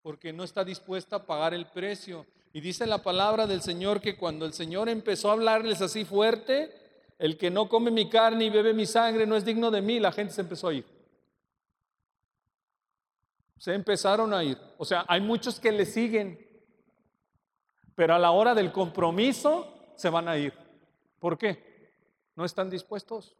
porque 0.00 0.32
no 0.32 0.44
está 0.44 0.64
dispuesta 0.64 1.16
a 1.16 1.26
pagar 1.26 1.52
el 1.52 1.66
precio. 1.66 2.24
Y 2.54 2.62
dice 2.62 2.86
la 2.86 3.02
palabra 3.02 3.46
del 3.46 3.60
Señor 3.60 4.00
que 4.00 4.16
cuando 4.16 4.46
el 4.46 4.54
Señor 4.54 4.88
empezó 4.88 5.28
a 5.28 5.32
hablarles 5.34 5.82
así 5.82 6.06
fuerte, 6.06 6.72
el 7.18 7.36
que 7.36 7.50
no 7.50 7.68
come 7.68 7.90
mi 7.90 8.08
carne 8.08 8.46
y 8.46 8.50
bebe 8.50 8.72
mi 8.72 8.86
sangre 8.86 9.26
no 9.26 9.36
es 9.36 9.44
digno 9.44 9.70
de 9.70 9.82
mí, 9.82 10.00
la 10.00 10.12
gente 10.12 10.32
se 10.32 10.40
empezó 10.40 10.68
a 10.68 10.74
ir. 10.74 10.97
Se 13.58 13.74
empezaron 13.74 14.32
a 14.32 14.42
ir. 14.42 14.58
O 14.78 14.84
sea, 14.84 15.04
hay 15.08 15.20
muchos 15.20 15.58
que 15.58 15.72
le 15.72 15.84
siguen, 15.84 16.46
pero 17.94 18.14
a 18.14 18.18
la 18.18 18.30
hora 18.30 18.54
del 18.54 18.72
compromiso 18.72 19.92
se 19.96 20.08
van 20.08 20.28
a 20.28 20.38
ir. 20.38 20.54
¿Por 21.18 21.36
qué? 21.36 21.92
No 22.36 22.44
están 22.44 22.70
dispuestos. 22.70 23.36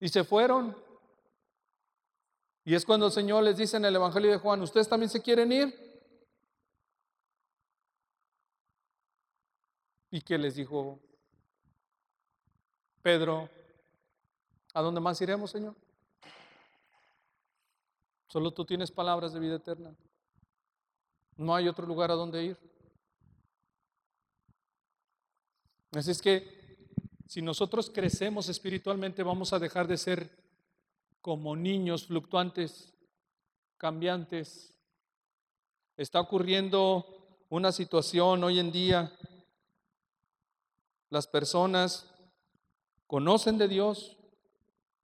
Y 0.00 0.08
se 0.08 0.24
fueron. 0.24 0.76
Y 2.64 2.74
es 2.74 2.86
cuando 2.86 3.06
el 3.06 3.12
Señor 3.12 3.42
les 3.42 3.56
dice 3.56 3.76
en 3.76 3.84
el 3.84 3.96
Evangelio 3.96 4.30
de 4.30 4.38
Juan, 4.38 4.62
¿ustedes 4.62 4.88
también 4.88 5.10
se 5.10 5.20
quieren 5.20 5.52
ir? 5.52 5.92
¿Y 10.10 10.20
qué 10.20 10.38
les 10.38 10.54
dijo 10.54 10.98
Pedro? 13.02 13.48
¿A 14.74 14.80
dónde 14.80 15.00
más 15.00 15.20
iremos, 15.20 15.50
Señor? 15.50 15.74
Solo 18.32 18.50
tú 18.50 18.64
tienes 18.64 18.90
palabras 18.90 19.34
de 19.34 19.40
vida 19.40 19.56
eterna. 19.56 19.94
No 21.36 21.54
hay 21.54 21.68
otro 21.68 21.86
lugar 21.86 22.10
a 22.10 22.14
donde 22.14 22.42
ir. 22.42 22.56
Así 25.90 26.12
es 26.12 26.22
que 26.22 26.78
si 27.26 27.42
nosotros 27.42 27.90
crecemos 27.90 28.48
espiritualmente 28.48 29.22
vamos 29.22 29.52
a 29.52 29.58
dejar 29.58 29.86
de 29.86 29.98
ser 29.98 30.30
como 31.20 31.54
niños 31.54 32.06
fluctuantes, 32.06 32.94
cambiantes. 33.76 34.74
Está 35.98 36.18
ocurriendo 36.18 37.44
una 37.50 37.70
situación 37.70 38.44
hoy 38.44 38.60
en 38.60 38.72
día. 38.72 39.12
Las 41.10 41.26
personas 41.26 42.10
conocen 43.06 43.58
de 43.58 43.68
Dios, 43.68 44.16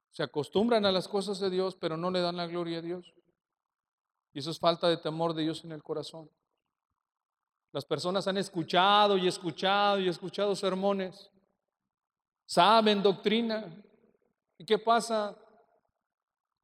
se 0.09 0.23
acostumbran 0.23 0.83
a 0.87 0.91
las 0.91 1.07
cosas 1.07 1.39
de 1.39 1.51
Dios, 1.51 1.75
pero 1.75 1.95
no 1.95 2.09
le 2.09 2.21
dan 2.21 2.35
la 2.35 2.47
gloria 2.47 2.79
a 2.79 2.81
Dios. 2.81 3.13
Y 4.33 4.39
eso 4.39 4.51
es 4.51 4.59
falta 4.59 4.87
de 4.87 4.97
temor 4.97 5.33
de 5.33 5.43
Dios 5.43 5.63
en 5.63 5.71
el 5.71 5.83
corazón. 5.83 6.29
Las 7.71 7.85
personas 7.85 8.27
han 8.27 8.37
escuchado 8.37 9.17
y 9.17 9.27
escuchado 9.27 9.99
y 9.99 10.07
escuchado 10.07 10.55
sermones, 10.55 11.29
saben 12.45 13.03
doctrina. 13.03 13.65
¿Y 14.57 14.65
qué 14.65 14.79
pasa? 14.79 15.37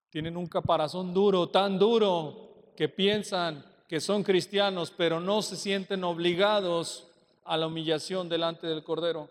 Tienen 0.09 0.35
un 0.35 0.47
caparazón 0.47 1.13
duro, 1.13 1.49
tan 1.49 1.77
duro, 1.77 2.73
que 2.75 2.89
piensan 2.89 3.63
que 3.87 3.99
son 3.99 4.23
cristianos, 4.23 4.91
pero 4.91 5.19
no 5.19 5.41
se 5.41 5.55
sienten 5.55 6.03
obligados 6.03 7.07
a 7.43 7.55
la 7.57 7.67
humillación 7.67 8.27
delante 8.27 8.65
del 8.65 8.83
Cordero. 8.83 9.29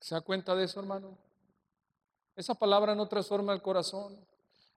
¿Se 0.00 0.14
da 0.14 0.20
cuenta 0.20 0.54
de 0.54 0.64
eso, 0.64 0.80
hermano? 0.80 1.18
Esa 2.36 2.54
palabra 2.54 2.94
no 2.94 3.08
transforma 3.08 3.54
el 3.54 3.62
corazón. 3.62 4.14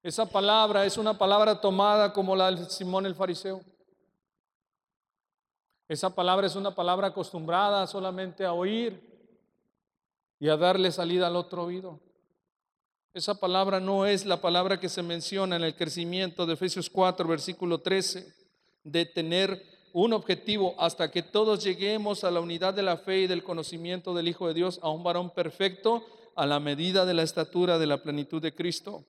Esa 0.01 0.25
palabra 0.25 0.85
es 0.85 0.97
una 0.97 1.17
palabra 1.17 1.59
tomada 1.59 2.13
como 2.13 2.33
la 2.33 2.51
de 2.53 2.69
Simón 2.69 3.05
el 3.05 3.15
fariseo. 3.15 3.61
Esa 5.89 6.09
palabra 6.15 6.47
es 6.47 6.55
una 6.55 6.73
palabra 6.73 7.07
acostumbrada 7.07 7.85
solamente 7.85 8.45
a 8.45 8.53
oír 8.53 9.01
y 10.39 10.47
a 10.47 10.55
darle 10.55 10.89
salida 10.89 11.27
al 11.27 11.35
otro 11.35 11.65
oído. 11.65 11.99
Esa 13.13 13.35
palabra 13.35 13.81
no 13.81 14.05
es 14.05 14.25
la 14.25 14.39
palabra 14.39 14.79
que 14.79 14.87
se 14.87 15.03
menciona 15.03 15.57
en 15.57 15.63
el 15.63 15.75
crecimiento 15.75 16.45
de 16.45 16.53
Efesios 16.53 16.89
4, 16.89 17.27
versículo 17.27 17.81
13, 17.81 18.33
de 18.83 19.05
tener 19.05 19.61
un 19.91 20.13
objetivo 20.13 20.75
hasta 20.77 21.11
que 21.11 21.23
todos 21.23 21.61
lleguemos 21.61 22.23
a 22.23 22.31
la 22.31 22.39
unidad 22.39 22.73
de 22.73 22.83
la 22.83 22.95
fe 22.95 23.21
y 23.21 23.27
del 23.27 23.43
conocimiento 23.43 24.13
del 24.13 24.29
Hijo 24.29 24.47
de 24.47 24.53
Dios, 24.53 24.79
a 24.81 24.89
un 24.89 25.03
varón 25.03 25.31
perfecto, 25.31 26.05
a 26.35 26.45
la 26.45 26.59
medida 26.59 27.05
de 27.05 27.13
la 27.13 27.23
estatura 27.23 27.77
de 27.77 27.87
la 27.87 28.01
plenitud 28.01 28.41
de 28.41 28.53
Cristo. 28.53 29.05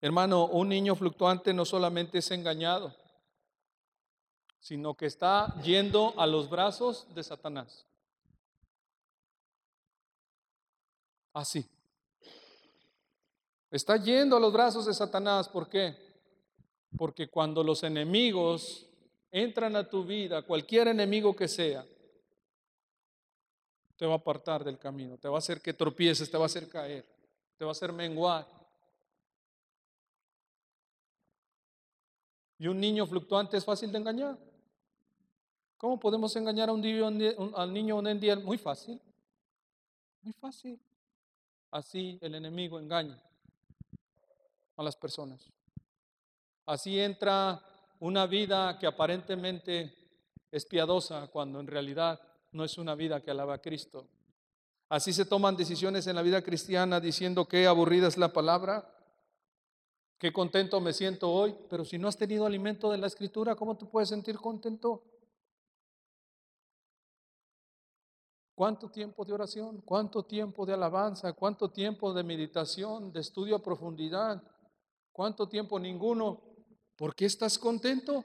Hermano, 0.00 0.46
un 0.46 0.68
niño 0.68 0.94
fluctuante 0.94 1.52
no 1.54 1.64
solamente 1.64 2.18
es 2.18 2.30
engañado, 2.30 2.94
sino 4.58 4.94
que 4.94 5.06
está 5.06 5.54
yendo 5.62 6.14
a 6.18 6.26
los 6.26 6.48
brazos 6.50 7.06
de 7.14 7.22
Satanás. 7.22 7.86
Así. 11.32 11.66
Está 13.70 13.96
yendo 13.96 14.36
a 14.36 14.40
los 14.40 14.52
brazos 14.52 14.86
de 14.86 14.94
Satanás. 14.94 15.48
¿Por 15.48 15.68
qué? 15.68 15.96
Porque 16.96 17.28
cuando 17.28 17.62
los 17.62 17.82
enemigos 17.82 18.86
entran 19.30 19.76
a 19.76 19.88
tu 19.88 20.04
vida, 20.04 20.42
cualquier 20.42 20.88
enemigo 20.88 21.36
que 21.36 21.48
sea, 21.48 21.84
te 23.96 24.06
va 24.06 24.14
a 24.14 24.16
apartar 24.16 24.62
del 24.62 24.78
camino, 24.78 25.16
te 25.16 25.28
va 25.28 25.36
a 25.36 25.38
hacer 25.38 25.60
que 25.60 25.72
tropieces, 25.72 26.30
te 26.30 26.36
va 26.36 26.44
a 26.44 26.46
hacer 26.46 26.68
caer, 26.68 27.04
te 27.56 27.64
va 27.64 27.70
a 27.70 27.72
hacer 27.72 27.92
menguar. 27.92 28.46
Y 32.58 32.68
un 32.68 32.80
niño 32.80 33.06
fluctuante 33.06 33.56
es 33.56 33.64
fácil 33.64 33.92
de 33.92 33.98
engañar. 33.98 34.38
¿Cómo 35.76 36.00
podemos 36.00 36.34
engañar 36.36 36.70
a 36.70 36.72
un 36.72 36.80
niño, 36.80 37.06
al 37.54 37.72
niño 37.72 38.02
día? 38.14 38.36
Muy 38.36 38.56
fácil. 38.56 39.00
Muy 40.22 40.32
fácil. 40.32 40.80
Así 41.70 42.18
el 42.22 42.34
enemigo 42.34 42.78
engaña 42.78 43.20
a 44.76 44.82
las 44.82 44.96
personas. 44.96 45.50
Así 46.64 46.98
entra 46.98 47.62
una 48.00 48.26
vida 48.26 48.78
que 48.78 48.86
aparentemente 48.86 49.94
es 50.50 50.64
piadosa 50.64 51.28
cuando 51.28 51.60
en 51.60 51.66
realidad 51.66 52.20
no 52.56 52.64
es 52.64 52.78
una 52.78 52.94
vida 52.94 53.20
que 53.20 53.30
alaba 53.30 53.54
a 53.54 53.62
Cristo. 53.62 54.08
Así 54.88 55.12
se 55.12 55.24
toman 55.24 55.56
decisiones 55.56 56.06
en 56.06 56.16
la 56.16 56.22
vida 56.22 56.42
cristiana 56.42 57.00
diciendo 57.00 57.46
que 57.46 57.66
aburrida 57.66 58.08
es 58.08 58.16
la 58.16 58.32
palabra, 58.32 58.92
Qué 60.18 60.32
contento 60.32 60.80
me 60.80 60.94
siento 60.94 61.30
hoy, 61.30 61.54
pero 61.68 61.84
si 61.84 61.98
no 61.98 62.08
has 62.08 62.16
tenido 62.16 62.46
alimento 62.46 62.90
de 62.90 62.96
la 62.96 63.06
escritura, 63.06 63.54
¿cómo 63.54 63.76
te 63.76 63.84
puedes 63.84 64.08
sentir 64.08 64.36
contento? 64.36 65.02
¿Cuánto 68.54 68.90
tiempo 68.90 69.26
de 69.26 69.34
oración? 69.34 69.82
¿Cuánto 69.82 70.24
tiempo 70.24 70.64
de 70.64 70.72
alabanza? 70.72 71.34
¿Cuánto 71.34 71.70
tiempo 71.70 72.14
de 72.14 72.22
meditación, 72.22 73.12
de 73.12 73.20
estudio 73.20 73.56
a 73.56 73.62
profundidad? 73.62 74.42
¿Cuánto 75.12 75.46
tiempo? 75.46 75.78
Ninguno. 75.78 76.40
¿Por 76.96 77.14
qué 77.14 77.26
estás 77.26 77.58
contento? 77.58 78.24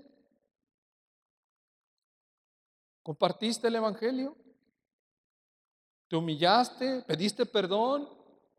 ¿Compartiste 3.03 3.67
el 3.67 3.75
Evangelio? 3.75 4.35
¿Te 6.07 6.15
humillaste? 6.15 7.03
¿Pediste 7.03 7.45
perdón? 7.45 8.09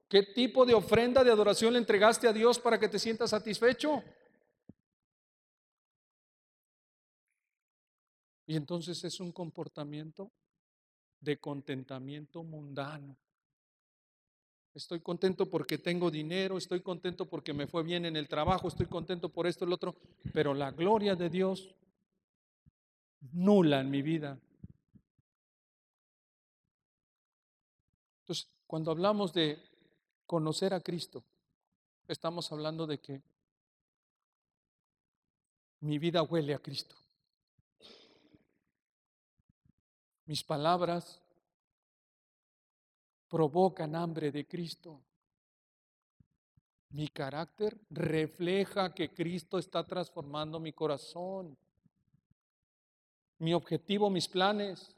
¿Qué 0.09 0.23
tipo 0.23 0.67
de 0.67 0.75
ofrenda 0.75 1.23
de 1.25 1.31
adoración 1.31 1.73
le 1.73 1.79
entregaste 1.79 2.29
a 2.29 2.33
Dios 2.33 2.59
para 2.59 2.79
que 2.79 2.89
te 2.89 2.99
sientas 2.99 3.31
satisfecho? 3.31 4.03
Y 8.47 8.57
entonces 8.57 9.03
es 9.05 9.21
un 9.21 9.33
comportamiento 9.33 10.31
de 11.21 11.39
contentamiento 11.39 12.43
mundano. 12.43 13.17
Estoy 14.75 15.01
contento 15.01 15.49
porque 15.49 15.79
tengo 15.79 16.11
dinero, 16.11 16.57
estoy 16.57 16.81
contento 16.81 17.27
porque 17.29 17.53
me 17.53 17.67
fue 17.67 17.83
bien 17.83 18.05
en 18.07 18.17
el 18.17 18.27
trabajo, 18.27 18.69
estoy 18.69 18.87
contento 18.87 19.29
por 19.29 19.47
esto 19.47 19.65
y 19.65 19.69
lo 19.69 19.75
otro, 19.75 19.95
pero 20.33 20.55
la 20.55 20.71
gloria 20.71 21.15
de 21.15 21.29
Dios 21.29 21.75
nula 23.31 23.81
en 23.81 23.91
mi 23.91 24.03
vida. 24.03 24.39
Entonces, 28.21 28.49
cuando 28.67 28.91
hablamos 28.91 29.33
de 29.33 29.59
conocer 30.27 30.75
a 30.75 30.81
Cristo, 30.81 31.25
estamos 32.09 32.51
hablando 32.53 32.87
de 32.87 32.99
que 32.99 33.23
mi 35.81 35.99
vida 35.99 36.23
huele 36.23 36.55
a 36.55 36.59
Cristo. 36.59 36.97
Mis 40.27 40.45
palabras 40.45 41.21
provocan 43.29 43.97
hambre 43.97 44.31
de 44.31 44.47
Cristo. 44.47 45.03
Mi 46.91 47.09
carácter 47.09 47.81
refleja 47.91 48.95
que 48.95 49.13
Cristo 49.13 49.59
está 49.59 49.85
transformando 49.85 50.61
mi 50.61 50.73
corazón. 50.73 51.57
Mi 53.43 53.55
objetivo, 53.55 54.09
mis 54.09 54.29
planes. 54.29 54.95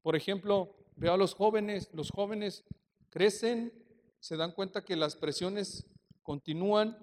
Por 0.00 0.16
ejemplo, 0.16 0.74
veo 0.96 1.12
a 1.12 1.18
los 1.18 1.34
jóvenes, 1.34 1.90
los 1.92 2.10
jóvenes 2.10 2.64
crecen 3.10 3.70
se 4.20 4.38
dan 4.38 4.52
cuenta 4.52 4.82
que 4.82 4.96
las 4.96 5.14
presiones 5.14 5.84
continúan, 6.22 6.96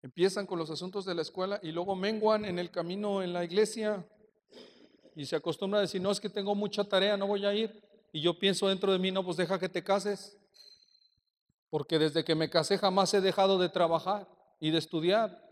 empiezan 0.00 0.46
con 0.46 0.60
los 0.60 0.70
asuntos 0.70 1.04
de 1.04 1.16
la 1.16 1.22
escuela 1.22 1.58
y 1.60 1.72
luego 1.72 1.96
menguan 1.96 2.44
en 2.44 2.60
el 2.60 2.70
camino 2.70 3.20
en 3.20 3.32
la 3.32 3.42
iglesia 3.42 4.06
y 5.16 5.26
se 5.26 5.34
acostumbra 5.34 5.80
a 5.80 5.82
decir, 5.82 6.00
no, 6.00 6.12
es 6.12 6.20
que 6.20 6.30
tengo 6.30 6.54
mucha 6.54 6.84
tarea, 6.84 7.16
no 7.16 7.26
voy 7.26 7.44
a 7.44 7.52
ir. 7.52 7.82
Y 8.12 8.20
yo 8.20 8.38
pienso 8.38 8.68
dentro 8.68 8.92
de 8.92 9.00
mí, 9.00 9.10
no, 9.10 9.24
pues 9.24 9.36
deja 9.36 9.58
que 9.58 9.68
te 9.68 9.82
cases, 9.82 10.38
porque 11.68 11.98
desde 11.98 12.22
que 12.22 12.36
me 12.36 12.48
casé 12.48 12.78
jamás 12.78 13.12
he 13.12 13.20
dejado 13.20 13.58
de 13.58 13.70
trabajar 13.70 14.28
y 14.60 14.70
de 14.70 14.78
estudiar. 14.78 15.50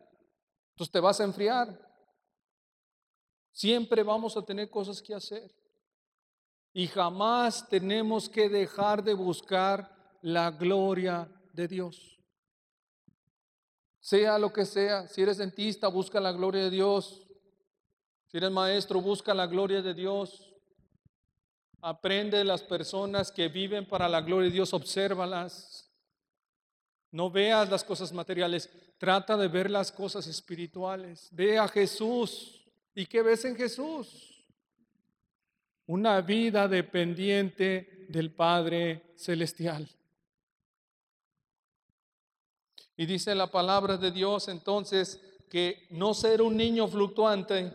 Entonces 0.74 0.92
te 0.92 1.00
vas 1.00 1.18
a 1.18 1.24
enfriar. 1.24 1.89
Siempre 3.52 4.02
vamos 4.02 4.36
a 4.36 4.42
tener 4.42 4.70
cosas 4.70 5.02
que 5.02 5.14
hacer. 5.14 5.54
Y 6.72 6.86
jamás 6.86 7.68
tenemos 7.68 8.28
que 8.28 8.48
dejar 8.48 9.02
de 9.02 9.14
buscar 9.14 10.18
la 10.22 10.50
gloria 10.50 11.28
de 11.52 11.66
Dios. 11.66 12.18
Sea 13.98 14.38
lo 14.38 14.52
que 14.52 14.64
sea, 14.64 15.06
si 15.08 15.22
eres 15.22 15.38
dentista, 15.38 15.88
busca 15.88 16.20
la 16.20 16.32
gloria 16.32 16.64
de 16.64 16.70
Dios. 16.70 17.26
Si 18.28 18.36
eres 18.36 18.50
maestro, 18.50 19.00
busca 19.00 19.34
la 19.34 19.46
gloria 19.46 19.82
de 19.82 19.92
Dios. 19.92 20.54
Aprende 21.82 22.38
de 22.38 22.44
las 22.44 22.62
personas 22.62 23.32
que 23.32 23.48
viven 23.48 23.86
para 23.86 24.08
la 24.08 24.20
gloria 24.20 24.48
de 24.48 24.54
Dios, 24.54 24.72
obsérvalas. 24.72 25.90
No 27.10 27.30
veas 27.30 27.68
las 27.68 27.82
cosas 27.82 28.12
materiales, 28.12 28.70
trata 28.98 29.36
de 29.36 29.48
ver 29.48 29.70
las 29.70 29.90
cosas 29.90 30.26
espirituales. 30.26 31.28
Ve 31.32 31.58
a 31.58 31.66
Jesús. 31.66 32.59
¿Y 33.00 33.06
qué 33.06 33.22
ves 33.22 33.44
en 33.46 33.56
Jesús? 33.56 34.30
una 35.86 36.20
vida 36.20 36.68
dependiente 36.68 38.06
del 38.08 38.30
Padre 38.32 39.12
Celestial. 39.16 39.88
Y 42.96 43.06
dice 43.06 43.34
la 43.34 43.50
palabra 43.50 43.96
de 43.96 44.12
Dios 44.12 44.46
entonces 44.46 45.20
que 45.50 45.88
no 45.90 46.14
ser 46.14 46.42
un 46.42 46.56
niño 46.56 46.86
fluctuante 46.86 47.74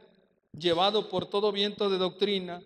llevado 0.57 1.09
por 1.09 1.25
todo 1.25 1.51
viento 1.51 1.89
de 1.89 1.97
doctrina, 1.97 2.61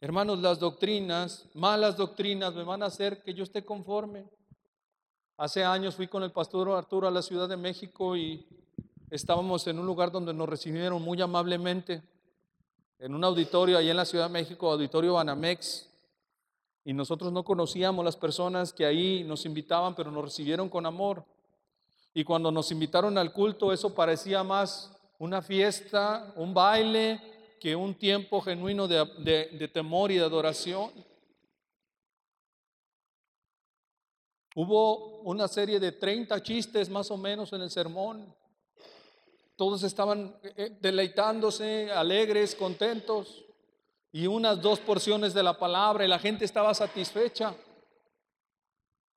hermanos, 0.00 0.40
las 0.40 0.58
doctrinas, 0.58 1.46
malas 1.54 1.96
doctrinas 1.96 2.54
me 2.56 2.64
van 2.64 2.82
a 2.82 2.86
hacer 2.86 3.22
que 3.22 3.34
yo 3.34 3.44
esté 3.44 3.64
conforme. 3.64 4.24
Hace 5.36 5.62
años 5.62 5.94
fui 5.94 6.08
con 6.08 6.24
el 6.24 6.32
pastor 6.32 6.70
Arturo 6.70 7.06
a 7.06 7.12
la 7.12 7.22
Ciudad 7.22 7.48
de 7.48 7.56
México 7.56 8.16
y 8.16 8.48
estábamos 9.10 9.66
en 9.66 9.78
un 9.78 9.86
lugar 9.86 10.10
donde 10.10 10.34
nos 10.34 10.48
recibieron 10.48 11.02
muy 11.02 11.20
amablemente, 11.20 12.02
en 12.98 13.14
un 13.14 13.24
auditorio 13.24 13.78
ahí 13.78 13.90
en 13.90 13.96
la 13.96 14.04
Ciudad 14.04 14.26
de 14.26 14.32
México, 14.32 14.70
auditorio 14.70 15.14
Banamex, 15.14 15.88
y 16.84 16.92
nosotros 16.92 17.32
no 17.32 17.44
conocíamos 17.44 18.04
las 18.04 18.16
personas 18.16 18.72
que 18.72 18.84
ahí 18.84 19.22
nos 19.24 19.44
invitaban, 19.44 19.94
pero 19.94 20.10
nos 20.10 20.24
recibieron 20.24 20.68
con 20.68 20.86
amor. 20.86 21.24
Y 22.14 22.24
cuando 22.24 22.50
nos 22.50 22.70
invitaron 22.70 23.18
al 23.18 23.32
culto, 23.32 23.72
eso 23.72 23.94
parecía 23.94 24.42
más 24.42 24.90
una 25.18 25.42
fiesta, 25.42 26.32
un 26.36 26.54
baile, 26.54 27.20
que 27.60 27.76
un 27.76 27.94
tiempo 27.94 28.40
genuino 28.40 28.88
de, 28.88 29.04
de 29.52 29.68
temor 29.68 30.10
y 30.10 30.16
de 30.16 30.24
adoración. 30.24 30.90
Hubo 34.54 35.20
una 35.20 35.46
serie 35.46 35.78
de 35.78 35.92
30 35.92 36.42
chistes 36.42 36.88
más 36.88 37.10
o 37.10 37.16
menos 37.16 37.52
en 37.52 37.62
el 37.62 37.70
sermón. 37.70 38.34
Todos 39.58 39.82
estaban 39.82 40.36
eh, 40.44 40.54
eh, 40.56 40.78
deleitándose, 40.80 41.90
alegres, 41.90 42.54
contentos. 42.54 43.44
Y 44.12 44.28
unas 44.28 44.62
dos 44.62 44.78
porciones 44.78 45.34
de 45.34 45.42
la 45.42 45.58
palabra 45.58 46.04
y 46.04 46.08
la 46.08 46.20
gente 46.20 46.44
estaba 46.44 46.72
satisfecha. 46.74 47.56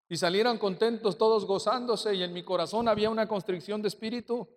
Y 0.09 0.17
salieron 0.17 0.57
contentos, 0.57 1.15
todos 1.15 1.45
gozándose. 1.45 2.15
Y 2.15 2.23
en 2.23 2.33
mi 2.33 2.41
corazón 2.41 2.87
había 2.87 3.11
una 3.11 3.27
constricción 3.27 3.83
de 3.83 3.89
espíritu. 3.89 4.47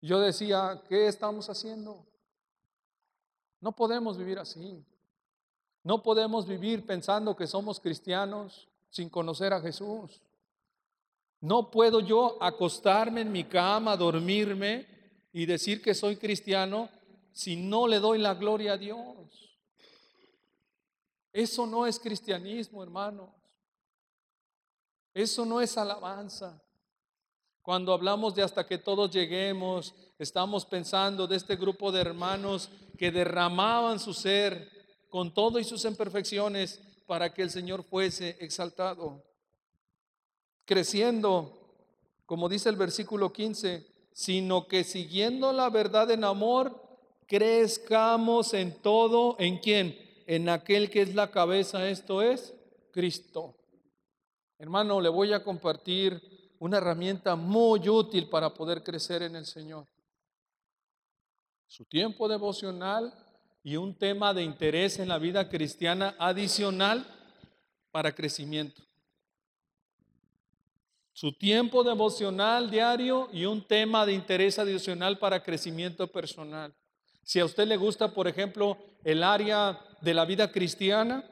Yo 0.00 0.20
decía, 0.20 0.80
¿qué 0.88 1.08
estamos 1.08 1.50
haciendo? 1.50 2.06
No 3.60 3.72
podemos 3.72 4.16
vivir 4.16 4.38
así. 4.38 4.86
No 5.82 6.00
podemos 6.00 6.46
vivir 6.46 6.86
pensando 6.86 7.34
que 7.34 7.48
somos 7.48 7.80
cristianos 7.80 8.68
sin 8.88 9.10
conocer 9.10 9.52
a 9.52 9.60
Jesús. 9.60 10.22
No 11.40 11.70
puedo 11.70 12.00
yo 12.00 12.42
acostarme 12.42 13.22
en 13.22 13.32
mi 13.32 13.44
cama, 13.44 13.96
dormirme 13.96 14.86
y 15.32 15.46
decir 15.46 15.80
que 15.80 15.94
soy 15.94 16.16
cristiano 16.16 16.90
si 17.32 17.56
no 17.56 17.86
le 17.86 17.98
doy 17.98 18.18
la 18.18 18.34
gloria 18.34 18.74
a 18.74 18.78
Dios. 18.78 19.16
Eso 21.32 21.66
no 21.66 21.86
es 21.86 21.98
cristianismo, 21.98 22.82
hermanos. 22.82 23.30
Eso 25.14 25.44
no 25.44 25.60
es 25.60 25.76
alabanza. 25.78 26.62
Cuando 27.62 27.92
hablamos 27.92 28.34
de 28.34 28.42
hasta 28.42 28.66
que 28.66 28.78
todos 28.78 29.10
lleguemos, 29.10 29.94
estamos 30.18 30.64
pensando 30.64 31.26
de 31.26 31.36
este 31.36 31.56
grupo 31.56 31.92
de 31.92 32.00
hermanos 32.00 32.70
que 32.98 33.10
derramaban 33.10 33.98
su 33.98 34.12
ser 34.12 34.68
con 35.08 35.32
todo 35.32 35.58
y 35.58 35.64
sus 35.64 35.84
imperfecciones 35.84 36.80
para 37.06 37.32
que 37.32 37.42
el 37.42 37.50
Señor 37.50 37.82
fuese 37.82 38.36
exaltado. 38.40 39.29
Creciendo, 40.70 41.50
como 42.26 42.48
dice 42.48 42.68
el 42.68 42.76
versículo 42.76 43.32
15, 43.32 43.84
sino 44.12 44.68
que 44.68 44.84
siguiendo 44.84 45.52
la 45.52 45.68
verdad 45.68 46.08
en 46.12 46.22
amor, 46.22 46.80
crezcamos 47.26 48.54
en 48.54 48.80
todo, 48.80 49.34
¿en 49.40 49.58
quién? 49.58 49.98
En 50.28 50.48
aquel 50.48 50.88
que 50.88 51.02
es 51.02 51.16
la 51.16 51.32
cabeza, 51.32 51.88
esto 51.88 52.22
es 52.22 52.54
Cristo. 52.92 53.56
Hermano, 54.58 55.00
le 55.00 55.08
voy 55.08 55.32
a 55.32 55.42
compartir 55.42 56.54
una 56.60 56.76
herramienta 56.76 57.34
muy 57.34 57.88
útil 57.88 58.28
para 58.28 58.54
poder 58.54 58.84
crecer 58.84 59.22
en 59.22 59.34
el 59.34 59.46
Señor. 59.46 59.88
Su 61.66 61.84
tiempo 61.84 62.28
devocional 62.28 63.12
y 63.64 63.74
un 63.74 63.98
tema 63.98 64.32
de 64.32 64.44
interés 64.44 65.00
en 65.00 65.08
la 65.08 65.18
vida 65.18 65.48
cristiana 65.48 66.14
adicional 66.16 67.04
para 67.90 68.14
crecimiento. 68.14 68.84
Su 71.20 71.32
tiempo 71.32 71.84
devocional 71.84 72.70
diario 72.70 73.28
y 73.30 73.44
un 73.44 73.62
tema 73.62 74.06
de 74.06 74.14
interés 74.14 74.58
adicional 74.58 75.18
para 75.18 75.42
crecimiento 75.42 76.06
personal. 76.06 76.74
Si 77.22 77.38
a 77.38 77.44
usted 77.44 77.68
le 77.68 77.76
gusta, 77.76 78.14
por 78.14 78.26
ejemplo, 78.26 78.78
el 79.04 79.22
área 79.22 79.78
de 80.00 80.14
la 80.14 80.24
vida 80.24 80.50
cristiana, 80.50 81.28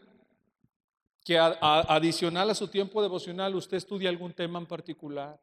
que 1.24 1.38
adicional 1.38 2.50
a 2.50 2.54
su 2.54 2.68
tiempo 2.68 3.00
devocional 3.00 3.54
usted 3.54 3.78
estudia 3.78 4.10
algún 4.10 4.34
tema 4.34 4.58
en 4.58 4.66
particular. 4.66 5.40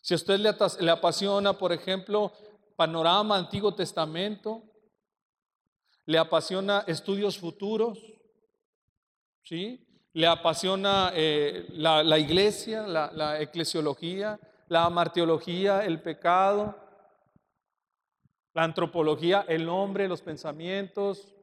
Si 0.00 0.14
a 0.14 0.18
usted 0.18 0.38
le, 0.38 0.54
le 0.78 0.90
apasiona, 0.92 1.52
por 1.52 1.72
ejemplo, 1.72 2.32
panorama 2.76 3.36
Antiguo 3.36 3.74
Testamento, 3.74 4.62
le 6.06 6.18
apasiona 6.18 6.84
estudios 6.86 7.36
futuros, 7.36 7.98
¿sí? 9.42 9.84
Le 10.12 10.26
apasiona 10.26 11.12
eh, 11.14 11.66
la, 11.72 12.18
iglesia, 12.18 12.82
la, 12.86 13.10
la 13.12 13.40
eclesiología, 13.40 14.38
la 14.68 14.84
amarteología, 14.84 15.84
el 15.84 16.00
pecado, 16.00 16.76
la 18.52 18.64
antropología, 18.64 19.44
el 19.48 19.68
hombre, 19.68 20.08
los 20.08 20.22
pensamientos. 20.22 21.34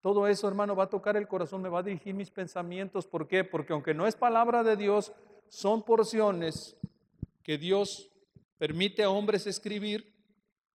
Todo 0.00 0.26
eso, 0.26 0.48
hermano, 0.48 0.74
va 0.74 0.84
a 0.84 0.90
tocar 0.90 1.16
el 1.16 1.28
corazón, 1.28 1.62
me 1.62 1.68
va 1.68 1.78
a 1.78 1.84
dirigir 1.84 2.14
mis 2.14 2.30
pensamientos. 2.30 3.06
¿Por 3.06 3.28
qué? 3.28 3.44
Porque 3.44 3.72
aunque 3.72 3.94
no 3.94 4.06
es 4.06 4.16
palabra 4.16 4.64
de 4.64 4.76
Dios, 4.76 5.12
son 5.48 5.82
porciones 5.82 6.76
que 7.42 7.58
Dios 7.58 8.10
permite 8.58 9.02
a 9.02 9.10
hombres 9.10 9.46
escribir 9.46 10.12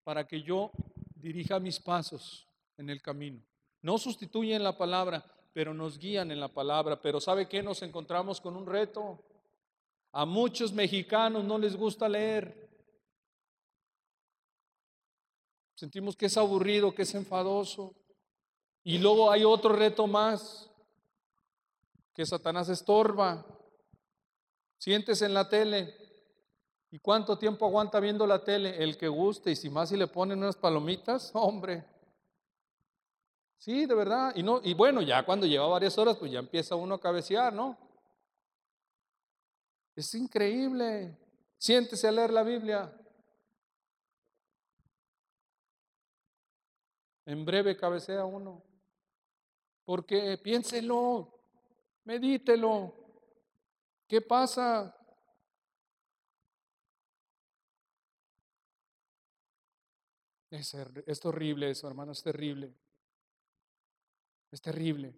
para 0.03 0.27
que 0.27 0.41
yo 0.41 0.71
dirija 1.15 1.59
mis 1.59 1.79
pasos 1.79 2.47
en 2.77 2.89
el 2.89 3.01
camino. 3.01 3.41
No 3.81 3.97
sustituyen 3.97 4.63
la 4.63 4.77
palabra, 4.77 5.25
pero 5.55 5.73
nos 5.73 5.97
guían 5.97 6.31
en 6.31 6.41
la 6.41 6.49
palabra. 6.49 7.01
Pero 7.01 7.21
¿sabe 7.21 7.47
qué? 7.47 7.63
Nos 7.63 7.81
encontramos 7.81 8.41
con 8.41 8.57
un 8.57 8.65
reto. 8.65 9.23
A 10.11 10.25
muchos 10.25 10.73
mexicanos 10.73 11.45
no 11.45 11.57
les 11.57 11.77
gusta 11.77 12.09
leer. 12.09 12.69
Sentimos 15.73 16.17
que 16.17 16.25
es 16.25 16.35
aburrido, 16.35 16.93
que 16.93 17.03
es 17.03 17.15
enfadoso. 17.15 17.95
Y 18.83 18.97
luego 18.97 19.31
hay 19.31 19.45
otro 19.45 19.73
reto 19.73 20.07
más, 20.07 20.69
que 22.13 22.25
Satanás 22.25 22.67
estorba. 22.67 23.45
Siéntese 24.77 25.25
en 25.25 25.33
la 25.33 25.47
tele. 25.47 25.95
¿Y 26.91 26.99
cuánto 26.99 27.37
tiempo 27.37 27.65
aguanta 27.65 28.01
viendo 28.01 28.27
la 28.27 28.43
tele? 28.43 28.83
El 28.83 28.97
que 28.97 29.07
guste. 29.07 29.51
Y 29.51 29.55
si 29.55 29.69
más 29.69 29.87
si 29.87 29.95
le 29.95 30.07
ponen 30.07 30.39
unas 30.39 30.57
palomitas, 30.57 31.31
hombre. 31.33 31.94
Sí, 33.57 33.85
de 33.85 33.95
verdad. 33.95 34.33
Y, 34.35 34.43
no, 34.43 34.61
y 34.63 34.73
bueno, 34.73 35.01
ya 35.01 35.25
cuando 35.25 35.45
lleva 35.45 35.67
varias 35.67 35.97
horas, 35.97 36.17
pues 36.17 36.31
ya 36.31 36.39
empieza 36.39 36.75
uno 36.75 36.95
a 36.95 36.99
cabecear, 37.01 37.53
¿no? 37.53 37.77
Es 39.95 40.13
increíble. 40.13 41.17
Siéntese 41.57 42.07
a 42.07 42.11
leer 42.11 42.31
la 42.31 42.43
Biblia. 42.43 42.93
En 47.25 47.43
breve 47.43 47.75
cabecea 47.75 48.25
uno. 48.25 48.63
Porque 49.83 50.37
piénselo, 50.37 51.39
medítelo. 52.03 52.93
¿Qué 54.07 54.21
pasa? 54.21 54.95
Es, 60.51 60.73
es 60.73 61.25
horrible 61.25 61.69
eso, 61.69 61.87
hermano, 61.87 62.11
es 62.11 62.21
terrible. 62.21 62.73
Es 64.55 64.61
terrible. 64.61 65.13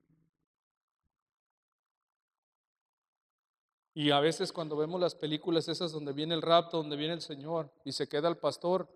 Y 3.94 4.10
a 4.10 4.20
veces 4.20 4.52
cuando 4.52 4.76
vemos 4.76 5.00
las 5.00 5.14
películas 5.14 5.68
esas 5.68 5.92
donde 5.92 6.12
viene 6.12 6.34
el 6.34 6.42
rapto, 6.42 6.78
donde 6.78 6.96
viene 6.96 7.14
el 7.14 7.22
Señor 7.22 7.72
y 7.86 7.92
se 7.92 8.10
queda 8.10 8.30
el 8.30 8.38
pastor, 8.38 8.90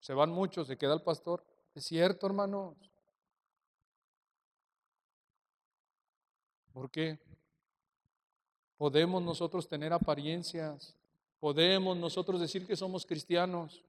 se 0.00 0.14
van 0.14 0.30
muchos, 0.30 0.66
se 0.66 0.76
queda 0.76 0.94
el 0.94 1.02
pastor. 1.02 1.44
Es 1.76 1.84
cierto, 1.84 2.26
hermanos. 2.26 2.74
¿Por 6.72 6.90
qué? 6.90 7.20
Podemos 8.78 9.22
nosotros 9.22 9.68
tener 9.68 9.92
apariencias, 9.92 10.96
podemos 11.38 11.96
nosotros 11.96 12.40
decir 12.40 12.66
que 12.66 12.74
somos 12.74 13.06
cristianos, 13.06 13.84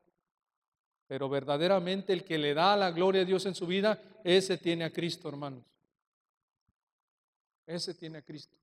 pero 1.08 1.30
verdaderamente 1.30 2.14
el 2.14 2.24
que 2.24 2.38
le 2.38 2.54
da 2.54 2.78
la 2.78 2.92
gloria 2.92 3.24
a 3.24 3.26
Dios 3.26 3.48
en 3.48 3.56
su 3.56 3.66
vida, 3.66 4.00
ese 4.24 4.56
tiene 4.60 4.84
a 4.84 4.94
Cristo, 4.94 5.28
hermanos. 5.28 5.66
Ese 7.70 7.93
tiene 7.93 8.17
a 8.17 8.22
Cristo. 8.24 8.57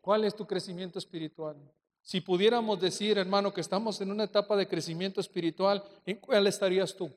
¿Cuál 0.00 0.24
es 0.24 0.34
tu 0.34 0.44
crecimiento 0.44 0.98
espiritual? 0.98 1.56
Si 2.02 2.20
pudiéramos 2.20 2.80
decir, 2.80 3.18
hermano, 3.18 3.54
que 3.54 3.60
estamos 3.60 4.00
en 4.00 4.10
una 4.10 4.24
etapa 4.24 4.56
de 4.56 4.66
crecimiento 4.66 5.20
espiritual, 5.20 5.84
¿en 6.04 6.16
cuál 6.16 6.48
estarías 6.48 6.96
tú? 6.96 7.08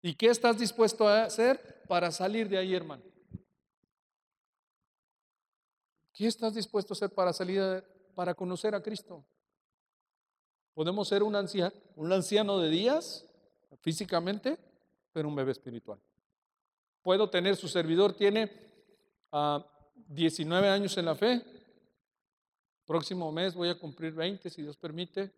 ¿Y 0.00 0.14
qué 0.14 0.28
estás 0.28 0.56
dispuesto 0.56 1.08
a 1.08 1.24
hacer 1.24 1.82
para 1.88 2.12
salir 2.12 2.48
de 2.48 2.58
ahí, 2.58 2.76
hermano? 2.76 3.02
¿Qué 6.12 6.28
estás 6.28 6.54
dispuesto 6.54 6.92
a 6.92 6.96
hacer 6.96 7.10
para 7.10 7.32
salir, 7.32 7.60
para 8.14 8.34
conocer 8.34 8.72
a 8.72 8.80
Cristo? 8.80 9.24
Podemos 10.74 11.08
ser 11.08 11.24
un 11.24 11.34
anciano, 11.34 11.74
un 11.96 12.12
anciano 12.12 12.60
de 12.60 12.70
días, 12.70 13.26
físicamente, 13.80 14.56
pero 15.12 15.26
un 15.26 15.34
bebé 15.34 15.50
espiritual 15.50 15.98
puedo 17.08 17.30
tener, 17.30 17.56
su 17.56 17.68
servidor 17.68 18.12
tiene 18.12 18.52
19 20.08 20.68
años 20.68 20.94
en 20.98 21.06
la 21.06 21.14
fe. 21.14 21.42
Próximo 22.84 23.32
mes 23.32 23.54
voy 23.54 23.70
a 23.70 23.78
cumplir 23.78 24.12
20, 24.12 24.50
si 24.50 24.60
Dios 24.60 24.76
permite. 24.76 25.32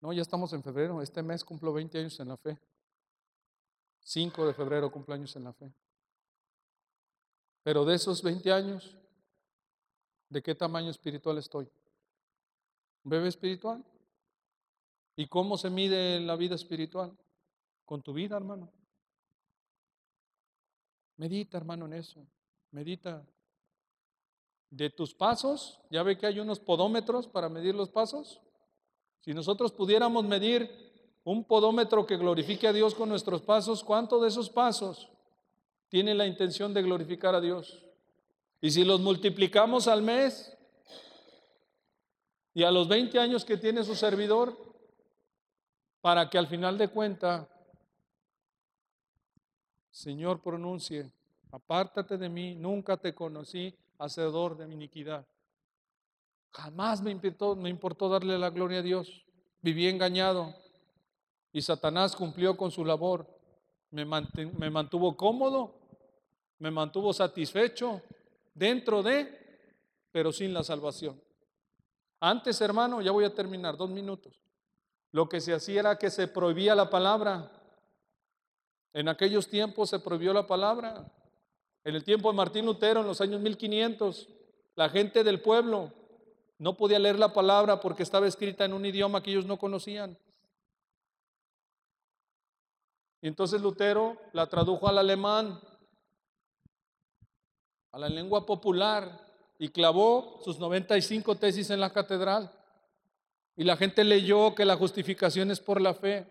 No, 0.00 0.12
ya 0.12 0.22
estamos 0.22 0.52
en 0.52 0.62
febrero. 0.62 1.02
Este 1.02 1.24
mes 1.24 1.44
cumplo 1.44 1.72
20 1.72 1.98
años 1.98 2.20
en 2.20 2.28
la 2.28 2.36
fe. 2.36 2.56
5 3.98 4.46
de 4.46 4.54
febrero 4.54 4.92
cumplo 4.92 5.12
años 5.12 5.34
en 5.34 5.42
la 5.42 5.52
fe. 5.54 5.74
Pero 7.64 7.84
de 7.84 7.96
esos 7.96 8.22
20 8.22 8.52
años, 8.52 8.96
¿de 10.28 10.40
qué 10.40 10.54
tamaño 10.54 10.92
espiritual 10.92 11.38
estoy? 11.38 11.68
¿Un 13.02 13.10
bebé 13.10 13.26
espiritual? 13.26 13.84
¿Y 15.16 15.26
cómo 15.26 15.58
se 15.58 15.68
mide 15.68 16.20
la 16.20 16.36
vida 16.36 16.54
espiritual? 16.54 17.10
Con 17.84 18.02
tu 18.02 18.12
vida, 18.12 18.36
hermano. 18.36 18.70
Medita, 21.16 21.56
hermano, 21.56 21.86
en 21.86 21.94
eso. 21.94 22.26
Medita. 22.70 23.24
De 24.70 24.88
tus 24.88 25.14
pasos, 25.14 25.80
ya 25.90 26.02
ve 26.02 26.16
que 26.16 26.26
hay 26.26 26.40
unos 26.40 26.58
podómetros 26.58 27.26
para 27.26 27.50
medir 27.50 27.74
los 27.74 27.90
pasos. 27.90 28.40
Si 29.20 29.34
nosotros 29.34 29.70
pudiéramos 29.72 30.24
medir 30.24 30.70
un 31.24 31.44
podómetro 31.44 32.06
que 32.06 32.16
glorifique 32.16 32.66
a 32.66 32.72
Dios 32.72 32.94
con 32.94 33.08
nuestros 33.08 33.42
pasos, 33.42 33.84
¿cuánto 33.84 34.20
de 34.20 34.28
esos 34.28 34.48
pasos 34.48 35.10
tiene 35.88 36.14
la 36.14 36.26
intención 36.26 36.72
de 36.72 36.82
glorificar 36.82 37.34
a 37.34 37.40
Dios? 37.40 37.84
Y 38.62 38.70
si 38.70 38.84
los 38.84 39.00
multiplicamos 39.00 39.88
al 39.88 40.02
mes 40.02 40.56
y 42.54 42.62
a 42.62 42.70
los 42.70 42.88
20 42.88 43.18
años 43.18 43.44
que 43.44 43.56
tiene 43.56 43.84
su 43.84 43.94
servidor, 43.94 44.56
para 46.00 46.28
que 46.28 46.38
al 46.38 46.48
final 46.48 46.76
de 46.76 46.88
cuenta, 46.88 47.48
Señor 49.92 50.40
pronuncie, 50.40 51.12
apártate 51.52 52.16
de 52.16 52.30
mí, 52.30 52.54
nunca 52.54 52.96
te 52.96 53.14
conocí, 53.14 53.76
hacedor 53.98 54.56
de 54.56 54.66
mi 54.66 54.74
iniquidad. 54.74 55.26
Jamás 56.50 57.02
me 57.02 57.10
importó, 57.10 58.08
darle 58.08 58.38
la 58.38 58.50
gloria 58.50 58.80
a 58.80 58.82
Dios. 58.82 59.24
Viví 59.60 59.86
engañado 59.86 60.54
y 61.52 61.62
Satanás 61.62 62.16
cumplió 62.16 62.56
con 62.56 62.70
su 62.70 62.84
labor. 62.84 63.26
Me, 63.90 64.04
me 64.04 64.70
mantuvo 64.70 65.16
cómodo, 65.16 65.74
me 66.58 66.70
mantuvo 66.70 67.12
satisfecho 67.12 68.02
dentro 68.54 69.02
de, 69.02 69.70
pero 70.10 70.32
sin 70.32 70.54
la 70.54 70.64
salvación. 70.64 71.20
Antes, 72.18 72.60
hermano, 72.62 73.02
ya 73.02 73.10
voy 73.10 73.24
a 73.24 73.34
terminar, 73.34 73.76
dos 73.76 73.90
minutos. 73.90 74.40
Lo 75.10 75.28
que 75.28 75.40
se 75.40 75.52
hacía 75.52 75.80
era 75.80 75.98
que 75.98 76.10
se 76.10 76.28
prohibía 76.28 76.74
la 76.74 76.88
palabra. 76.88 77.61
En 78.92 79.08
aquellos 79.08 79.48
tiempos 79.48 79.90
se 79.90 79.98
prohibió 79.98 80.32
la 80.32 80.46
palabra. 80.46 81.10
En 81.84 81.94
el 81.94 82.04
tiempo 82.04 82.30
de 82.30 82.36
Martín 82.36 82.66
Lutero, 82.66 83.00
en 83.00 83.06
los 83.06 83.20
años 83.20 83.40
1500, 83.40 84.28
la 84.74 84.88
gente 84.88 85.24
del 85.24 85.40
pueblo 85.40 85.92
no 86.58 86.76
podía 86.76 86.98
leer 86.98 87.18
la 87.18 87.32
palabra 87.32 87.80
porque 87.80 88.02
estaba 88.02 88.26
escrita 88.26 88.64
en 88.64 88.72
un 88.72 88.86
idioma 88.86 89.22
que 89.22 89.30
ellos 89.30 89.46
no 89.46 89.58
conocían. 89.58 90.16
Y 93.20 93.28
entonces 93.28 93.60
Lutero 93.60 94.16
la 94.32 94.46
tradujo 94.46 94.88
al 94.88 94.98
alemán, 94.98 95.60
a 97.92 97.98
la 97.98 98.08
lengua 98.08 98.44
popular, 98.44 99.22
y 99.58 99.68
clavó 99.68 100.40
sus 100.44 100.58
95 100.58 101.36
tesis 101.36 101.70
en 101.70 101.78
la 101.78 101.92
catedral. 101.92 102.50
Y 103.56 103.62
la 103.62 103.76
gente 103.76 104.02
leyó 104.02 104.56
que 104.56 104.64
la 104.64 104.76
justificación 104.76 105.52
es 105.52 105.60
por 105.60 105.80
la 105.80 105.94
fe. 105.94 106.26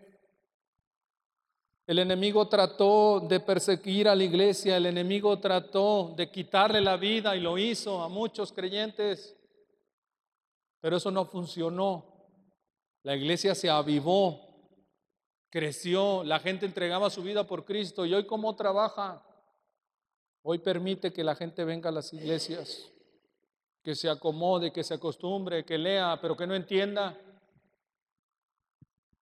El 1.86 1.98
enemigo 1.98 2.46
trató 2.48 3.20
de 3.20 3.40
perseguir 3.40 4.08
a 4.08 4.14
la 4.14 4.22
iglesia, 4.22 4.76
el 4.76 4.86
enemigo 4.86 5.38
trató 5.40 6.14
de 6.16 6.30
quitarle 6.30 6.80
la 6.80 6.96
vida 6.96 7.34
y 7.34 7.40
lo 7.40 7.58
hizo 7.58 8.02
a 8.02 8.08
muchos 8.08 8.52
creyentes, 8.52 9.36
pero 10.80 10.96
eso 10.96 11.10
no 11.10 11.24
funcionó. 11.24 12.06
La 13.02 13.16
iglesia 13.16 13.56
se 13.56 13.68
avivó, 13.68 14.40
creció, 15.50 16.22
la 16.22 16.38
gente 16.38 16.66
entregaba 16.66 17.10
su 17.10 17.22
vida 17.22 17.44
por 17.44 17.64
Cristo 17.64 18.06
y 18.06 18.14
hoy 18.14 18.26
cómo 18.26 18.54
trabaja. 18.54 19.26
Hoy 20.42 20.58
permite 20.58 21.12
que 21.12 21.24
la 21.24 21.34
gente 21.34 21.64
venga 21.64 21.88
a 21.88 21.92
las 21.92 22.12
iglesias 22.12 22.92
que 23.82 23.96
se 23.96 24.08
acomode, 24.08 24.72
que 24.72 24.84
se 24.84 24.94
acostumbre, 24.94 25.64
que 25.64 25.78
lea, 25.78 26.16
pero 26.22 26.36
que 26.36 26.46
no 26.46 26.54
entienda, 26.54 27.18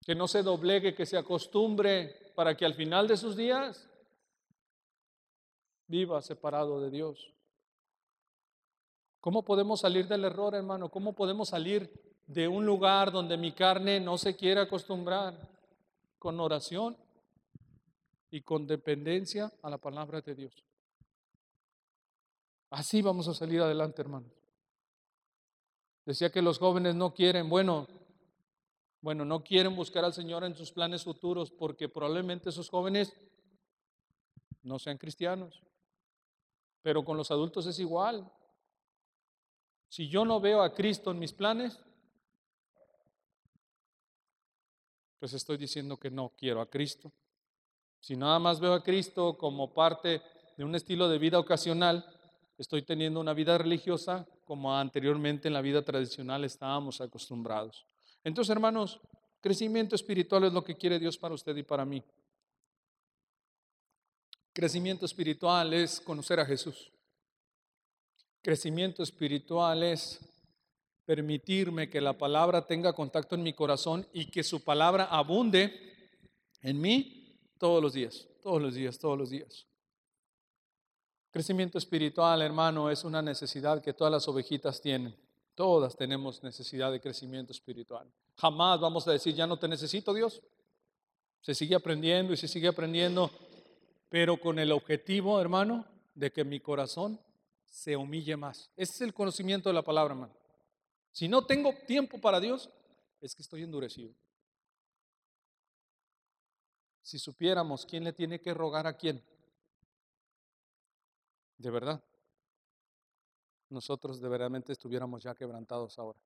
que 0.05 0.13
no 0.13 0.27
se 0.27 0.43
doblegue, 0.43 0.93
que 0.93 1.05
se 1.05 1.17
acostumbre 1.17 2.28
para 2.39 2.55
que 2.55 2.65
al 2.65 2.73
final 2.73 3.05
de 3.05 3.17
sus 3.17 3.35
días 3.35 3.85
viva 5.87 6.21
separado 6.21 6.79
de 6.79 6.89
Dios. 6.89 7.33
¿Cómo 9.19 9.43
podemos 9.43 9.81
salir 9.81 10.07
del 10.07 10.23
error, 10.23 10.55
hermano? 10.55 10.87
¿Cómo 10.87 11.11
podemos 11.11 11.49
salir 11.49 11.91
de 12.27 12.47
un 12.47 12.65
lugar 12.65 13.11
donde 13.11 13.35
mi 13.35 13.51
carne 13.51 13.99
no 13.99 14.17
se 14.17 14.37
quiere 14.37 14.61
acostumbrar? 14.61 15.49
Con 16.17 16.39
oración 16.39 16.95
y 18.31 18.39
con 18.39 18.65
dependencia 18.65 19.51
a 19.61 19.69
la 19.69 19.77
palabra 19.77 20.21
de 20.21 20.33
Dios. 20.33 20.63
Así 22.69 23.01
vamos 23.01 23.27
a 23.27 23.33
salir 23.33 23.59
adelante, 23.59 24.01
hermanos. 24.01 24.31
Decía 26.05 26.29
que 26.29 26.41
los 26.41 26.57
jóvenes 26.57 26.95
no 26.95 27.13
quieren, 27.13 27.49
bueno, 27.49 27.85
bueno, 29.01 29.23
no 29.23 29.43
quieren 29.43 29.75
buscar 29.75 30.03
al 30.03 30.13
Señor 30.13 30.43
en 30.43 30.55
sus 30.55 30.71
planes 30.71 31.03
futuros 31.03 31.51
porque 31.51 31.87
probablemente 31.87 32.49
esos 32.49 32.69
jóvenes 32.69 33.13
no 34.61 34.77
sean 34.77 34.97
cristianos. 34.97 35.61
Pero 36.81 37.03
con 37.03 37.17
los 37.17 37.31
adultos 37.31 37.65
es 37.65 37.79
igual. 37.79 38.29
Si 39.87 40.09
yo 40.09 40.25
no 40.25 40.39
veo 40.39 40.61
a 40.61 40.73
Cristo 40.73 41.11
en 41.11 41.19
mis 41.19 41.33
planes, 41.33 41.79
pues 45.19 45.33
estoy 45.33 45.57
diciendo 45.57 45.97
que 45.97 46.11
no 46.11 46.29
quiero 46.37 46.61
a 46.61 46.69
Cristo. 46.69 47.11
Si 47.99 48.15
nada 48.15 48.39
más 48.39 48.59
veo 48.59 48.73
a 48.73 48.83
Cristo 48.83 49.37
como 49.37 49.73
parte 49.73 50.21
de 50.57 50.63
un 50.63 50.75
estilo 50.75 51.09
de 51.09 51.17
vida 51.17 51.39
ocasional, 51.39 52.05
estoy 52.57 52.81
teniendo 52.83 53.19
una 53.19 53.33
vida 53.33 53.57
religiosa 53.57 54.27
como 54.45 54.75
anteriormente 54.75 55.47
en 55.47 55.53
la 55.53 55.61
vida 55.61 55.83
tradicional 55.83 56.43
estábamos 56.43 57.01
acostumbrados. 57.01 57.85
Entonces, 58.23 58.51
hermanos, 58.51 58.99
crecimiento 59.41 59.95
espiritual 59.95 60.45
es 60.45 60.53
lo 60.53 60.63
que 60.63 60.75
quiere 60.75 60.99
Dios 60.99 61.17
para 61.17 61.35
usted 61.35 61.55
y 61.55 61.63
para 61.63 61.85
mí. 61.85 62.03
Crecimiento 64.53 65.05
espiritual 65.05 65.73
es 65.73 66.01
conocer 66.01 66.39
a 66.39 66.45
Jesús. 66.45 66.91
Crecimiento 68.41 69.03
espiritual 69.03 69.83
es 69.83 70.19
permitirme 71.05 71.89
que 71.89 72.01
la 72.01 72.17
palabra 72.17 72.65
tenga 72.65 72.93
contacto 72.93 73.35
en 73.35 73.43
mi 73.43 73.53
corazón 73.53 74.07
y 74.13 74.29
que 74.29 74.43
su 74.43 74.63
palabra 74.63 75.05
abunde 75.05 75.73
en 76.61 76.79
mí 76.79 77.39
todos 77.57 77.81
los 77.81 77.93
días, 77.93 78.27
todos 78.41 78.61
los 78.61 78.75
días, 78.75 78.99
todos 78.99 79.17
los 79.17 79.29
días. 79.29 79.65
Crecimiento 81.31 81.77
espiritual, 81.77 82.41
hermano, 82.41 82.89
es 82.89 83.03
una 83.03 83.21
necesidad 83.21 83.81
que 83.81 83.93
todas 83.93 84.11
las 84.11 84.27
ovejitas 84.27 84.81
tienen. 84.81 85.15
Todas 85.59 85.97
tenemos 85.97 86.41
necesidad 86.41 86.89
de 86.89 87.01
crecimiento 87.01 87.51
espiritual. 87.51 88.09
Jamás 88.37 88.79
vamos 88.79 89.05
a 89.05 89.11
decir, 89.11 89.35
ya 89.35 89.45
no 89.45 89.59
te 89.59 89.67
necesito, 89.67 90.13
Dios. 90.13 90.41
Se 91.41 91.53
sigue 91.53 91.75
aprendiendo 91.75 92.31
y 92.31 92.37
se 92.37 92.47
sigue 92.47 92.69
aprendiendo, 92.69 93.29
pero 94.07 94.39
con 94.39 94.57
el 94.57 94.71
objetivo, 94.71 95.41
hermano, 95.41 95.85
de 96.15 96.31
que 96.31 96.45
mi 96.45 96.61
corazón 96.61 97.19
se 97.65 97.97
humille 97.97 98.37
más. 98.37 98.71
Ese 98.77 98.93
es 98.93 99.01
el 99.01 99.13
conocimiento 99.13 99.67
de 99.67 99.73
la 99.73 99.81
palabra, 99.81 100.13
hermano. 100.13 100.33
Si 101.11 101.27
no 101.27 101.45
tengo 101.45 101.73
tiempo 101.85 102.21
para 102.21 102.39
Dios, 102.39 102.69
es 103.19 103.35
que 103.35 103.41
estoy 103.41 103.63
endurecido. 103.63 104.13
Si 107.01 107.19
supiéramos 107.19 107.85
quién 107.85 108.05
le 108.05 108.13
tiene 108.13 108.39
que 108.39 108.53
rogar 108.53 108.87
a 108.87 108.95
quién, 108.95 109.21
de 111.57 111.69
verdad, 111.69 112.01
nosotros 113.69 114.19
de 114.19 114.27
verdaderamente 114.27 114.71
estuviéramos 114.71 115.23
ya 115.23 115.35
quebrantados 115.35 115.97
ahora. 115.99 116.19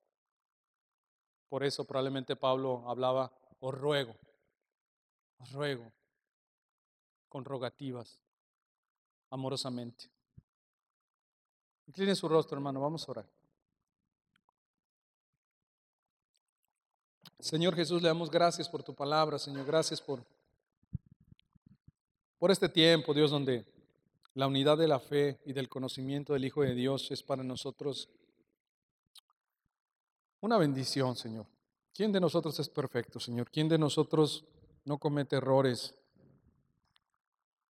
Por 1.48 1.62
eso 1.62 1.84
probablemente 1.84 2.36
Pablo 2.36 2.88
hablaba, 2.88 3.32
os 3.60 3.74
ruego, 3.74 4.14
os 5.38 5.52
ruego, 5.52 5.92
con 7.28 7.44
rogativas, 7.44 8.18
amorosamente. 9.30 10.10
Incline 11.86 12.14
su 12.14 12.28
rostro, 12.28 12.56
hermano, 12.56 12.80
vamos 12.80 13.06
a 13.06 13.10
orar. 13.10 13.26
Señor 17.38 17.74
Jesús, 17.76 18.00
le 18.00 18.08
damos 18.08 18.30
gracias 18.30 18.68
por 18.68 18.82
tu 18.82 18.94
palabra, 18.94 19.38
Señor, 19.38 19.66
gracias 19.66 20.00
por, 20.00 20.24
por 22.38 22.50
este 22.50 22.70
tiempo, 22.70 23.12
Dios, 23.12 23.30
donde 23.30 23.73
la 24.34 24.46
unidad 24.46 24.78
de 24.78 24.88
la 24.88 25.00
fe 25.00 25.40
y 25.44 25.52
del 25.52 25.68
conocimiento 25.68 26.32
del 26.32 26.44
Hijo 26.44 26.62
de 26.62 26.74
Dios 26.74 27.10
es 27.10 27.22
para 27.22 27.42
nosotros 27.42 28.08
una 30.40 30.58
bendición, 30.58 31.16
Señor. 31.16 31.46
¿Quién 31.94 32.12
de 32.12 32.20
nosotros 32.20 32.58
es 32.60 32.68
perfecto, 32.68 33.18
Señor? 33.18 33.50
¿Quién 33.50 33.68
de 33.68 33.78
nosotros 33.78 34.44
no 34.84 34.98
comete 34.98 35.36
errores? 35.36 35.94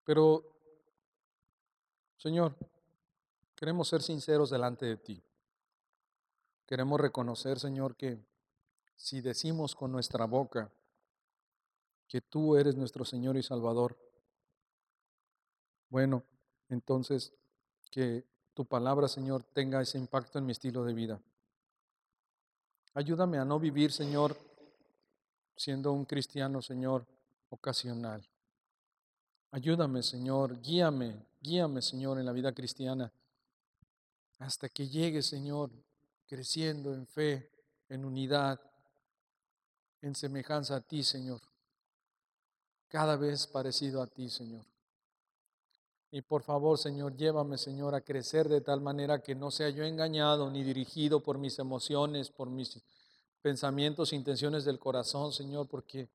Pero, 0.03 0.43
Señor, 2.17 2.55
Queremos 3.55 3.87
ser 3.87 4.01
sinceros 4.01 4.49
delante 4.49 4.85
de 4.85 4.97
ti. 4.97 5.23
Queremos 6.67 6.99
reconocer, 6.99 7.57
Señor, 7.59 7.95
que 7.95 8.19
si 8.97 9.21
decimos 9.21 9.75
con 9.75 9.91
nuestra 9.91 10.25
boca 10.25 10.71
que 12.07 12.21
tú 12.21 12.57
eres 12.57 12.75
nuestro 12.75 13.05
Señor 13.05 13.37
y 13.37 13.43
Salvador, 13.43 13.97
bueno, 15.89 16.23
entonces 16.69 17.33
que 17.91 18.25
tu 18.53 18.65
palabra, 18.65 19.07
Señor, 19.07 19.43
tenga 19.43 19.81
ese 19.81 19.97
impacto 19.97 20.39
en 20.39 20.45
mi 20.45 20.53
estilo 20.53 20.83
de 20.83 20.93
vida. 20.93 21.21
Ayúdame 22.93 23.37
a 23.37 23.45
no 23.45 23.59
vivir, 23.59 23.91
Señor, 23.91 24.37
siendo 25.55 25.91
un 25.91 26.05
cristiano, 26.05 26.61
Señor, 26.61 27.05
ocasional. 27.49 28.25
Ayúdame, 29.51 30.03
Señor, 30.03 30.61
guíame, 30.61 31.15
guíame, 31.41 31.81
Señor, 31.81 32.19
en 32.19 32.25
la 32.25 32.31
vida 32.31 32.53
cristiana, 32.53 33.11
hasta 34.39 34.69
que 34.69 34.87
llegue, 34.87 35.21
Señor, 35.21 35.71
creciendo 36.27 36.93
en 36.93 37.05
fe, 37.05 37.51
en 37.89 38.05
unidad, 38.05 38.59
en 40.01 40.15
semejanza 40.15 40.77
a 40.77 40.81
ti, 40.81 41.03
Señor. 41.03 41.41
Cada 42.87 43.15
vez 43.17 43.47
parecido 43.47 44.01
a 44.01 44.07
ti, 44.07 44.29
Señor. 44.29 44.65
Y 46.11 46.21
por 46.21 46.43
favor, 46.43 46.77
Señor, 46.77 47.15
llévame, 47.15 47.57
Señor, 47.57 47.95
a 47.95 48.01
crecer 48.01 48.47
de 48.47 48.61
tal 48.61 48.81
manera 48.81 49.21
que 49.21 49.35
no 49.35 49.51
sea 49.51 49.69
yo 49.69 49.83
engañado 49.83 50.49
ni 50.49 50.63
dirigido 50.63 51.21
por 51.21 51.37
mis 51.37 51.59
emociones, 51.59 52.29
por 52.29 52.49
mis 52.49 52.81
pensamientos, 53.41 54.13
intenciones 54.13 54.65
del 54.65 54.79
corazón, 54.79 55.33
Señor, 55.33 55.67
porque 55.67 56.07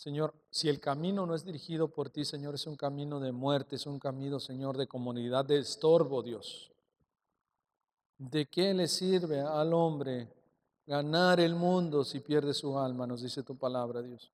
Señor, 0.00 0.32
si 0.48 0.70
el 0.70 0.80
camino 0.80 1.26
no 1.26 1.34
es 1.34 1.44
dirigido 1.44 1.88
por 1.88 2.08
ti, 2.08 2.24
Señor, 2.24 2.54
es 2.54 2.66
un 2.66 2.74
camino 2.74 3.20
de 3.20 3.32
muerte, 3.32 3.76
es 3.76 3.84
un 3.84 3.98
camino, 3.98 4.40
Señor, 4.40 4.78
de 4.78 4.86
comunidad, 4.86 5.44
de 5.44 5.58
estorbo, 5.58 6.22
Dios. 6.22 6.70
¿De 8.16 8.46
qué 8.46 8.72
le 8.72 8.88
sirve 8.88 9.42
al 9.42 9.74
hombre 9.74 10.26
ganar 10.86 11.38
el 11.38 11.54
mundo 11.54 12.02
si 12.02 12.20
pierde 12.20 12.54
su 12.54 12.78
alma? 12.78 13.06
Nos 13.06 13.20
dice 13.20 13.42
tu 13.42 13.58
palabra, 13.58 14.00
Dios. 14.00 14.32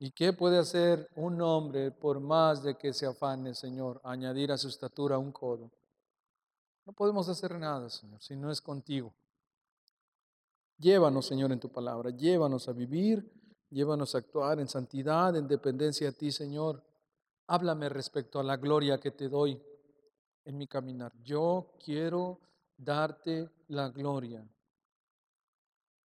¿Y 0.00 0.10
qué 0.10 0.32
puede 0.32 0.58
hacer 0.58 1.08
un 1.14 1.40
hombre 1.40 1.92
por 1.92 2.18
más 2.18 2.64
de 2.64 2.76
que 2.76 2.92
se 2.92 3.06
afane, 3.06 3.54
Señor, 3.54 4.00
añadir 4.02 4.50
a 4.50 4.58
su 4.58 4.66
estatura 4.66 5.16
un 5.16 5.30
codo? 5.30 5.70
No 6.84 6.92
podemos 6.92 7.28
hacer 7.28 7.56
nada, 7.56 7.88
Señor, 7.88 8.20
si 8.20 8.34
no 8.34 8.50
es 8.50 8.60
contigo. 8.60 9.14
Llévanos, 10.78 11.26
Señor, 11.26 11.52
en 11.52 11.60
tu 11.60 11.68
palabra. 11.68 12.10
Llévanos 12.10 12.66
a 12.66 12.72
vivir 12.72 13.40
Llévanos 13.70 14.14
a 14.14 14.18
actuar 14.18 14.58
en 14.58 14.68
santidad, 14.68 15.34
en 15.36 15.46
dependencia 15.46 16.08
a 16.08 16.12
ti, 16.12 16.32
Señor. 16.32 16.82
Háblame 17.46 17.88
respecto 17.88 18.40
a 18.40 18.42
la 18.42 18.56
gloria 18.56 18.98
que 18.98 19.12
te 19.12 19.28
doy 19.28 19.60
en 20.44 20.58
mi 20.58 20.66
caminar. 20.66 21.12
Yo 21.22 21.76
quiero 21.84 22.40
darte 22.76 23.48
la 23.68 23.88
gloria 23.88 24.44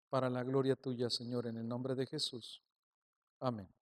para 0.08 0.30
la 0.30 0.44
gloria 0.44 0.76
tuya, 0.76 1.10
Señor, 1.10 1.48
en 1.48 1.56
el 1.56 1.66
nombre 1.66 1.96
de 1.96 2.06
Jesús. 2.06 2.62
Amén. 3.40 3.75